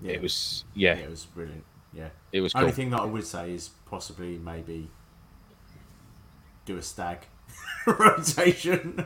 [0.00, 0.12] Yeah.
[0.12, 0.96] It was yeah.
[0.96, 1.04] yeah.
[1.04, 1.64] It was brilliant.
[1.92, 2.08] Yeah.
[2.32, 2.52] It was.
[2.52, 2.62] Cool.
[2.62, 4.90] Only thing that I would say is possibly maybe
[6.64, 7.26] do a stag
[7.86, 9.04] rotation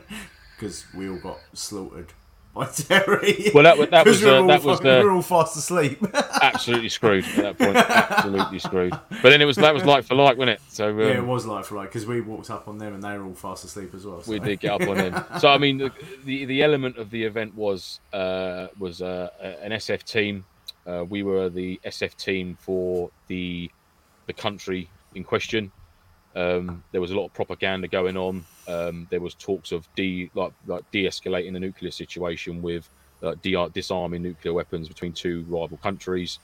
[0.55, 2.13] because we all got slaughtered
[2.57, 3.51] by Terry.
[3.55, 5.99] Well, that, that was uh, that was the we are all fast asleep.
[6.15, 7.77] absolutely screwed at that point.
[7.77, 8.93] Absolutely screwed.
[9.11, 10.61] But then it was that was like for like, wasn't it?
[10.69, 13.03] So um, yeah, it was like for like because we walked up on them and
[13.03, 14.23] they were all fast asleep as well.
[14.23, 14.33] So.
[14.33, 15.25] We did get up on them.
[15.39, 15.93] So I mean, the
[16.25, 20.45] the, the element of the event was uh, was uh, an SF team.
[20.87, 23.71] Uh, we were the SF team for the
[24.27, 25.73] the country in question.
[26.37, 28.45] Um, there was a lot of propaganda going on.
[28.69, 32.89] Um, there was talks of de like like de-escalating the nuclear situation with
[33.23, 36.39] uh, de- disarming nuclear weapons between two rival countries,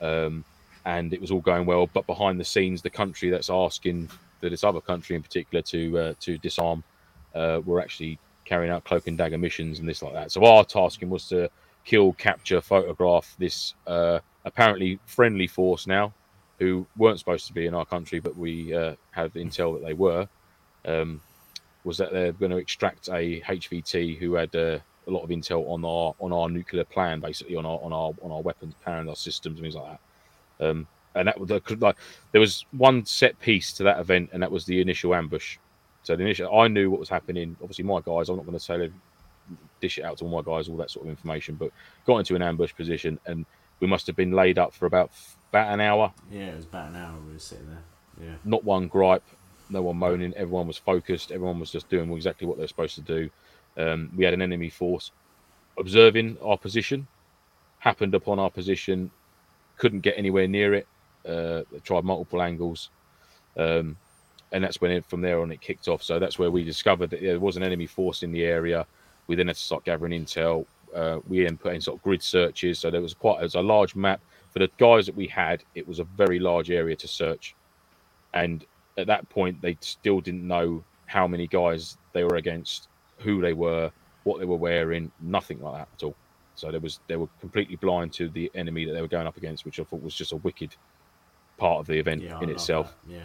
[0.00, 0.44] um,
[0.86, 1.86] and it was all going well.
[1.86, 4.08] But behind the scenes, the country that's asking
[4.40, 6.82] for this other country in particular to uh, to disarm
[7.34, 10.32] uh, were actually carrying out cloak and dagger missions and this like that.
[10.32, 11.50] So our tasking was to
[11.84, 16.14] kill, capture, photograph this uh, apparently friendly force now
[16.58, 19.94] who weren't supposed to be in our country, but we uh, have intel that they
[19.94, 20.28] were,
[20.84, 21.20] um,
[21.84, 25.68] was that they're going to extract a HVT who had uh, a lot of intel
[25.68, 29.08] on our on our nuclear plan, basically on our on our on our weapons, powering
[29.08, 29.98] our systems, and things like
[30.58, 30.66] that.
[30.66, 31.96] Um, and that was like
[32.32, 35.58] there was one set piece to that event, and that was the initial ambush.
[36.02, 37.56] So the initial, I knew what was happening.
[37.62, 38.90] Obviously, my guys, I'm not going to say
[39.80, 41.70] dish it out to all my guys, all that sort of information, but
[42.06, 43.44] got into an ambush position and
[43.80, 45.10] we must have been laid up for about
[45.54, 46.12] about an hour.
[46.32, 48.26] Yeah, it was about an hour we were sitting there.
[48.26, 48.34] Yeah.
[48.44, 49.22] Not one gripe,
[49.70, 50.34] no one moaning.
[50.34, 51.30] Everyone was focused.
[51.30, 53.30] Everyone was just doing exactly what they're supposed to do.
[53.76, 55.12] Um, we had an enemy force
[55.78, 57.06] observing our position,
[57.78, 59.10] happened upon our position,
[59.76, 60.86] couldn't get anywhere near it.
[61.26, 62.90] Uh, tried multiple angles,
[63.56, 63.96] um,
[64.52, 66.02] and that's when it, from there on it kicked off.
[66.02, 68.86] So that's where we discovered that there was an enemy force in the area.
[69.26, 70.66] We then had to start gathering intel.
[70.94, 72.78] Uh, we then put in sort of grid searches.
[72.78, 74.20] So there was quite it was a large map
[74.54, 75.62] for the guys that we had.
[75.74, 77.54] It was a very large area to search,
[78.32, 78.64] and
[78.96, 82.88] at that point they still didn't know how many guys they were against,
[83.18, 83.90] who they were,
[84.22, 86.14] what they were wearing, nothing like that at all.
[86.54, 89.36] So there was they were completely blind to the enemy that they were going up
[89.36, 90.74] against, which I thought was just a wicked
[91.58, 92.94] part of the event Yeah, in love itself.
[93.08, 93.24] Yeah.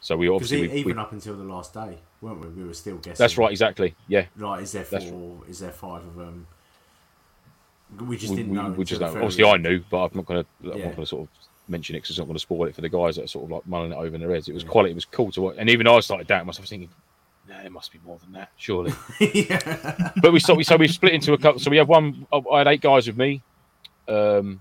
[0.00, 2.48] So we obviously we, even we- up until the last day, weren't we?
[2.48, 3.22] We were still guessing.
[3.22, 3.94] that's right, exactly.
[4.08, 5.38] Yeah, Like, is there four?
[5.48, 6.46] Is there five of them?
[8.06, 8.70] We just didn't we, know.
[8.70, 9.08] we just know.
[9.08, 10.70] Obviously, I knew, but I'm not going to.
[10.72, 10.84] I'm Yeah.
[10.86, 11.28] not going to sort of
[11.68, 13.44] mention it because it's not going to spoil it for the guys that are sort
[13.44, 14.48] of like mulling it over in their heads.
[14.48, 14.92] It was quality.
[14.92, 16.88] It was cool to watch, and even I started doubting myself, thinking,
[17.48, 20.12] "No, there must be more than that, surely." yeah.
[20.22, 21.60] but we so we so we split into a couple.
[21.60, 22.26] So we had one.
[22.52, 23.42] I had eight guys with me.
[24.06, 24.60] Um,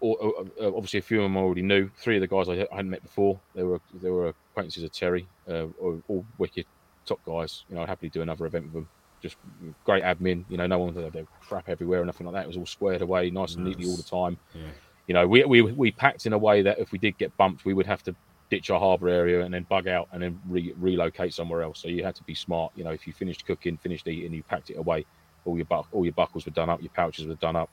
[0.00, 1.90] or, uh, obviously a few of them I already knew.
[1.96, 3.40] Three of the guys I, I hadn't met before.
[3.54, 5.26] They were they were acquaintances of Terry.
[5.48, 6.66] Uh, all, all wicked
[7.06, 7.64] top guys.
[7.68, 8.88] You know, I'd happily do another event with them.
[9.24, 9.36] Just
[9.84, 10.44] great admin.
[10.50, 12.44] You know, no one had crap everywhere or nothing like that.
[12.44, 14.36] It was all squared away, nice and neatly all the time.
[14.54, 14.60] Yeah.
[15.06, 17.64] You know, we, we we packed in a way that if we did get bumped,
[17.64, 18.14] we would have to
[18.50, 21.80] ditch our harbour area and then bug out and then re- relocate somewhere else.
[21.80, 22.70] So you had to be smart.
[22.76, 25.06] You know, if you finished cooking, finished eating, you packed it away.
[25.46, 27.70] All your bu- all your buckles were done up, your pouches were done up.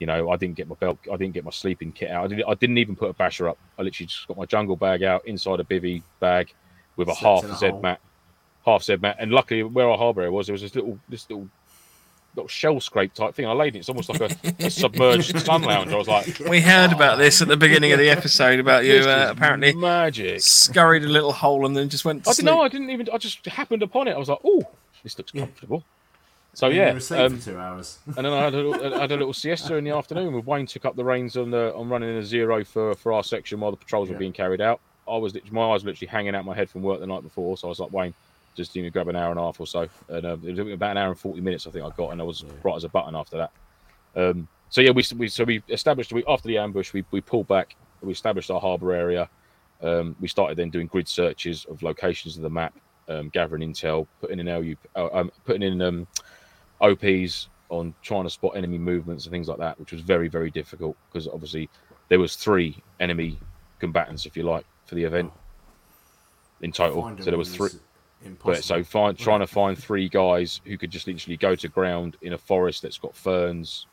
[0.00, 2.24] You know, I didn't get my belt, I didn't get my sleeping kit out.
[2.24, 3.58] I didn't, I didn't even put a basher up.
[3.78, 6.52] I literally just got my jungle bag out inside a bivy bag
[6.96, 8.00] with a Slept half a Z mat,
[8.66, 9.16] half said mat.
[9.18, 11.48] And luckily, where our harbour area was, there was this little this little
[12.36, 13.46] little shell scrape type thing.
[13.46, 13.80] I laid it.
[13.80, 14.30] It's almost like a,
[14.60, 15.92] a submerged sun lounge.
[15.92, 19.00] I was like, We heard about this at the beginning of the episode about you
[19.00, 20.40] uh, apparently magic.
[20.40, 22.44] scurried a little hole and then just went to I sleep.
[22.46, 22.62] didn't know.
[22.62, 23.08] I didn't even.
[23.12, 24.12] I just happened upon it.
[24.12, 24.62] I was like, "Oh,
[25.02, 25.42] this looks Yeah.
[25.46, 25.82] comfortable."
[26.52, 27.98] So And yeah, were asleep um, for two hours.
[28.06, 30.32] and then I had a, little, I had a little siesta in the afternoon.
[30.34, 33.22] With Wayne took up the reins on the on running a zero for for our
[33.24, 34.80] section while the patrols were being carried out.
[35.08, 37.22] I was lit- my eyes were literally hanging out my head from work the night
[37.22, 38.14] before, so I was like, Wayne,
[38.60, 40.72] just you know, grab an hour and a half or so, and uh, it was
[40.72, 42.60] about an hour and forty minutes I think I got, and I was Yeah.
[42.62, 43.50] bright as a button after that.
[44.14, 47.48] Um, so yeah, we, we so we established we after the ambush we we pulled
[47.48, 49.28] back, we established our harbour area.
[49.82, 52.74] Um, we started then doing grid searches of locations of the map,
[53.08, 56.06] um, gathering intel, putting in LU, uh, um, putting in um,
[56.82, 60.50] OPs on trying to spot enemy movements and things like that, which was very very
[60.50, 61.70] difficult because obviously
[62.08, 63.38] there was three enemy
[63.78, 65.32] combatants, if you like, for the event
[66.60, 67.02] in total.
[67.18, 67.70] So there was three.
[68.22, 68.52] Impossible.
[68.52, 72.16] But so find trying to find three guys who could just literally go to ground
[72.22, 73.86] in a forest that's got ferns,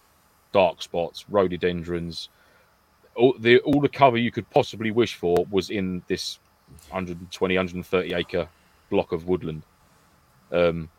[0.52, 2.30] dark spots, rhododendrons.
[3.16, 6.40] All the all the cover you could possibly wish for was in this
[6.90, 8.50] 120, 130 acre
[8.90, 9.64] block of woodland.
[10.52, 10.90] Um,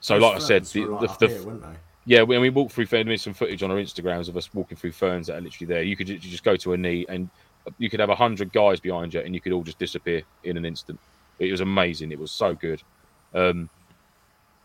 [0.00, 2.86] so, Those like I said, the, like the, the, here, yeah, when we walked through
[2.86, 5.66] ferns, there's some footage on our Instagrams of us walking through ferns that are literally
[5.66, 5.82] there.
[5.82, 7.28] You could just go to a knee and
[7.78, 10.56] you could have a hundred guys behind you and you could all just disappear in
[10.56, 11.00] an instant.
[11.38, 12.12] It was amazing.
[12.12, 12.82] It was so good.
[13.34, 13.68] Um,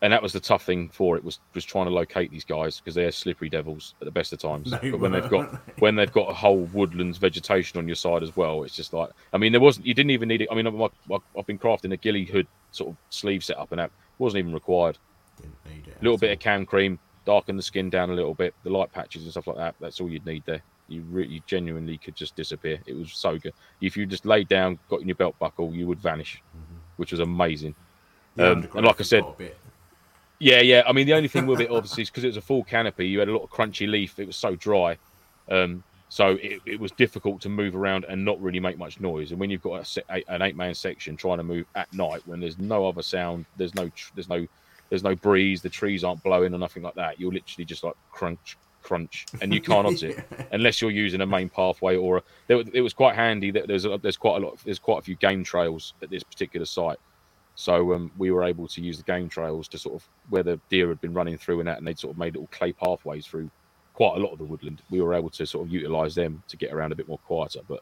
[0.03, 2.79] and that was the tough thing for it was was trying to locate these guys
[2.79, 4.71] because they're slippery devils at the best of times.
[4.71, 8.35] But when they've got when they've got a whole woodlands vegetation on your side as
[8.35, 10.47] well, it's just like I mean there wasn't you didn't even need it.
[10.51, 13.91] I mean I, I've been crafting a ghillie hood sort of sleeve setup and that
[14.17, 14.97] wasn't even required
[15.39, 15.97] Didn't need it.
[15.99, 18.91] a little bit of cam cream, darken the skin down a little bit, the light
[18.91, 19.75] patches and stuff like that.
[19.79, 20.63] That's all you'd need there.
[20.91, 22.79] You re- you genuinely could just disappear.
[22.85, 23.53] It was so good.
[23.81, 26.41] If you just laid down, got in your belt buckle, you would vanish,
[26.97, 27.73] which was amazing.
[28.35, 29.57] The um, and like I said- got a bit-
[30.39, 30.83] Yeah, yeah.
[30.87, 33.07] I mean, the only thing with it, obviously, is because it was a full canopy.
[33.07, 34.17] You had a lot of crunchy leaf.
[34.19, 34.97] It was so dry,
[35.49, 39.31] um, so it, it was difficult to move around and not really make much noise.
[39.31, 42.57] And when you've got a an eight-man section trying to move at night, when there's
[42.57, 44.45] no other sound, there's no, there's no,
[44.89, 47.19] there's no breeze, the trees aren't blowing or nothing like that.
[47.19, 51.25] You're literally just like crunch, crunch, and you can't odds it unless you're using a
[51.25, 54.45] main pathway or a, there, it was quite handy that there's a, there's quite a
[54.45, 56.99] lot there's quite a few game trails at this particular site
[57.55, 60.59] so um, we were able to use the game trails to sort of where the
[60.69, 63.25] deer had been running through and that and they'd sort of made little clay pathways
[63.25, 63.49] through
[63.93, 66.55] quite a lot of the woodland we were able to sort of utilize them to
[66.57, 67.81] get around a bit more quieter but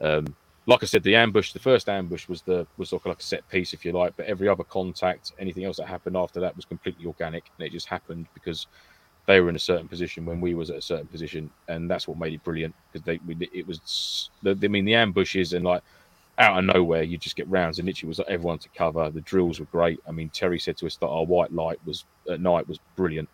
[0.00, 0.26] um,
[0.66, 3.22] like I said, the ambush, the first ambush was the was sort of like a
[3.22, 4.16] set piece, if you like.
[4.16, 7.72] But every other contact, anything else that happened after that was completely organic, and it
[7.72, 8.66] just happened because
[9.26, 12.06] they were in a certain position when we was at a certain position, and that's
[12.06, 12.74] what made it brilliant.
[12.92, 15.82] Because they, we, it was, I mean, the ambushes and like
[16.38, 19.10] out of nowhere, you just get rounds, and literally was like everyone to cover.
[19.10, 20.00] The drills were great.
[20.06, 23.28] I mean, Terry said to us that our white light was at night was brilliant,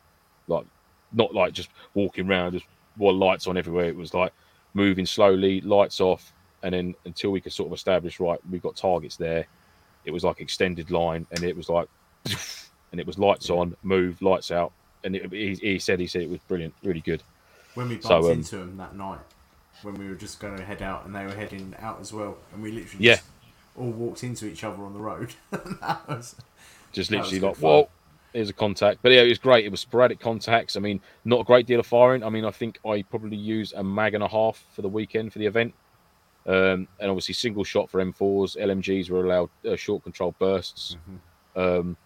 [0.46, 0.64] like
[1.12, 3.86] not like just walking around, just while lights on everywhere.
[3.86, 4.32] It was like
[4.74, 8.76] moving slowly, lights off, and then until we could sort of establish right, we've got
[8.76, 9.46] targets there.
[10.04, 11.88] It was like extended line, and it was like,
[12.92, 14.72] and it was lights on, move, lights out,
[15.04, 17.22] and it, he, he said he said it was brilliant, really good.
[17.74, 19.20] When we bumped So, um, into him that night,
[19.82, 22.36] when we were just going to head out, and they were heading out as well,
[22.52, 23.16] and we literally Yeah.
[23.16, 23.26] just
[23.76, 25.34] all walked into each other on the road.
[25.50, 26.34] that was,
[26.92, 27.88] just literally like, whoa,
[28.32, 29.00] there's a contact.
[29.02, 29.64] But yeah, it was great.
[29.64, 30.76] It was sporadic contacts.
[30.76, 32.22] I mean, not a great deal of firing.
[32.24, 35.32] I mean, I think I probably used a mag and a half for the weekend
[35.32, 35.74] for the event.
[36.46, 38.56] Um, and obviously, single shot for M4s.
[38.56, 40.96] LMGs were allowed uh, short control bursts.
[41.54, 41.96] Um,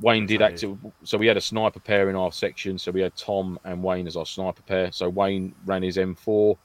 [0.00, 2.78] Wayne did Which active, so we had a sniper pair in our section.
[2.78, 4.90] So we had Tom and Wayne as our sniper pair.
[4.92, 6.56] So Wayne ran his M4,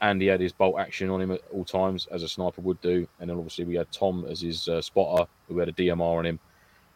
[0.00, 2.80] and he had his bolt action on him at all times, as a sniper would
[2.80, 3.06] do.
[3.18, 6.26] And then obviously we had Tom as his uh, spotter, who had a DMR on
[6.26, 6.38] him.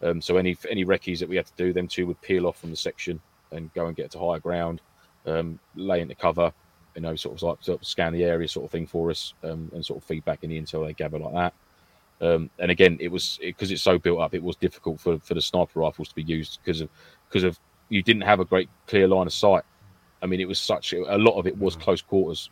[0.03, 2.61] Um, so any any recce's that we had to do, them two would peel off
[2.61, 3.21] from the section
[3.51, 4.81] and go and get to higher ground,
[5.27, 6.53] um, lay into cover,
[6.95, 9.35] you know, sort of like sort of scan the area, sort of thing for us,
[9.43, 11.55] um, and sort of feedback in the intel they gather like that.
[12.21, 15.35] Um, and again, it was because it's so built up, it was difficult for, for
[15.35, 16.89] the sniper rifles to be used because of
[17.29, 17.59] because of
[17.89, 19.63] you didn't have a great clear line of sight.
[20.21, 22.51] I mean, it was such a lot of it was close quarters.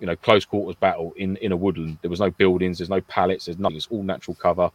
[0.00, 1.98] You know, close quarters battle in in a woodland.
[2.00, 3.76] There was no buildings, there's no pallets, there's nothing.
[3.76, 4.70] It's all natural cover,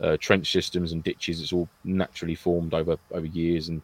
[0.00, 1.40] uh, trench systems and ditches.
[1.40, 3.80] It's all naturally formed over over years, and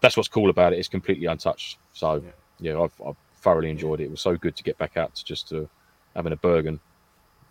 [0.00, 0.78] that's what's cool about it.
[0.78, 1.78] It's completely untouched.
[1.92, 2.72] So Yeah.
[2.72, 4.04] yeah, I've, I've thoroughly enjoyed it.
[4.04, 5.68] It was so good to get back out to just to
[6.16, 6.80] having a Bergen.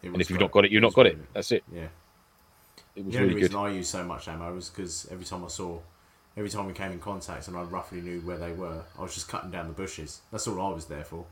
[0.03, 0.45] And if you've great.
[0.45, 1.17] not got it, you've not got it.
[1.33, 1.63] That's it.
[1.73, 1.87] Yeah.
[2.95, 3.67] It was The only really reason good.
[3.67, 5.79] I used so much ammo was because every time I saw,
[6.35, 9.13] every time we came in contact and I roughly knew where they were, I was
[9.13, 10.21] just cutting down the bushes.
[10.31, 11.25] That's all I was there for.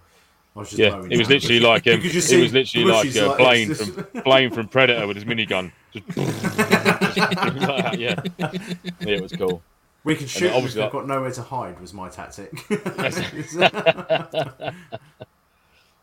[0.56, 3.74] I was just Yeah, it was literally like um, it was literally like uh, Blain
[3.74, 5.72] from Blain from Predator with his minigun.
[5.92, 9.62] Just, like yeah, yeah, it was cool.
[10.04, 11.80] We can shoot obviously they've got nowhere to hide.
[11.80, 12.52] Was my tactic.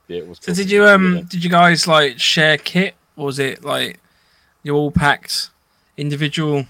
[0.09, 0.39] Yeah, it was.
[0.41, 3.99] So did you um did you guys like share kit or was it like
[4.63, 5.51] you all packed
[5.97, 6.67] individual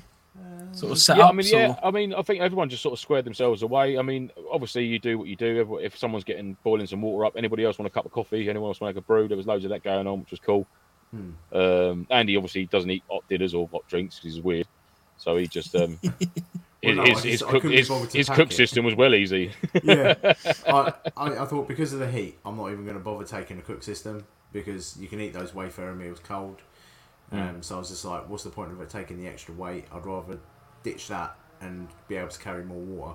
[0.73, 1.17] sort of setups?
[1.19, 3.63] Yeah, I mean, yeah, or- I mean, I think everyone just sort of squared themselves
[3.63, 3.99] away.
[3.99, 5.59] I mean, obviously, you do what you do.
[5.61, 8.49] Everyone- If someone's getting boiling some water up, anybody else want a cup of coffee?
[8.49, 9.29] Anyone else want to make a brew?
[9.29, 10.67] There was loads of that going on, which was cool.
[11.11, 11.31] Hmm.
[11.57, 14.67] Um, Andy obviously doesn't eat hot dinners or hot drinks because he's weird,
[15.19, 15.99] so he just um,
[16.87, 19.53] Well, no, his, I his, just- cook, his, his cook system was well easy.
[19.83, 20.15] yeah,
[20.67, 23.59] I, I, I thought because of the heat, I'm not even going to bother taking
[23.59, 26.63] a cook system because you can eat those Wayfayrer meals cold.
[27.33, 29.85] Um, so I was just like, what's the point of it taking the extra weight?
[29.93, 30.39] I'd rather
[30.85, 33.15] ditch that and be able to carry more water,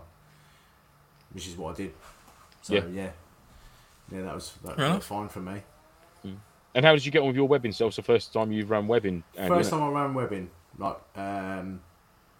[1.33, 1.93] which is what I did.
[2.61, 2.83] So Yeah.
[2.91, 3.09] yeah,
[4.11, 5.05] yeah, that was that Fair worked enough.
[5.05, 5.61] fine for me.
[6.73, 7.71] And how did you get on with your webbing?
[7.73, 9.23] So it's the first time you've run webbing.
[9.37, 9.79] Andy, First innit?
[9.79, 11.81] time I ran webbing, like, um,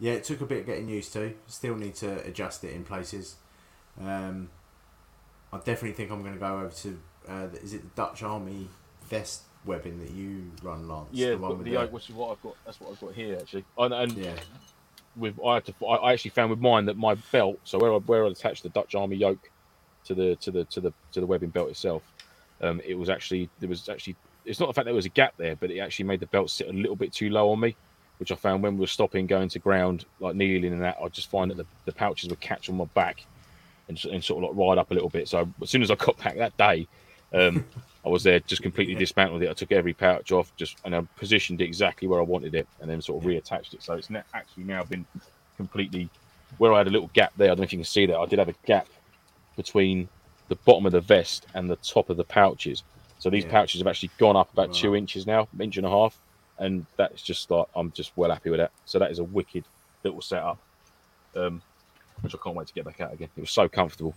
[0.01, 1.31] yeah, it took a bit getting used to.
[1.45, 3.35] Still need to adjust it in places.
[4.01, 4.49] Um,
[5.53, 6.99] I definitely think I'm going to go over to.
[7.29, 8.67] Uh, is it the Dutch Army
[9.03, 11.09] vest webbing that you run, Lance?
[11.11, 12.55] Yeah, the one with the the- yoke, which is what I've got.
[12.65, 13.63] That's what I've got here actually.
[13.77, 14.33] And, and yeah,
[15.15, 17.93] with I had to, I I actually found with mine that my belt, so where
[17.93, 19.51] I where I attached the Dutch Army yoke
[20.05, 22.01] to the to the to the to the webbing belt itself,
[22.61, 24.15] um, it was actually there was actually
[24.45, 26.49] it's not the fact there was a gap there, but it actually made the belt
[26.49, 27.75] sit a little bit too low on me,
[28.22, 31.07] which I found when we were stopping, going to ground, like kneeling and that, I
[31.07, 33.26] just find that the, the pouches would catch on my back
[33.89, 35.27] and, and sort of like ride up a little bit.
[35.27, 36.88] So as soon as I got back that day,
[37.34, 37.65] um,
[38.06, 39.49] I was there, just completely dismantled it.
[39.49, 42.68] I took every pouch off, just and I positioned it exactly where I wanted it,
[42.80, 43.81] and then sort of reattached it.
[43.81, 45.07] So it's actually now been
[45.57, 46.11] completely
[46.60, 47.48] where I had a little gap there.
[47.48, 48.18] I don't know if you can see that.
[48.18, 48.88] I did have a gap
[49.57, 50.07] between
[50.48, 52.84] the bottom of the vest and the top of the pouches.
[53.18, 53.52] So these Yeah.
[53.52, 56.19] pouches have actually gone up about two inches now, inch and a half,
[56.61, 58.71] and that's just like I'm just well happy with that.
[58.85, 59.65] So that is a wicked
[60.03, 60.59] little setup,
[61.35, 61.61] um,
[62.21, 63.29] which I can't wait to get back out again.
[63.35, 64.13] It was so comfortable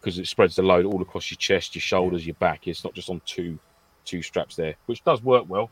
[0.00, 2.68] because it spreads the load all across your chest, your shoulders, your back.
[2.68, 3.58] It's not just on two
[4.04, 5.70] two straps there, which does work well.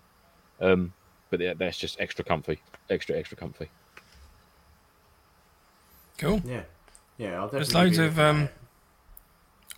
[0.61, 0.93] Um,
[1.31, 3.69] but yeah, that's just extra comfy, extra extra comfy.
[6.17, 6.41] Cool.
[6.45, 6.63] yeah,
[7.19, 7.41] yeah.
[7.41, 8.51] I'll There's loads of, um, it.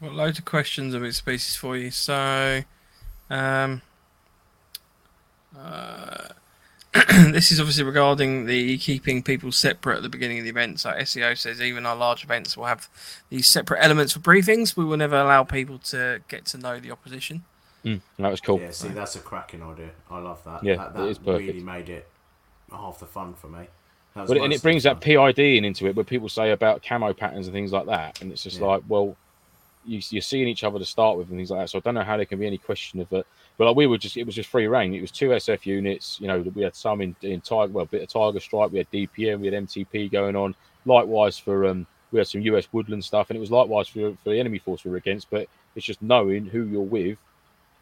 [0.00, 1.90] Got loads of questions of its species for you.
[1.90, 2.62] So,
[3.30, 3.82] um,
[5.58, 6.28] uh,
[7.30, 10.80] this is obviously regarding the keeping people separate at the beginning of the event.
[10.80, 12.88] So SEO says even our large events will have
[13.28, 14.76] these separate elements for briefings.
[14.76, 17.44] We will never allow people to get to know the opposition.
[17.84, 18.60] Mm, that was cool.
[18.60, 19.90] Yeah, see, that's a cracking idea.
[20.10, 20.64] I love that.
[20.64, 21.46] Yeah, that, it that is perfect.
[21.46, 22.08] really made it
[22.70, 23.66] half the fun for me.
[24.14, 25.00] That was But, and it brings the that.
[25.02, 28.32] PID in into it, where people say about camo patterns and things like that, and
[28.32, 28.66] it's just Yeah.
[28.66, 29.16] like, well,
[29.86, 31.70] you, you're seeing each other to start with and things like that.
[31.70, 33.26] So I don't know how there can be any question of it.
[33.56, 34.94] But like we were just, it was just free reign.
[34.94, 36.18] It was two SF units.
[36.20, 38.72] You know, we had some in, in Tiger, well, a bit of Tiger Strike.
[38.72, 40.54] We had DPM, we had MTP going on.
[40.84, 44.30] Likewise for um, we had some US Woodland stuff, and it was likewise for for
[44.30, 45.30] the enemy force we were against.
[45.30, 47.18] But it's just knowing who you're with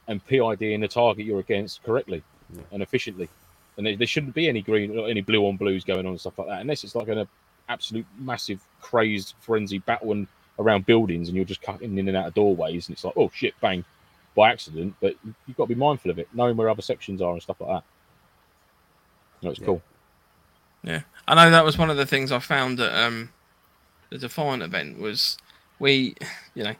[0.08, 2.22] and PID PIDing the target you're against correctly
[2.54, 2.62] Yeah.
[2.72, 3.28] and efficiently.
[3.76, 6.20] And there, there shouldn't be any green or any blue on blues going on and
[6.20, 7.26] stuff like that, unless it's like an
[7.68, 10.26] absolute massive crazed frenzy battle and
[10.58, 13.30] around buildings and you're just cutting in and out of doorways and it's like, oh
[13.34, 13.84] shit, bang,
[14.36, 14.94] by accident.
[15.00, 15.14] But
[15.46, 17.70] you've got to be mindful of it, knowing where other sections are and stuff like
[17.70, 17.84] that.
[19.42, 19.66] No, it's Yeah.
[19.66, 19.82] cool.
[20.82, 23.30] Yeah, I know that was one of the things I found at um,
[24.10, 25.38] the Defiant event was
[25.78, 26.14] we,
[26.54, 26.74] you know,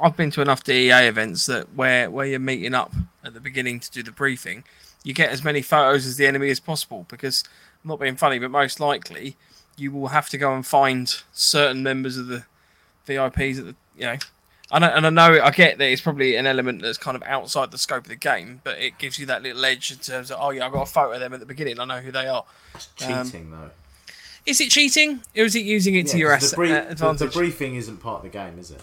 [0.00, 2.92] I've been to enough DEA events that where where you're meeting up
[3.24, 4.62] at the beginning to do the briefing,
[5.02, 7.42] you get as many photos as the enemy as possible because
[7.82, 9.36] I'm not being funny, but most likely
[9.76, 12.44] you will have to go and find certain members of the
[13.08, 14.16] VIPs at the you know.
[14.70, 17.70] I and I know I get that it's probably an element that's kind of outside
[17.70, 20.38] the scope of the game, but it gives you that little edge in terms of
[20.40, 21.80] oh yeah, I got a photo of them at the beginning.
[21.80, 22.44] I know who they are.
[22.74, 23.70] It's Um, cheating though.
[24.44, 26.72] Is it cheating, or is it using it to Yeah, your 'cause ass- the, brief-
[27.02, 28.82] uh, the- the briefing isn't part of the game, is it?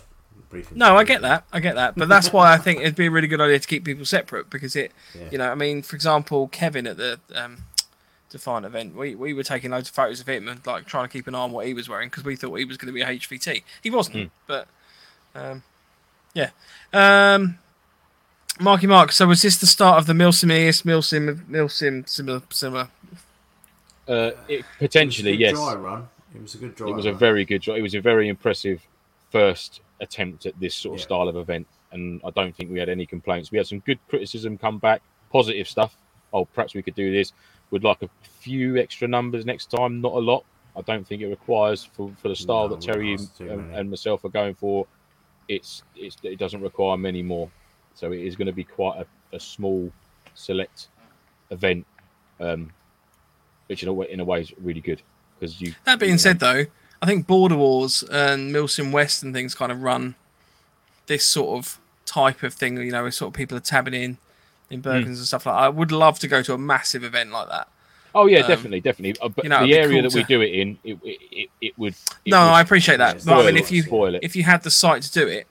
[0.74, 1.44] No, I get that.
[1.52, 1.96] I get that.
[1.98, 4.50] But that's why I think it'd be a really good idea to keep people separate
[4.50, 4.92] because it.
[5.14, 5.22] Yeah.
[5.32, 7.58] you know, I mean, for example, Kevin at the um,
[8.36, 11.10] Defiant event, we, we were taking loads of photos of him and like trying to
[11.10, 12.94] keep an eye on what he was wearing because we thought he was going to
[12.94, 13.64] be a HVT.
[13.82, 14.30] He wasn't, Mm.
[14.46, 14.68] but
[15.34, 15.64] um,
[16.34, 16.50] yeah.
[16.92, 17.58] Um,
[18.60, 19.14] Marky Mark.
[19.14, 22.90] So was this the start of the Milsim ES Milsim Milsim similar similar?
[24.08, 25.54] Uh, it, It was a potentially, good yes.
[25.54, 26.08] Dry run.
[26.36, 27.78] It was a good dry It was a very good job.
[27.78, 28.82] It was a very impressive
[29.32, 31.06] first attempt at this sort of Yeah.
[31.06, 33.50] style of event, and I don't think we had any complaints.
[33.52, 35.02] We had some good criticism come back,
[35.32, 35.96] positive stuff.
[36.34, 37.32] Oh, perhaps we could do this.
[37.72, 40.46] Would like a few extra numbers next time, not a lot.
[40.78, 43.50] I don't think it requires for, for the style No, that Terry wouldn't ask too
[43.50, 44.86] and, and myself are going for.
[45.48, 47.50] It's, it's it doesn't require many more,
[47.94, 49.92] so it is going to be quite a, a small,
[50.34, 50.88] select
[51.52, 51.86] event,
[52.40, 52.72] um,
[53.68, 55.02] which in a way, in a way is really good
[55.40, 55.74] because you.
[55.86, 56.66] That being you know, said, though,
[57.02, 60.16] I think Border Wars and Milsim West and things kind of run
[61.06, 62.78] this sort of type of thing.
[62.78, 64.18] You know, where sort of people are tabbing in
[64.70, 64.88] in Hmm.
[64.90, 65.56] Bergens and stuff like.
[65.56, 65.62] that.
[65.62, 67.68] I would love to go to a massive event like that.
[68.14, 69.20] Oh yeah, Um, definitely, definitely.
[69.22, 71.50] Uh, but you know, the area cool that we do it in, it it, it,
[71.62, 71.94] it would.
[72.24, 73.18] it no, would I appreciate that.
[73.18, 74.24] yeah, but I mean, if you spoil it.
[74.24, 75.48] if you had the site to do it,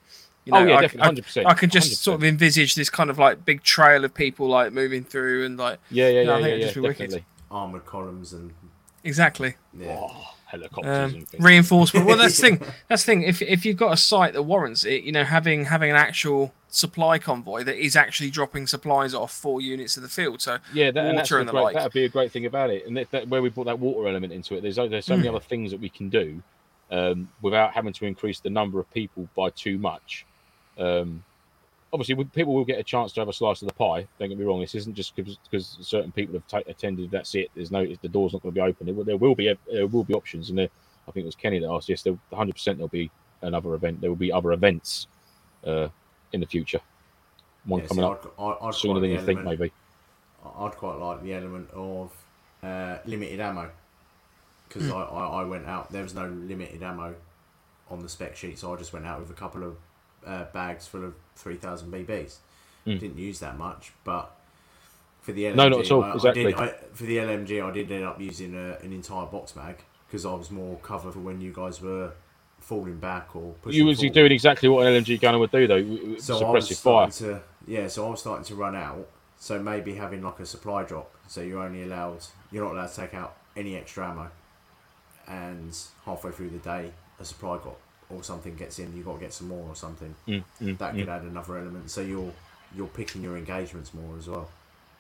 [0.47, 1.47] you know, oh yeah, I, definitely, hundred percent.
[1.47, 4.73] I could just sort of envisage this kind of like big trail of people like
[4.73, 6.75] moving through and like Yeah, yeah, you know, I yeah, think yeah, it'd yeah just
[6.75, 7.25] be wicked.
[7.51, 8.53] armored columns and
[9.05, 9.57] exactly.
[9.79, 9.97] yeah.
[10.01, 11.43] Oh, helicopters Um, and things.
[11.45, 12.07] reinforcement.
[12.07, 12.61] Well, that's the thing.
[12.89, 13.23] That's the thing.
[13.23, 16.53] If if you've got a site that warrants it, you know, having having an actual
[16.69, 20.41] supply convoy that is actually dropping supplies off four units of the field.
[20.43, 21.75] So yeah, that, and, and the great, like.
[21.75, 22.85] That'd be a great thing about it.
[22.87, 25.29] And that, that, where we brought that water element into it, there's there's so many
[25.29, 25.37] Hmm.
[25.37, 26.43] other things that we can do
[26.91, 30.27] um, without having to increase the number of people by too much.
[30.79, 31.23] Um,
[31.95, 34.07] obviously, people will get a chance to have a slice of the pie.
[34.19, 34.61] Don't get me wrong.
[34.61, 37.11] This isn't just because certain people have ta- attended.
[37.11, 37.51] That's it.
[37.55, 38.87] There's no the door's not going to be open.
[38.87, 40.69] There, will- there will be there will be options, and there,
[41.09, 41.89] I think it was Kenny that asked.
[41.89, 43.11] Yes, there 100 percent there'll be
[43.43, 44.01] another event.
[44.01, 45.07] There will be other events
[45.65, 45.89] uh,
[46.33, 46.81] in the future.
[47.65, 49.73] One Yeah, coming see, up I'd, I'd, I'd sooner than the you think, maybe.
[50.59, 52.13] I'd quite like the element of
[52.63, 53.71] uh, limited ammo
[54.69, 54.97] because Hmm.
[54.97, 55.91] I, I, I went out.
[55.93, 57.15] There was no limited ammo
[57.89, 59.77] on the spec sheet, so I just went out with a couple of
[60.27, 62.37] uh, bags full of three thousand BBs.
[62.87, 63.01] Mm.
[63.01, 64.35] Didn't use that much, but
[65.23, 66.45] for the LMG, No, not at all, I, I exactly.
[66.45, 69.83] did, I, for the LMG, I did end up using a, an entire box mag
[70.07, 72.13] because I was more cover for when you guys were
[72.61, 73.79] falling back or pushing.
[73.79, 74.13] You was forward.
[74.13, 76.17] doing exactly what an LMG gunner would do, though.
[76.19, 77.11] So I was suppressive fire.
[77.11, 79.09] to yeah, so I was starting to run out.
[79.39, 82.97] So maybe having like a supply drop, so you're only allowed you're not allowed to
[82.97, 84.31] take out any extra ammo,
[85.27, 87.77] and halfway through the day a supply got
[88.11, 90.15] or something gets in, you've got to get some more or something.
[90.29, 90.99] Mm, mm, That mm.
[91.01, 91.91] could add another element.
[91.91, 92.33] So you're
[92.77, 94.49] you're picking your engagements more as well.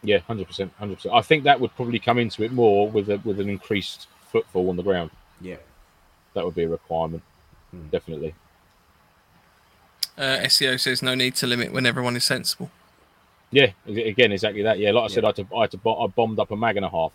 [0.02, 1.14] Yeah, hundred percent, hundred percent.
[1.14, 4.68] I think that would probably come into it more with a, with an increased footfall
[4.68, 5.10] on the ground.
[5.40, 5.56] Yeah,
[6.35, 7.22] That would be a requirement,
[7.70, 7.89] Hmm.
[7.90, 8.35] definitely.
[10.16, 12.70] uh, SEO says no need to limit when everyone is sensible.
[13.51, 14.78] Yeah, again, exactly that.
[14.78, 16.76] Yeah, like I said, I had to, I had to, I bombed up a mag
[16.76, 17.12] and a half.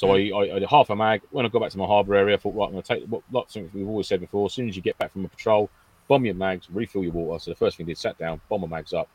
[0.00, 0.14] So.
[0.14, 1.22] I, I, I did half a mag.
[1.30, 3.04] When I got back to my harbour area, I thought, right, I'm going to take
[3.06, 4.46] what, like something we've always said before.
[4.46, 5.68] As soon as you get back from a patrol,
[6.08, 7.38] bomb your mags, refill your water.
[7.38, 9.08] So the first thing I did, sat down, bomb my mags up,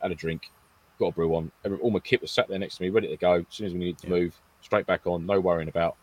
[0.00, 0.50] had a drink,
[0.98, 1.50] got a brew on.
[1.80, 3.34] All my kit was sat there next to me, ready to go.
[3.34, 4.14] As soon as we needed to Yeah.
[4.14, 5.96] move, straight back on, no worrying about.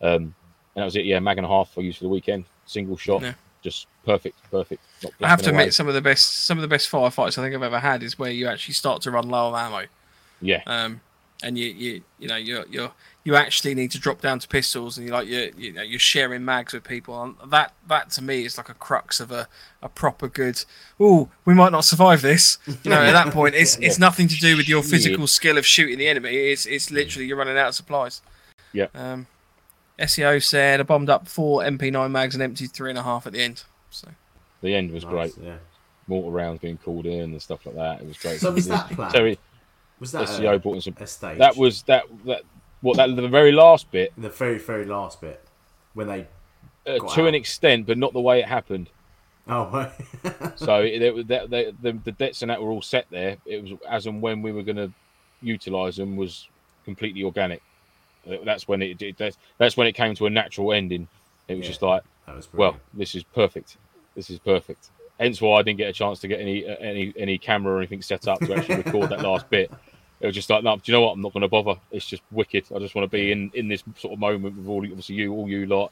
[0.00, 0.34] Um,
[0.74, 1.04] and that was it.
[1.04, 3.34] Yeah, mag and a half I used for the weekend, single shot, Yeah.
[3.62, 4.82] just perfect, perfect.
[5.22, 5.58] I have to away.
[5.60, 8.02] admit, some of the best some of the best firefights I think I've ever had
[8.02, 9.86] is where you actually start to run low on ammo.
[10.40, 11.00] yeah, Um,
[11.42, 12.92] and you you you know you're you're
[13.24, 16.00] you actually need to drop down to pistols, and you like you you know you're
[16.00, 17.20] sharing mags with people.
[17.22, 19.48] And that that to me is like a crux of a,
[19.82, 20.64] a proper good.
[20.98, 22.58] Oh, we might not survive this.
[22.82, 25.66] You know, at that point, it's it's nothing to do with your physical skill of
[25.66, 26.34] shooting the enemy.
[26.34, 28.22] It's it's literally you're running out of supplies.
[28.72, 28.86] Yeah.
[28.94, 29.26] Um,
[29.98, 33.34] SEO said I bombed up four MP9 mags and emptied three and a half at
[33.34, 33.62] the end.
[33.90, 34.08] So
[34.62, 35.34] The end was Nice, great.
[35.46, 35.56] Yeah.
[36.08, 38.00] Mortar rounds being called in and stuff like that.
[38.00, 38.40] It was great.
[38.40, 39.14] So was that planned?
[39.14, 39.38] Terry
[40.02, 40.96] Was that SEO a, brought in some.
[40.98, 41.38] a stage?
[41.38, 42.42] That was that that
[42.80, 45.40] what that the very last bit the very very last bit
[45.94, 46.26] when they.
[46.88, 48.90] uh, to an extent, but not the way it happened.
[49.46, 49.92] Oh, right.
[50.56, 53.36] So it, that the, the the dets and that were all set there.
[53.46, 54.92] It was as and when we were going to
[55.40, 56.48] utilize them was
[56.84, 57.62] completely organic.
[58.44, 61.06] That's when it, it that's, that's when it came to a natural ending.
[61.46, 61.68] It was Yeah.
[61.68, 63.76] just like, was well, this is perfect.
[64.16, 64.90] This is perfect.
[65.20, 67.78] Hence why I didn't get a chance to get any uh, any any camera or
[67.78, 69.70] anything set up to actually record that last bit.
[70.22, 71.14] It was just like, no, do you know what?
[71.14, 71.74] I'm not going to bother.
[71.90, 72.66] It's just wicked.
[72.74, 75.32] I just want to be in in this sort of moment with all obviously you,
[75.32, 75.90] all you lot.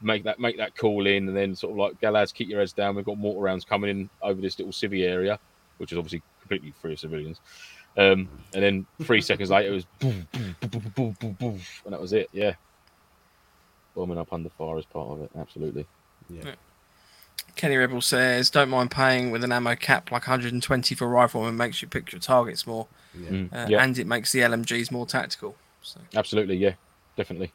[0.00, 2.60] Make that make that call in, and then sort of like, "Go, lads, keep your
[2.60, 2.96] heads down.
[2.96, 5.38] We've got mortar rounds coming in over this little civvy area,
[5.76, 7.40] which is obviously completely free of civilians.
[7.98, 11.60] Um, and then three seconds later, it was boom, boom, boom, boom, boom, boom, boom,
[11.84, 12.30] and that was it.
[12.32, 12.54] Yeah,
[13.94, 15.30] bombing up under fire is part of it.
[15.36, 15.84] Absolutely.
[16.30, 16.54] yeah.
[17.58, 21.46] Kenny Rebel says, "Don't mind paying with an ammo cap like 120 for a rifle,
[21.46, 23.28] and makes you pick your targets more, Yeah.
[23.28, 26.56] Mm, uh, yeah, and it makes the LMGs more tactical." So absolutely.
[26.56, 26.72] Yeah,
[27.16, 27.52] definitely.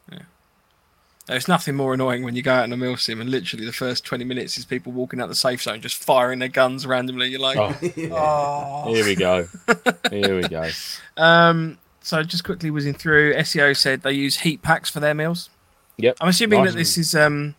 [1.25, 4.03] there's nothing more annoying when you go out in a milsim and literally the first
[4.03, 7.29] 20 minutes is people walking out the safe zone just firing their guns randomly.
[7.29, 7.73] You're like, Oh,
[8.87, 8.93] oh.
[8.93, 9.47] here we go.
[10.11, 10.69] Here we go.
[11.15, 15.49] Um, so just quickly whizzing through, SEO said they use heat packs for their meals.
[15.97, 16.17] Yep.
[16.19, 16.73] I'm assuming Nice.
[16.73, 17.55] that this is um,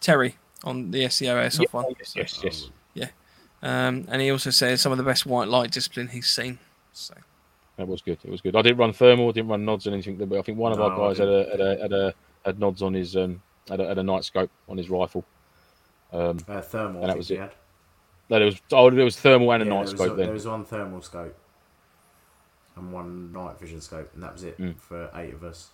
[0.00, 0.36] Terry
[0.66, 1.84] on the SEO airsoft Yeah, one.
[1.98, 3.10] yes, yes, yes.
[3.62, 6.58] Um, and he also says some of the best white light discipline he's seen.
[6.92, 7.14] So
[7.76, 8.18] That was good.
[8.22, 8.54] It was good.
[8.54, 10.90] I didn't run thermal, didn't run nods and anything, but I think one of our
[10.90, 12.14] No, I guys had a, had a had a
[12.44, 15.24] had nods on his um had a, had a night scope on his rifle.
[16.12, 17.00] Um, Uh, thermal.
[17.00, 17.40] And that was he it.
[17.40, 17.52] had.
[18.28, 20.26] no, there was oh there was thermal and a Yeah, night scope a- then.
[20.26, 21.36] there was one thermal scope
[22.76, 24.78] and one night vision scope, and that was it Mm.
[24.78, 25.70] for eight of us.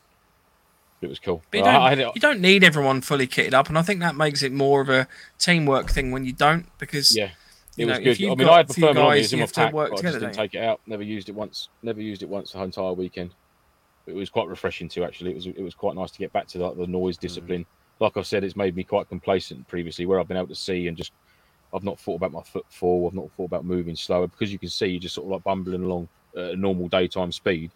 [1.02, 1.42] It was cool.
[1.50, 4.00] but you, don't, I it- you don't need everyone fully kitted up, and I think
[4.00, 7.30] that makes it more of a teamwork thing when you don't, because yeah,
[7.76, 8.30] it know, was if good.
[8.30, 10.02] I mean, I had the few thermal on me, in my pack, work but I
[10.02, 10.80] just didn't take it out.
[10.86, 11.70] Never used it once.
[11.82, 13.34] Never used it once the entire weekend.
[14.06, 15.02] It was quite refreshing too.
[15.02, 17.20] Actually, it was it was quite nice to get back to like, the noise mm.
[17.20, 17.66] discipline.
[17.98, 20.86] Like I said, it's made me quite complacent previously, where I've been able to see
[20.86, 21.12] and just
[21.74, 23.08] I've not thought about my footfall.
[23.08, 25.42] I've not thought about moving slower because you can see you're just sort of like
[25.42, 27.72] bumbling along at a normal daytime speed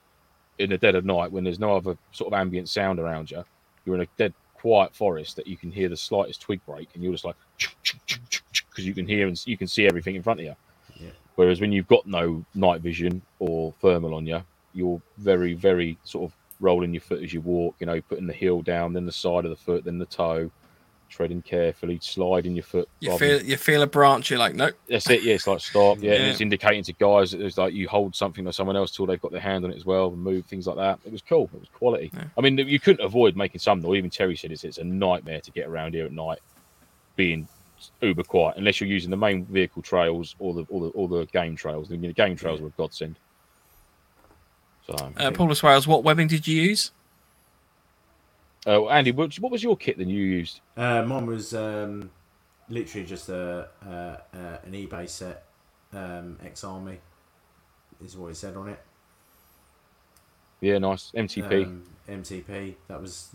[0.58, 3.44] in the dead of night when there's no other sort of ambient sound around you.
[3.84, 7.02] You're in a dead quiet forest that you can hear the slightest twig break and
[7.02, 10.46] you're just like because you can hear and you can see everything in front of
[10.46, 10.56] you.
[10.96, 11.10] Yeah.
[11.34, 14.42] Whereas when you've got no night vision or thermal on you,
[14.74, 18.32] you're very, very sort of rolling your foot as you walk, you know, putting the
[18.32, 20.50] heel down, then the side of the foot, then the toe,
[21.08, 22.88] treading carefully, sliding your foot.
[23.00, 24.74] You feel you feel a branch, you're like, nope.
[24.88, 25.34] that's it, yeah.
[25.34, 28.46] It's like stop, yeah, and it's indicating to guys that it's like you hold something
[28.46, 30.66] or someone else till they've got their hand on it as well, and move things
[30.66, 30.98] like that.
[31.04, 31.50] It was cool.
[31.54, 32.10] It was quality.
[32.12, 32.24] Yeah.
[32.36, 33.98] I mean, you couldn't avoid making some noise.
[33.98, 36.38] Even Terry said it's it's a nightmare to get around here at night,
[37.16, 37.48] being
[38.00, 41.26] uber quiet unless you're using the main vehicle trails or the or the, or the
[41.26, 41.88] game trails.
[41.88, 43.16] The game trails were a godsend.
[44.86, 46.92] So, Uh, Paulus Wales, what webbing did you use?
[48.66, 50.60] Uh, Andy, what, what was your kit that you used?
[50.76, 52.10] Uh, mine was um,
[52.68, 53.90] literally just a, uh,
[54.36, 55.44] uh, an eBay set,
[55.92, 56.98] um, X Army,
[58.04, 58.80] is what it said on it.
[60.60, 61.66] Yeah, nice MTP.
[61.66, 62.74] Um, MTP.
[62.88, 63.28] That was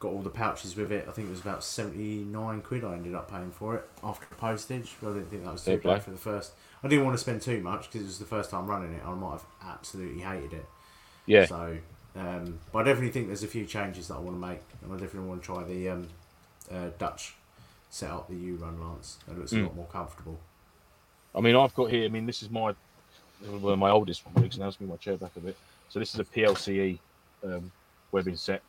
[0.00, 1.06] got all the pouches with it.
[1.08, 2.84] I think it was about seventy nine quid.
[2.84, 4.96] I ended up paying for it after postage.
[5.00, 6.52] But I didn't think that was too bad for the first.
[6.82, 9.02] I didn't want to spend too much because it was the first time running it.
[9.04, 10.66] I might have absolutely hated it.
[11.26, 11.78] yeah, So,
[12.16, 14.92] um, but I definitely think there's a few changes that I want to make, and
[14.92, 16.08] I definitely want to try the um,
[16.70, 17.34] uh, Dutch
[17.90, 19.18] setup, the U Run Lance.
[19.26, 19.64] That looks a Mm.
[19.64, 20.38] lot more comfortable.
[21.34, 22.04] I mean, I've got here.
[22.04, 22.74] I mean, this is my
[23.40, 24.58] one of my oldest rigs.
[24.58, 25.56] Now, let's move my chair back a bit.
[25.88, 26.98] So this is a PLCE
[27.44, 27.70] um,
[28.12, 28.62] webbing set.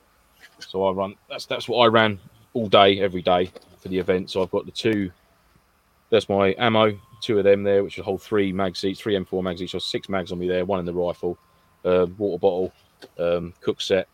[0.60, 1.16] So I run.
[1.30, 2.20] That's that's what I ran
[2.54, 3.52] all day, every day
[3.82, 4.30] for the event.
[4.32, 5.12] So I've got the two.
[6.10, 6.98] That's my ammo.
[7.22, 9.72] Two of them there, which will hold three mags each, three M4 mags each.
[9.72, 10.66] So six mags on me there.
[10.66, 11.38] One in the rifle,
[11.86, 12.74] uh, water bottle,
[13.18, 14.08] um, cook set,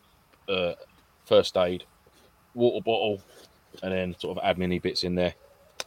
[0.47, 0.73] uh,
[1.25, 1.83] first aid,
[2.53, 3.21] water bottle,
[3.83, 5.33] and then sort of add admin bits in there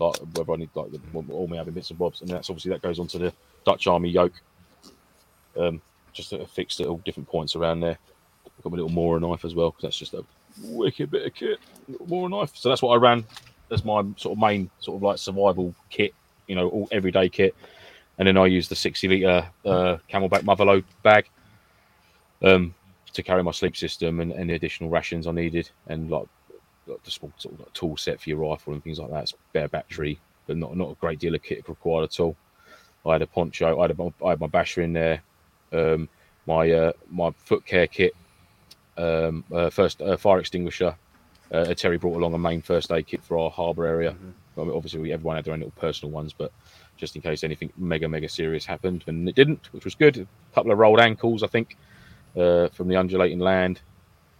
[0.00, 0.88] like whether I need like
[1.30, 3.32] all my other bits and bobs, and that's obviously that goes onto the
[3.64, 4.40] Dutch Army yoke.
[5.56, 5.80] Um,
[6.12, 7.98] just affixed at all different points around there.
[8.62, 10.24] Got my little Mora knife as well because that's just a
[10.62, 11.58] wicked bit of kit.
[11.88, 12.52] Little Mora knife.
[12.54, 13.24] So that's what I ran.
[13.68, 16.14] That's my sort of main sort of like survival kit.
[16.46, 17.54] You know, all everyday kit.
[18.18, 21.28] And then I use the 60 liter uh, CamelBak Motherlode bag.
[22.42, 22.74] um,
[23.12, 26.26] to carry my sleep system and any additional rations I needed, and like,
[26.86, 29.28] like the small sort of like tool set for your rifle and things like that.
[29.28, 32.36] Spare battery, but not not a great deal of kit required at all.
[33.04, 35.22] I had a poncho, I had, a, I had my basher in there,
[35.72, 36.08] um,
[36.46, 38.14] my uh, my foot care kit,
[38.96, 40.94] um, uh, first uh, fire extinguisher.
[41.50, 44.16] Uh, Terry brought along a main first aid kit for our harbour area.
[44.56, 46.50] I mean, obviously, we, everyone had their own little personal ones, but
[46.96, 50.16] just in case anything mega mega serious happened, and it didn't, which was good.
[50.16, 51.76] A couple of rolled ankles, I think,
[52.36, 53.80] uh, from the undulating land.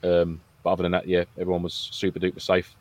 [0.02, 2.74] Um, but other than that, yeah, everyone was super duper safe.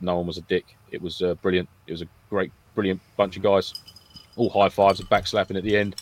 [0.00, 0.76] No one was a dick.
[0.90, 1.68] It was uh, brilliant.
[1.86, 3.74] It was a great, brilliant bunch of guys.
[4.36, 5.96] All high fives and backslapping at the end.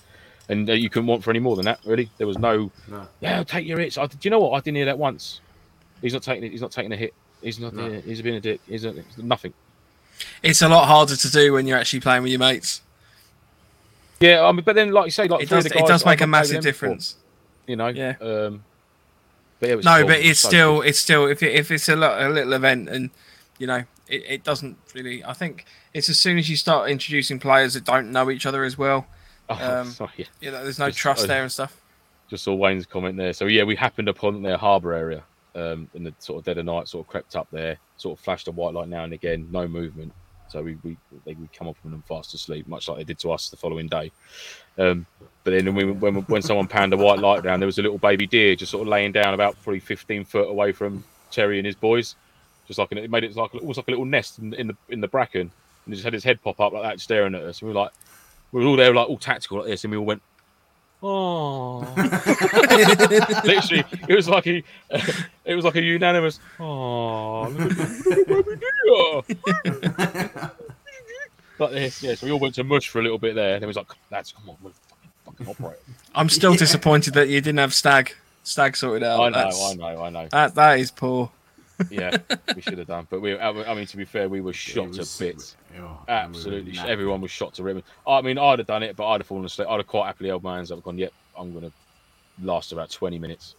[0.48, 2.10] And uh, you couldn't want for any more than that, really.
[2.18, 3.06] There was no, No.
[3.20, 3.96] yeah, take your hits.
[3.96, 4.50] I, do you know what?
[4.52, 5.40] I didn't hear that once.
[6.02, 6.50] He's not taking it.
[6.50, 7.14] He's not taking a hit.
[7.40, 7.72] He's not.
[7.72, 7.86] No.
[7.86, 8.60] yeah, he's being a dick.
[8.66, 9.54] He's not, nothing.
[10.42, 12.82] It's a lot harder to do when you're actually playing with your mates.
[14.20, 15.64] Yeah, I mean, but then, like you say, like It does.
[15.64, 17.16] the It does make a not played with massive them before, difference.
[17.66, 17.88] You know.
[17.88, 18.14] Yeah.
[18.20, 18.64] Um,
[19.60, 20.08] but yeah, it was No, cool.
[20.08, 20.88] but it's so still good.
[20.88, 23.10] it's still if it, if it's a, lo- a little event and
[23.58, 25.24] you know it, it doesn't really.
[25.24, 28.64] I think it's as soon as you start introducing players that don't know each other
[28.64, 29.06] as well.
[29.48, 30.26] Oh, um, sorry, yeah.
[30.40, 31.80] You know, there's no Just- trust I- there and stuff.
[32.28, 33.32] just saw Wayne's comment there.
[33.32, 35.22] So yeah, we happened upon their harbour area
[35.54, 36.88] um, in the sort of dead of night.
[36.88, 39.46] Sort of crept up there, sort of flashed a white light now and again.
[39.50, 40.12] No movement.
[40.48, 43.18] So we we they would come up on them fast asleep, much like they did
[43.20, 44.12] to us the following day.
[44.78, 45.06] Um,
[45.44, 47.98] but then when, when when someone panned a white light down, there was a little
[47.98, 51.66] baby deer just sort of laying down about probably 15 foot away from Terry and
[51.66, 52.16] his boys.
[52.66, 55.02] Just like it made it like almost like a little nest in, in the in
[55.02, 55.50] the bracken, and
[55.86, 57.60] he just had his head pop up like that, staring at us.
[57.60, 57.92] And we were like,
[58.52, 60.22] we were all there like all tactical like this, and we all went,
[61.02, 61.80] oh.
[63.44, 64.62] Literally, it was like a,
[65.44, 66.40] it was like a unanimous.
[66.58, 68.56] Oh, look at the baby
[69.66, 70.50] deer."
[71.58, 72.14] like this, yeah.
[72.14, 73.88] So we all went to mush for a little bit there, and it was like,
[74.10, 74.72] "Lads, come on,
[75.34, 75.80] fucking, fucking operate."
[76.14, 79.20] I'm still disappointed that you didn't have stag stag sorted out.
[79.20, 80.28] I know, That's- I know, I know.
[80.30, 81.30] That that is poor.
[81.90, 82.16] Yeah,
[82.54, 83.36] we should have done, but we.
[83.36, 85.56] I mean, to be fair, we were shot was- to bits.
[85.80, 86.86] oh, Absolutely, knackered.
[86.86, 87.84] everyone was shot to ribbons.
[88.06, 89.66] I mean, I'd have done it, but I'd have fallen asleep.
[89.68, 91.72] I'd have quite happily held my hands up, and gone, "Yep, I'm gonna
[92.42, 93.54] last about 20 minutes."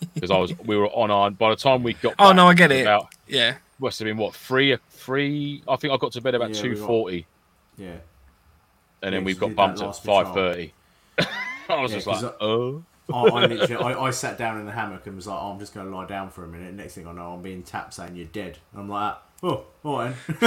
[0.14, 1.30] Because I was, we were on our.
[1.30, 2.82] By the time we got, Oh, no, I get it.
[2.82, 3.56] About Yeah.
[3.78, 5.62] must have been what three, three.
[5.66, 7.26] I think I got to bed about Yeah, we two got- forty,
[7.78, 7.86] Yeah.
[7.86, 7.94] and
[9.04, 10.06] Yeah, then we 'cause got bumped that at five thirty.
[10.06, 10.52] five patrol.
[10.52, 10.72] thirty.
[11.68, 12.82] I was Yeah, just like, oh,
[13.12, 15.58] I, I literally, I, I sat down in the hammock and was like, oh, I'm
[15.58, 16.74] just going to lie down for a minute.
[16.74, 18.58] Next thing I know, I'm being tapped saying you're dead.
[18.72, 20.14] And I'm like, oh, all right.
[20.26, 20.38] then."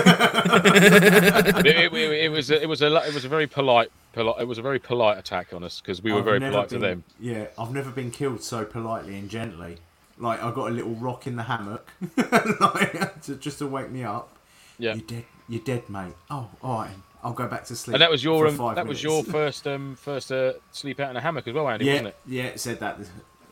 [1.65, 4.41] it, it, it, was a, it was a it was a very polite, polite.
[4.41, 6.79] It was a very polite attack on us because we were I've very polite been-
[6.81, 7.03] to them.
[7.19, 9.77] Yeah, I've never been killed so politely and gently.
[10.17, 11.89] Like I got a little rock in the hammock,
[12.59, 14.35] like, to, just to wake me up.
[14.77, 14.95] Yeah.
[14.95, 15.25] You're dead.
[15.47, 16.13] You're dead, mate.
[16.29, 16.91] Oh, all right.
[17.23, 17.95] I'll go back to sleep.
[17.95, 21.09] And that was your um, five that was your first um first uh, sleep out
[21.11, 22.17] in a hammock as well, Andy, Yeah, wasn't it?
[22.27, 22.43] yeah.
[22.45, 22.97] It said that.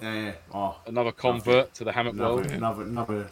[0.01, 0.31] Yeah, yeah.
[0.53, 2.51] Oh, Another convert to the hammock another, world.
[2.51, 3.27] another, another.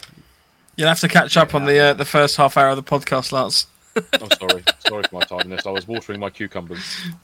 [0.76, 3.32] You'll have to catch up on the uh, the first half hour of the podcast,
[3.32, 3.66] Lance.
[4.12, 5.64] I'm sorry, sorry for my tardiness.
[5.66, 6.80] I was watering my cucumbers.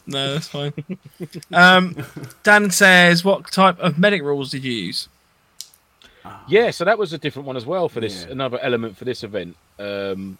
[0.06, 0.72] No, that's fine.
[1.52, 1.94] um,
[2.44, 5.08] Dan says, "What type of medic rules did you use?"
[6.48, 8.24] Yeah, so that was a different one as well for this.
[8.24, 8.32] Yeah.
[8.32, 9.56] Another element for this event.
[9.78, 10.38] Um,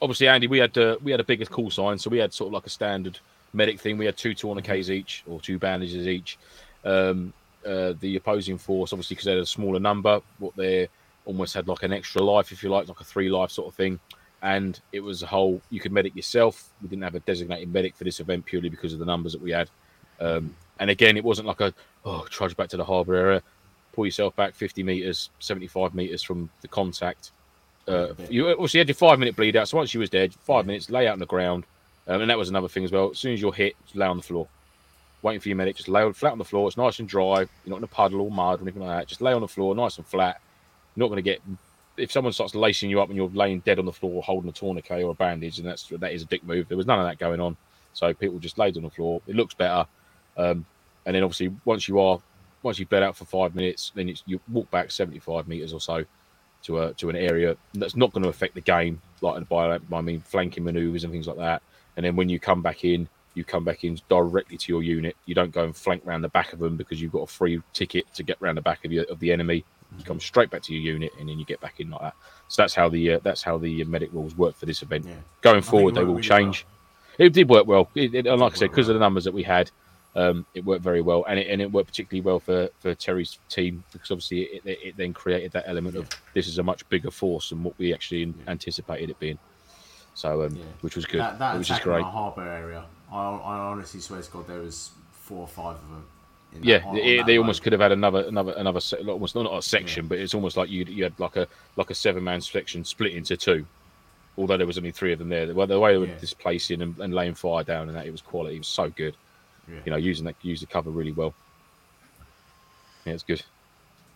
[0.00, 2.48] obviously, Andy, we had uh, we had a bigger call sign, so we had sort
[2.48, 3.18] of like a standard
[3.52, 3.98] medic thing.
[3.98, 6.38] We had two tourniquets each, or two bandages each.
[6.84, 7.32] Um,
[7.66, 10.88] uh, the opposing force, obviously, because they had a smaller number, what they
[11.24, 13.74] almost had like an extra life, if you like, like a three life sort of
[13.74, 13.98] thing.
[14.40, 15.60] And it was a whole.
[15.70, 16.70] You could medic yourself.
[16.80, 19.42] We didn't have a designated medic for this event purely because of the numbers that
[19.42, 19.68] we had.
[20.20, 23.42] Um, and again, it wasn't like a oh trudge back to the harbour area
[23.98, 27.32] pull yourself back 50 meters, 75 meters from the contact.
[27.88, 29.68] Uh, you obviously had your five minute bleed out.
[29.68, 31.64] So once you was dead, five minutes, lay out on the ground.
[32.06, 33.10] Um, and that was another thing as well.
[33.10, 34.46] As soon as you're hit, just lay on the floor.
[35.22, 36.68] Waiting for your medic, just lay flat on the floor.
[36.68, 37.38] It's nice and dry.
[37.40, 39.08] You're not in a puddle or mud or anything like that.
[39.08, 40.40] Just lay on the floor, nice and flat.
[40.94, 41.40] You're not going to get.
[41.96, 44.52] If someone starts lacing you up and you're laying dead on the floor holding a
[44.52, 46.68] tourniquet or a bandage, and that's that is a dick move.
[46.68, 47.56] There was none of that going on.
[47.94, 49.20] So people just laid on the floor.
[49.26, 49.86] It looks better.
[50.36, 50.64] Um,
[51.04, 52.20] and then obviously once you are
[52.62, 55.80] once you've bled out for five minutes, then it's, you walk back 75 meters or
[55.80, 56.04] so
[56.64, 60.00] to a, to an area that's not going to affect the game, like by I
[60.00, 61.62] mean flanking maneuvers and things like that.
[61.96, 65.16] And then when you come back in, you come back in directly to your unit.
[65.26, 67.60] You don't go and flank round the back of them because you've got a free
[67.72, 69.64] ticket to get round the back of, your, of the enemy.
[69.96, 72.14] You come straight back to your unit and then you get back in like that.
[72.48, 75.06] So that's how the uh, that's how the medic rules work for this event.
[75.06, 75.14] Yeah.
[75.40, 76.66] Going forward, they will really change.
[77.18, 77.88] It did work well.
[77.94, 79.70] It, it, and like I said, because of the numbers that we had,
[80.18, 83.38] um, it worked very well, and it and it worked particularly well for, for Terry's
[83.48, 86.86] team because obviously it, it, it then created that element of this is a much
[86.88, 89.38] bigger force than what we actually anticipated it being.
[90.14, 90.64] So, um, Yeah.
[90.80, 92.04] which was good, That, that which is attack in great.
[92.04, 95.88] our harbour area, I, I honestly swear to God there was four or five of
[95.88, 96.04] them.
[96.54, 97.42] in Yeah, on- on it, that they road.
[97.42, 100.56] almost could have had another another another se- almost not a section, but it's almost
[100.56, 101.46] like you you had like a
[101.76, 103.64] like a seven man section split into two.
[104.36, 106.18] Although there was only three of them there, well, the way they were Yeah.
[106.18, 108.56] displacing and, and laying fire down and that it was quality.
[108.56, 109.16] It was so good.
[109.70, 109.78] Yeah.
[109.84, 111.34] You know, using that use the cover really well.
[113.04, 113.42] Yeah, it's good.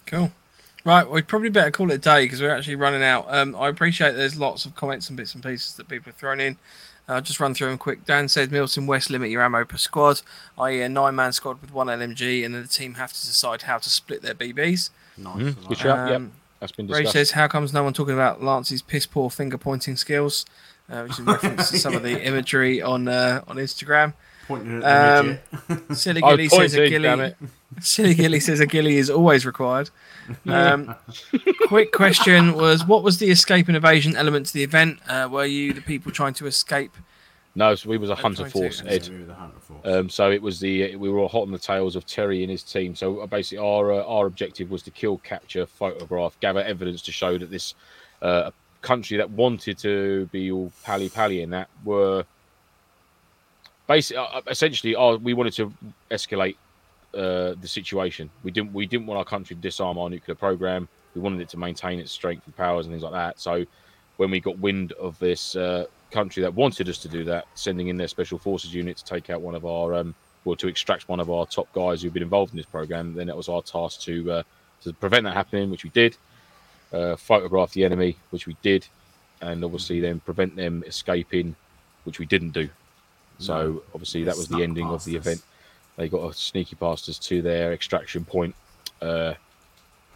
[0.06, 0.32] Cool.
[0.84, 3.26] Right, we probably better call it a day because we're actually running out.
[3.28, 6.40] Um, I appreciate there's lots of comments and bits and pieces that people have thrown
[6.40, 6.56] in.
[7.06, 8.04] I'll just run through them quick.
[8.04, 10.22] Dan says Milton West limit your ammo per squad,
[10.58, 13.62] i.e., a nine man squad with one LMG, and then the team have to decide
[13.62, 14.90] how to split their BBs.
[15.16, 15.36] Nice.
[15.36, 15.96] Mhm, good like shout.
[15.98, 16.08] that.
[16.08, 16.16] Yep.
[16.16, 19.58] Um, That's been Ray says, How comes no one talking about Lance's piss poor finger
[19.58, 20.46] pointing skills?
[20.90, 24.14] Uh, which is in reference to some of the imagery on uh, on Instagram.
[24.58, 25.38] Pointing at Um.
[25.94, 27.34] Silly Gilly says a Gilly.
[27.80, 29.90] Silly Gilly says a Gilly is always required.
[30.46, 30.94] Um,
[31.66, 35.00] quick question was what was the escape and evasion element to the event?
[35.08, 36.92] Uh, were you the people trying to escape?
[37.54, 39.08] No, so we was a I'm hunter force, Yeah, Ed.
[39.08, 39.80] we were the hunter force.
[39.84, 42.50] Um, so it was the we were all hot on the tails of Terry and
[42.50, 42.94] his team.
[42.94, 47.12] So uh, basically, our uh, our objective was to kill, capture, photograph, gather evidence to
[47.12, 47.74] show that this
[48.22, 48.50] uh,
[48.80, 52.24] country that wanted to be all pally pally and that were
[53.92, 55.72] basically uh, essentially uh, we wanted to
[56.10, 56.56] escalate
[57.14, 58.30] uh, the situation.
[58.42, 60.88] We didn't we didn't want our country to disarm our nuclear program.
[61.14, 63.38] We wanted it to maintain its strength and powers and things like that.
[63.38, 63.66] So
[64.16, 67.88] when we got wind of this uh, country that wanted us to do that, sending
[67.88, 70.14] in their special forces unit to take out one of our, um,
[70.44, 73.28] well, to extract one of our top guys who've been involved in this program, then
[73.28, 74.42] it was our task to uh,
[74.84, 76.16] to prevent that happening, which we did.
[76.92, 78.86] Uh, photograph the enemy, which we did,
[79.42, 81.54] and obviously then prevent them escaping,
[82.04, 82.68] which we didn't do.
[83.42, 85.42] So obviously that was the ending of the event.
[85.96, 88.54] They got a sneaky past us to their extraction point
[89.00, 89.34] uh,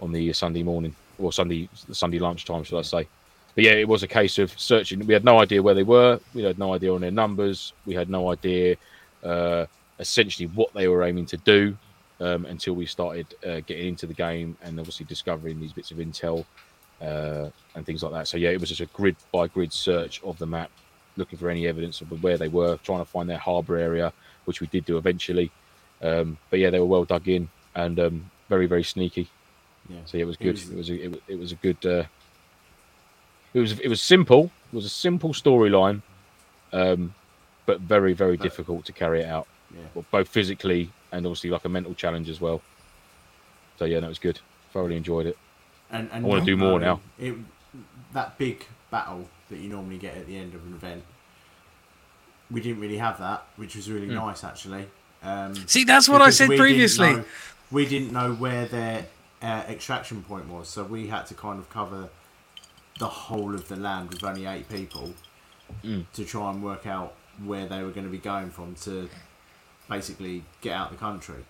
[0.00, 3.08] on the Sunday morning or Sunday Sunday lunchtime, shall I say?
[3.54, 5.04] But yeah, it was a case of searching.
[5.06, 6.20] We had no idea where they were.
[6.34, 7.72] We had no idea on their numbers.
[7.86, 8.76] We had no idea
[9.24, 9.66] uh,
[9.98, 11.76] essentially what they were aiming to do
[12.20, 15.98] um, until we started uh, getting into the game and obviously discovering these bits of
[15.98, 16.44] intel
[17.00, 18.28] uh, and things like that.
[18.28, 20.70] So yeah, it was just a grid by grid search of the map,
[21.16, 24.12] looking for any evidence of where they were, trying to find their harbour area,
[24.44, 25.50] which we did do eventually.
[26.02, 29.28] Um, but yeah, they were well dug in and um, very very sneaky.
[29.88, 29.96] Yeah.
[30.04, 30.52] So yeah, it was It good.
[30.54, 31.86] was- It was a, it was, it was a good.
[31.86, 32.04] Uh,
[33.54, 34.50] it was it was simple.
[34.72, 36.02] It was a simple storyline,
[36.72, 37.14] um,
[37.64, 39.80] but very very But- difficult to carry it out, Yeah.
[39.94, 42.60] well, both physically and obviously like a mental challenge as well.
[43.78, 44.40] So yeah, that was good.
[44.72, 45.38] Thoroughly enjoyed it.
[45.90, 47.00] And, and I wanna do more now.
[47.18, 47.34] It,
[48.12, 51.02] that big battle that you normally get at the end of an event,
[52.50, 54.14] we didn't really have that, which was really Hmm.
[54.14, 54.86] nice actually.
[55.22, 57.12] Um, See, that's what I said we didn't previously.
[57.14, 57.24] know-
[57.70, 59.06] we didn't know where their
[59.42, 62.08] uh, extraction point was, so we had to kind of cover
[62.98, 65.12] the whole of the land with only eight people
[65.84, 66.06] Mm.
[66.14, 67.14] to try and work out
[67.44, 69.10] where they were going to be going from to
[69.88, 71.44] basically get out of the country,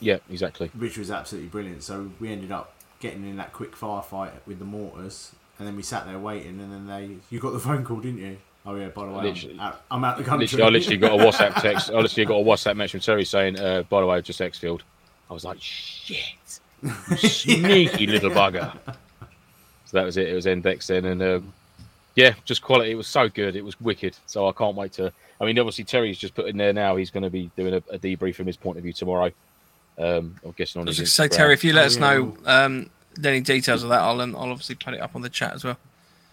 [0.00, 0.70] Yeah, exactly.
[0.74, 1.82] which was absolutely brilliant.
[1.82, 5.82] So we ended up getting in that quick firefight with the mortars, and then we
[5.82, 8.36] sat there waiting, and then they you got the phone call, didn't you?
[8.66, 10.46] Oh yeah, by the way, I'm out, I'm out the country.
[10.46, 11.90] Literally, I literally got a WhatsApp text.
[11.90, 14.40] I literally got a WhatsApp message from Terry saying, uh, "By the way, I've just
[14.40, 14.82] exfilled."
[15.30, 18.72] I was like, "Shit, you sneaky little bugger."
[19.86, 20.28] So that was it.
[20.28, 21.40] It was Endex then, and uh,
[22.14, 22.90] yeah, just quality.
[22.90, 23.56] It was so good.
[23.56, 24.16] It was wicked.
[24.26, 25.12] So I can't wait to.
[25.40, 26.96] I mean, obviously Terry's just put in there now.
[26.96, 29.30] He's going to be doing a, a debrief from his point of view tomorrow.
[29.96, 31.94] Um, I'm guessing on I was his just say, Terry, if you let Oh, us
[31.96, 32.90] yeah, know um,
[33.26, 35.64] any details of that, I'll, um, I'll obviously put it up on the chat as
[35.64, 35.78] well.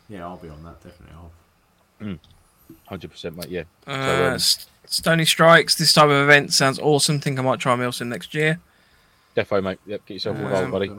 [0.10, 1.16] yeah, I'll be on that definitely.
[1.16, 1.32] I'll,
[2.88, 3.49] hundred percent, mate.
[3.49, 7.20] Yeah, Uh, um, S- Stony Strikes, this type of event sounds awesome.
[7.20, 8.60] Think I might try milsim next year.
[9.36, 9.80] defo, mate.
[9.86, 10.91] Yep, get yourself Um, involved, buddy.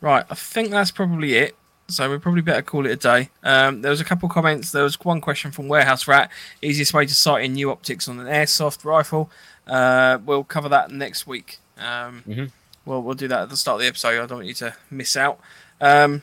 [0.00, 1.56] Right, I think that's probably it.
[1.88, 3.28] So we probably better call it a day.
[3.42, 4.72] Um, there was a couple comments.
[4.72, 6.30] There was one question from Warehouse Rat.
[6.62, 9.30] Easiest way to sight in new optics on an airsoft rifle.
[9.66, 11.58] Uh, we'll cover that next week.
[11.76, 12.50] Um, Mhm.
[12.84, 14.22] Well, we'll do that at the start of the episode.
[14.22, 15.38] I don't want you to miss out.
[15.80, 16.22] Um,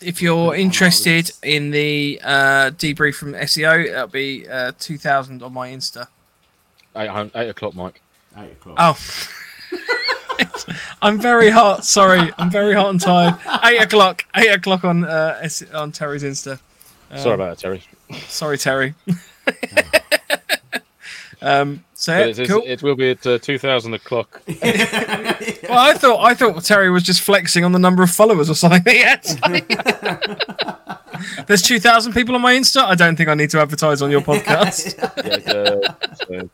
[0.00, 5.70] if you're interested in the uh, debrief from SEO, it'll be uh, 2000 on my
[5.70, 6.08] Insta.
[6.96, 8.00] Eight, eight o'clock, Mike.
[8.36, 8.76] eight o'clock.
[8.78, 8.98] Oh.
[11.02, 11.84] I'm very hot.
[11.84, 13.36] Sorry, I'm very hot and tired.
[13.64, 14.24] Eight o'clock.
[14.34, 16.58] Eight o'clock on uh, on Terry's Insta.
[17.10, 17.82] Um, Sorry about that, Terry.
[18.28, 18.94] Sorry, Terry.
[21.42, 21.84] um.
[22.00, 22.62] So it's, it's- cool.
[22.66, 24.40] it will be at uh, two thousand o'clock.
[24.48, 28.54] well, I thought I thought Terry was just flexing on the number of followers or
[28.54, 28.80] something.
[28.86, 29.36] Yes.
[31.46, 32.82] There's two thousand people on my Insta.
[32.84, 34.96] I don't think I need to advertise on your podcast.
[36.32, 36.48] Yeah,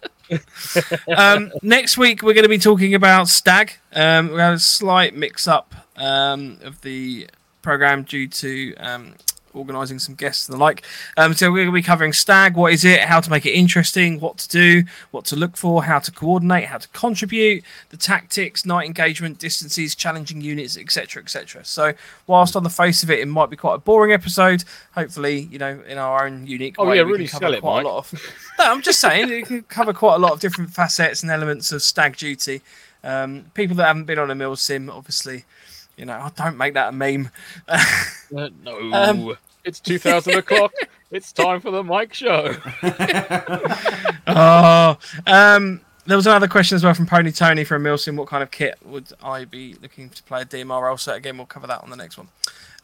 [1.07, 3.71] so- um, next week we're going to be talking about Stag.
[3.93, 7.29] Um, we have a slight mix-up um, of the
[7.63, 9.15] program due to um,
[9.57, 10.85] organising some guests and the like.
[11.17, 12.55] Um, so we're going to be covering Stag.
[12.57, 13.01] What is it?
[13.01, 14.21] How to make it interesting?
[14.21, 14.85] What to do?
[15.11, 15.83] What to look for?
[15.85, 16.65] How to coordinate?
[16.67, 17.65] How to contribute?
[17.91, 21.65] The tactics, night engagement, distances, challenging units, etc., etc.
[21.65, 21.93] So
[22.27, 24.65] whilst on the face of it, it might be quite a boring episode.
[24.95, 27.61] Hopefully, you know, in our own unique Oh, way, yeah, we really can cover it,
[27.61, 27.85] quite Mike.
[27.85, 28.13] a lot of.
[28.59, 31.73] no, I'm just saying it can cover quite a lot of different facets and elements
[31.73, 32.61] of Stag Duty.
[33.05, 35.45] Um, people that haven't been on a milsim, obviously,
[35.97, 37.31] you know, oh, don't make that a meme.
[38.37, 40.73] Uh, no, Um, it's 2000 o'clock.
[41.11, 42.57] It's time for the Mike Show.
[44.27, 48.17] oh, um, there was another question as well from Pony Tony from Milsim.
[48.17, 50.97] What kind of kit would I be looking to play a DMR role?
[50.97, 52.29] So again, we'll cover that on the next one.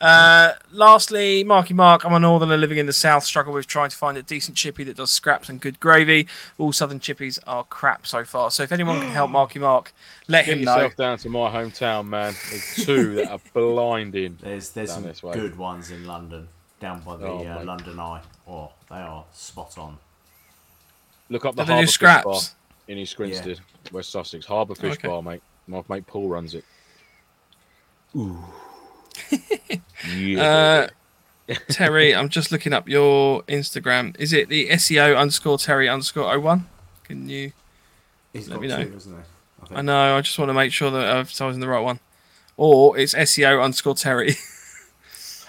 [0.03, 2.05] Uh, lastly, Marky Mark.
[2.05, 3.23] I'm a northerner living in the south.
[3.23, 6.27] Struggle with trying to find a decent chippy that does scraps and good gravy.
[6.59, 8.51] All southern chippies are crap so far.
[8.51, 9.95] So if anyone can help Marky Mark,
[10.27, 10.75] let Get him know.
[10.75, 12.35] yourself down to my hometown, man.
[12.51, 14.39] There's two that are blinding.
[14.43, 16.49] There's there's some this good ones in London,
[16.83, 17.65] down by the Oh, uh.
[17.65, 18.21] London Eye.
[18.47, 19.97] Oh, they are spot on.
[21.31, 22.41] Look up the Do they do Harbour Fish Bar
[22.89, 23.61] in East Grinstead,
[23.93, 24.45] West Sussex.
[24.45, 25.09] Harbour Fish Okay.
[25.09, 25.43] Bar, mate.
[25.67, 26.65] My mate Paul runs it.
[28.15, 28.37] Ooh.
[30.15, 30.89] yeah.
[31.49, 34.19] Uh, Terry, I'm just looking up your Instagram.
[34.19, 36.67] Is it the SEO underscore Terry underscore 01?
[37.05, 37.53] Can you?
[38.33, 38.85] He's Let me know.
[38.85, 39.17] two.
[39.71, 39.79] I.
[39.79, 40.17] I know.
[40.17, 42.01] I just want to make sure that I've chosen the right one.
[42.57, 44.35] Or it's SEO underscore Terry.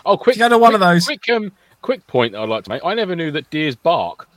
[0.06, 0.36] oh, quick.
[0.36, 1.06] you go to one of those?
[1.06, 1.52] Quick, um,
[1.82, 2.84] quick point that I'd like to make.
[2.86, 4.28] I never knew that deers bark.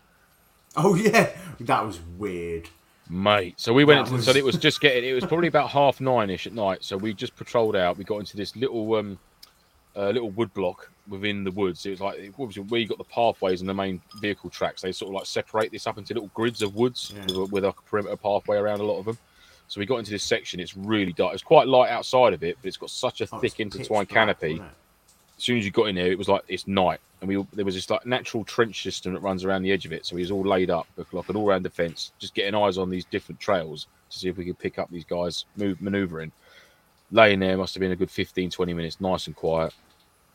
[0.77, 1.31] Oh yeah,
[1.61, 2.69] that was weird.
[3.09, 3.99] Mate, so we went.
[3.99, 5.09] That into, was- So it was just getting.
[5.09, 6.83] It was probably about half nine ish at night.
[6.85, 7.97] So we just patrolled out.
[7.97, 9.19] We got into this little um,
[9.97, 11.87] uh, little wood block within the woods.
[11.87, 14.83] It was like obviously where you got the pathways and the main vehicle tracks.
[14.83, 17.23] They sort of like separate this up into little grids of woods Yeah.
[17.27, 19.19] with, a, with a perimeter pathway around a lot of them.
[19.69, 20.59] So we got into this section.
[20.61, 21.33] It's really dark.
[21.35, 24.55] It's quite light outside of it, but it's got such a Oh, thick intertwined canopy.
[24.55, 24.75] wasn't it?
[25.37, 27.65] As soon as you got in there, it was like it's night, and we there
[27.65, 30.07] was this like natural trench system that runs around the edge of it.
[30.07, 33.05] So he was all laid up like an all-round defence, just getting eyes on these
[33.05, 36.33] different trails to see if we could pick up these guys move manoeuvring.
[37.13, 39.73] Laying there must have been a good 15, 20 minutes, nice and quiet.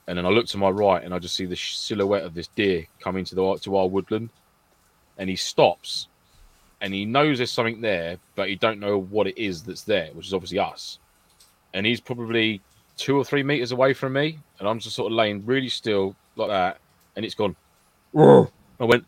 [0.07, 2.47] And then I look to my right, and I just see the silhouette of this
[2.47, 4.29] deer coming to the to our woodland,
[5.17, 6.07] and he stops,
[6.81, 10.09] and he knows there's something there, but he don't know what it is that's there,
[10.13, 10.99] which is obviously us.
[11.73, 12.61] And he's probably
[13.01, 16.15] two or three meters away from me, and I'm just sort of laying really still
[16.35, 16.77] like that,
[17.15, 17.55] and it's gone.
[18.15, 19.05] I went.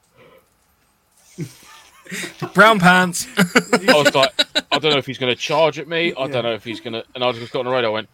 [2.53, 3.27] Brown pants.
[3.37, 4.31] I was like,
[4.71, 6.13] I don't know if he's going to charge at me.
[6.17, 6.27] I Yeah.
[6.27, 7.03] don't know if he's going to.
[7.15, 7.91] And I just got on the radio.
[7.91, 8.09] I went,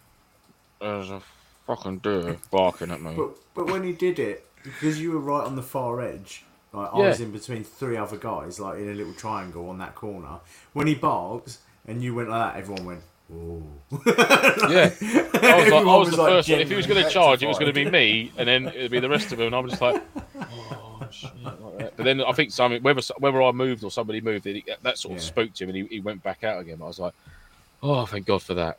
[0.80, 1.22] "There's a
[1.66, 5.44] fucking deer barking at me." But but when he did it, because you were right
[5.46, 7.08] on the far edge, like I Yeah.
[7.08, 10.40] was in between three other guys, like in a little triangle on that corner.
[10.72, 15.72] When he barked and you went like that, everyone went, "Ooh." Yeah, I was, like,
[15.72, 16.60] I was, was, the like, first one.
[16.60, 18.90] If he was going to charge, it was going to be me, and then it'd
[18.90, 19.48] be the rest of them.
[19.48, 20.02] And I'm just like,
[20.40, 21.30] oh shit.
[21.42, 21.96] Like.
[21.96, 25.16] But then I think something, whether whether I moved or somebody moved, it, that sort
[25.16, 25.26] of Yeah.
[25.28, 26.78] spooked him, and he, he went back out again.
[26.82, 27.14] I was like,
[27.82, 28.78] oh, thank God for that.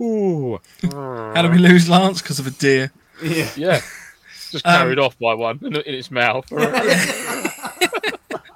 [0.00, 0.60] Ooh.
[0.82, 2.92] How do we lose Lance because of a deer?
[3.22, 3.50] Yeah.
[3.56, 3.80] Yeah.
[4.50, 6.46] Just Um, carried off by one in, in its mouth.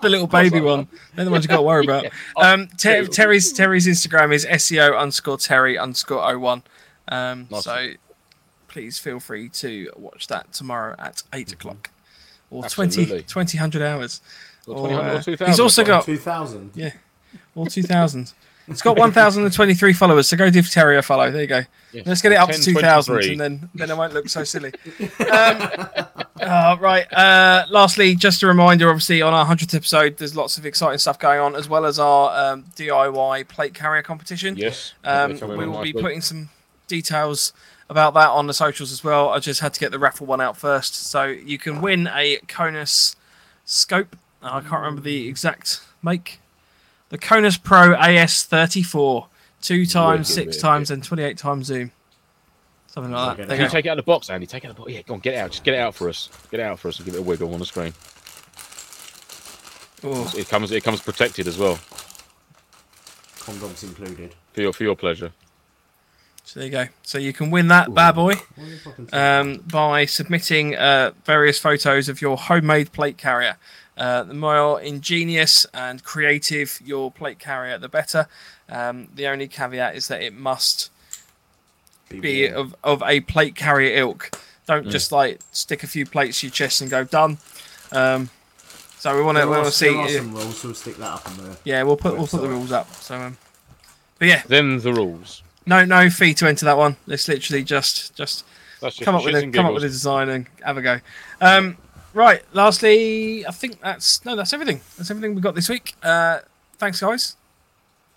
[0.02, 0.88] The little baby one.
[1.14, 2.06] They're the ones you got to worry about.
[2.36, 6.62] Um, Ter- Terry's Terry's Instagram is SEO underscore Terry underscore 01.
[7.08, 7.64] Um, Nice.
[7.64, 7.88] so
[8.68, 11.90] please feel free to watch that tomorrow at 8 o'clock
[12.50, 13.06] or Absolutely.
[13.06, 14.20] 20, 20 hundred hours.
[14.66, 16.70] Or Or, 20, or uh, 2000, he's also got Two thousand.
[16.74, 16.92] Yeah.
[17.54, 18.32] or 2000.
[18.70, 21.30] It's got 1,023 followers, so go give Terry a follow.
[21.30, 21.62] There you go.
[21.92, 22.06] Yes.
[22.06, 24.72] Let's get it up to 2,000, and then then it won't look so silly.
[25.00, 25.58] Um,
[26.40, 27.12] uh, right.
[27.12, 31.18] Uh, lastly, just a reminder, obviously, on our 100th episode, there's lots of exciting stuff
[31.18, 34.56] going on, as well as our um, DIY plate carrier competition.
[34.56, 34.94] Yes.
[35.04, 36.48] Um, we will be putting some
[36.86, 37.52] details
[37.88, 39.30] about that on the socials as well.
[39.30, 40.94] I just had to get the raffle one out first.
[40.94, 43.16] So you can win a Konus
[43.64, 44.16] scope.
[44.42, 46.39] I can't remember the exact make.
[47.10, 49.26] The Konus Pro AS34.
[49.62, 50.60] Two times, Wicked, six wicked.
[50.60, 51.92] times, and 28 times zoom.
[52.86, 53.30] Something like that.
[53.42, 53.48] Wicked.
[53.50, 53.72] There Can you you go.
[53.72, 54.46] take it out of the box, Andy?
[54.46, 54.92] Take it out of the box.
[54.92, 55.50] Yeah, go on, get it out.
[55.50, 56.30] Just get it out for us.
[56.50, 57.92] Get it out for us and give it a wiggle on the screen.
[60.02, 60.72] Oh, It comes.
[60.72, 61.78] It comes protected as well
[63.40, 64.34] Condoms included.
[64.54, 65.32] for your for your pleasure.
[66.44, 66.86] so there you go.
[67.02, 68.34] So you can win that bad boy.
[68.36, 73.56] What are you fucking um, by submitting uh, various photos of your homemade plate carrier.
[74.00, 78.26] Uh, the more ingenious and creative your plate carrier, the better.
[78.68, 80.90] Um, the only caveat is that it must
[82.08, 82.56] be warm.
[82.60, 84.30] of, of a plate carrier ilk.
[84.66, 84.90] Don't Mm.
[84.90, 87.38] just like stick a few plates to your chest and go done.
[87.92, 88.30] Um,
[88.98, 89.88] so we want to we are- want to see.
[89.90, 91.56] there are some rules, so we'll stick that up on the.
[91.64, 92.92] Yeah, we'll put we'll put the rules up.
[92.94, 93.36] So, um,
[94.18, 95.42] but yeah, Them the rules.
[95.66, 96.96] no no fee to enter that one.
[97.06, 98.44] It's literally just just
[98.80, 101.00] That's come up with a come up with a design and have a go.
[101.40, 101.76] Um,
[102.14, 102.42] right.
[102.52, 104.80] Lastly, I think that's no, that's everything.
[104.96, 105.94] That's everything we got this week.
[106.02, 106.38] Uh,
[106.78, 107.36] thanks, guys.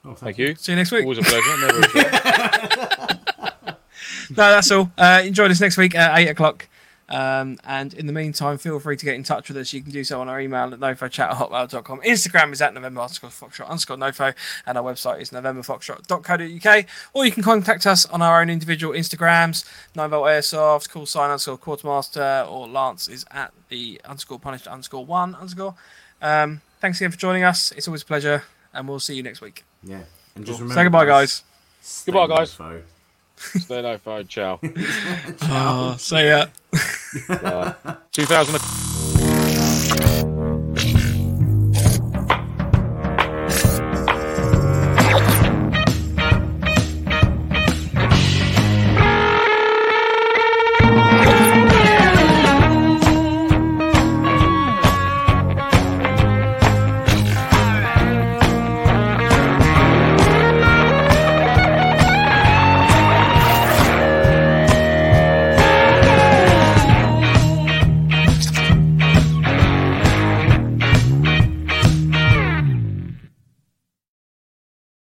[0.05, 0.55] Oh, Thank you.
[0.55, 1.03] See you next week.
[1.03, 1.57] Always a pleasure.
[1.59, 1.89] Never a
[3.09, 3.19] shame.
[4.29, 4.91] No, that's all.
[4.97, 6.67] Uh, enjoy this next week at eight o'clock.
[7.09, 9.73] Um, and in the meantime, feel free to get in touch with us.
[9.73, 12.01] You can do so on our email at nofochat at hotmail.com.
[12.01, 14.33] Instagram is at November underscore Foxtrot underscore Nofo.
[14.65, 16.85] And our website is novemberfoxtrot.co.uk.
[17.13, 19.65] Or you can contact us on our own individual Instagrams
[19.95, 25.35] 9volt Airsoft, call sign underscore Quartermaster, or Lance is at the underscore punished underscore one
[25.35, 25.75] underscore.
[26.21, 27.71] Um, thanks again for joining us.
[27.73, 28.43] It's always a pleasure.
[28.73, 29.65] And we'll see you next week.
[29.83, 30.03] Yeah.
[30.35, 30.69] And just Cool.
[30.69, 31.43] remember, Say goodbye, guys.
[31.81, 32.83] stay Goodbye, guys.
[33.53, 33.59] Mofo.
[33.59, 34.27] Stay no phone.
[34.27, 34.59] Ciao.
[35.49, 36.47] Oh, see ya.
[37.29, 37.73] Uh,
[38.11, 40.32] 2000.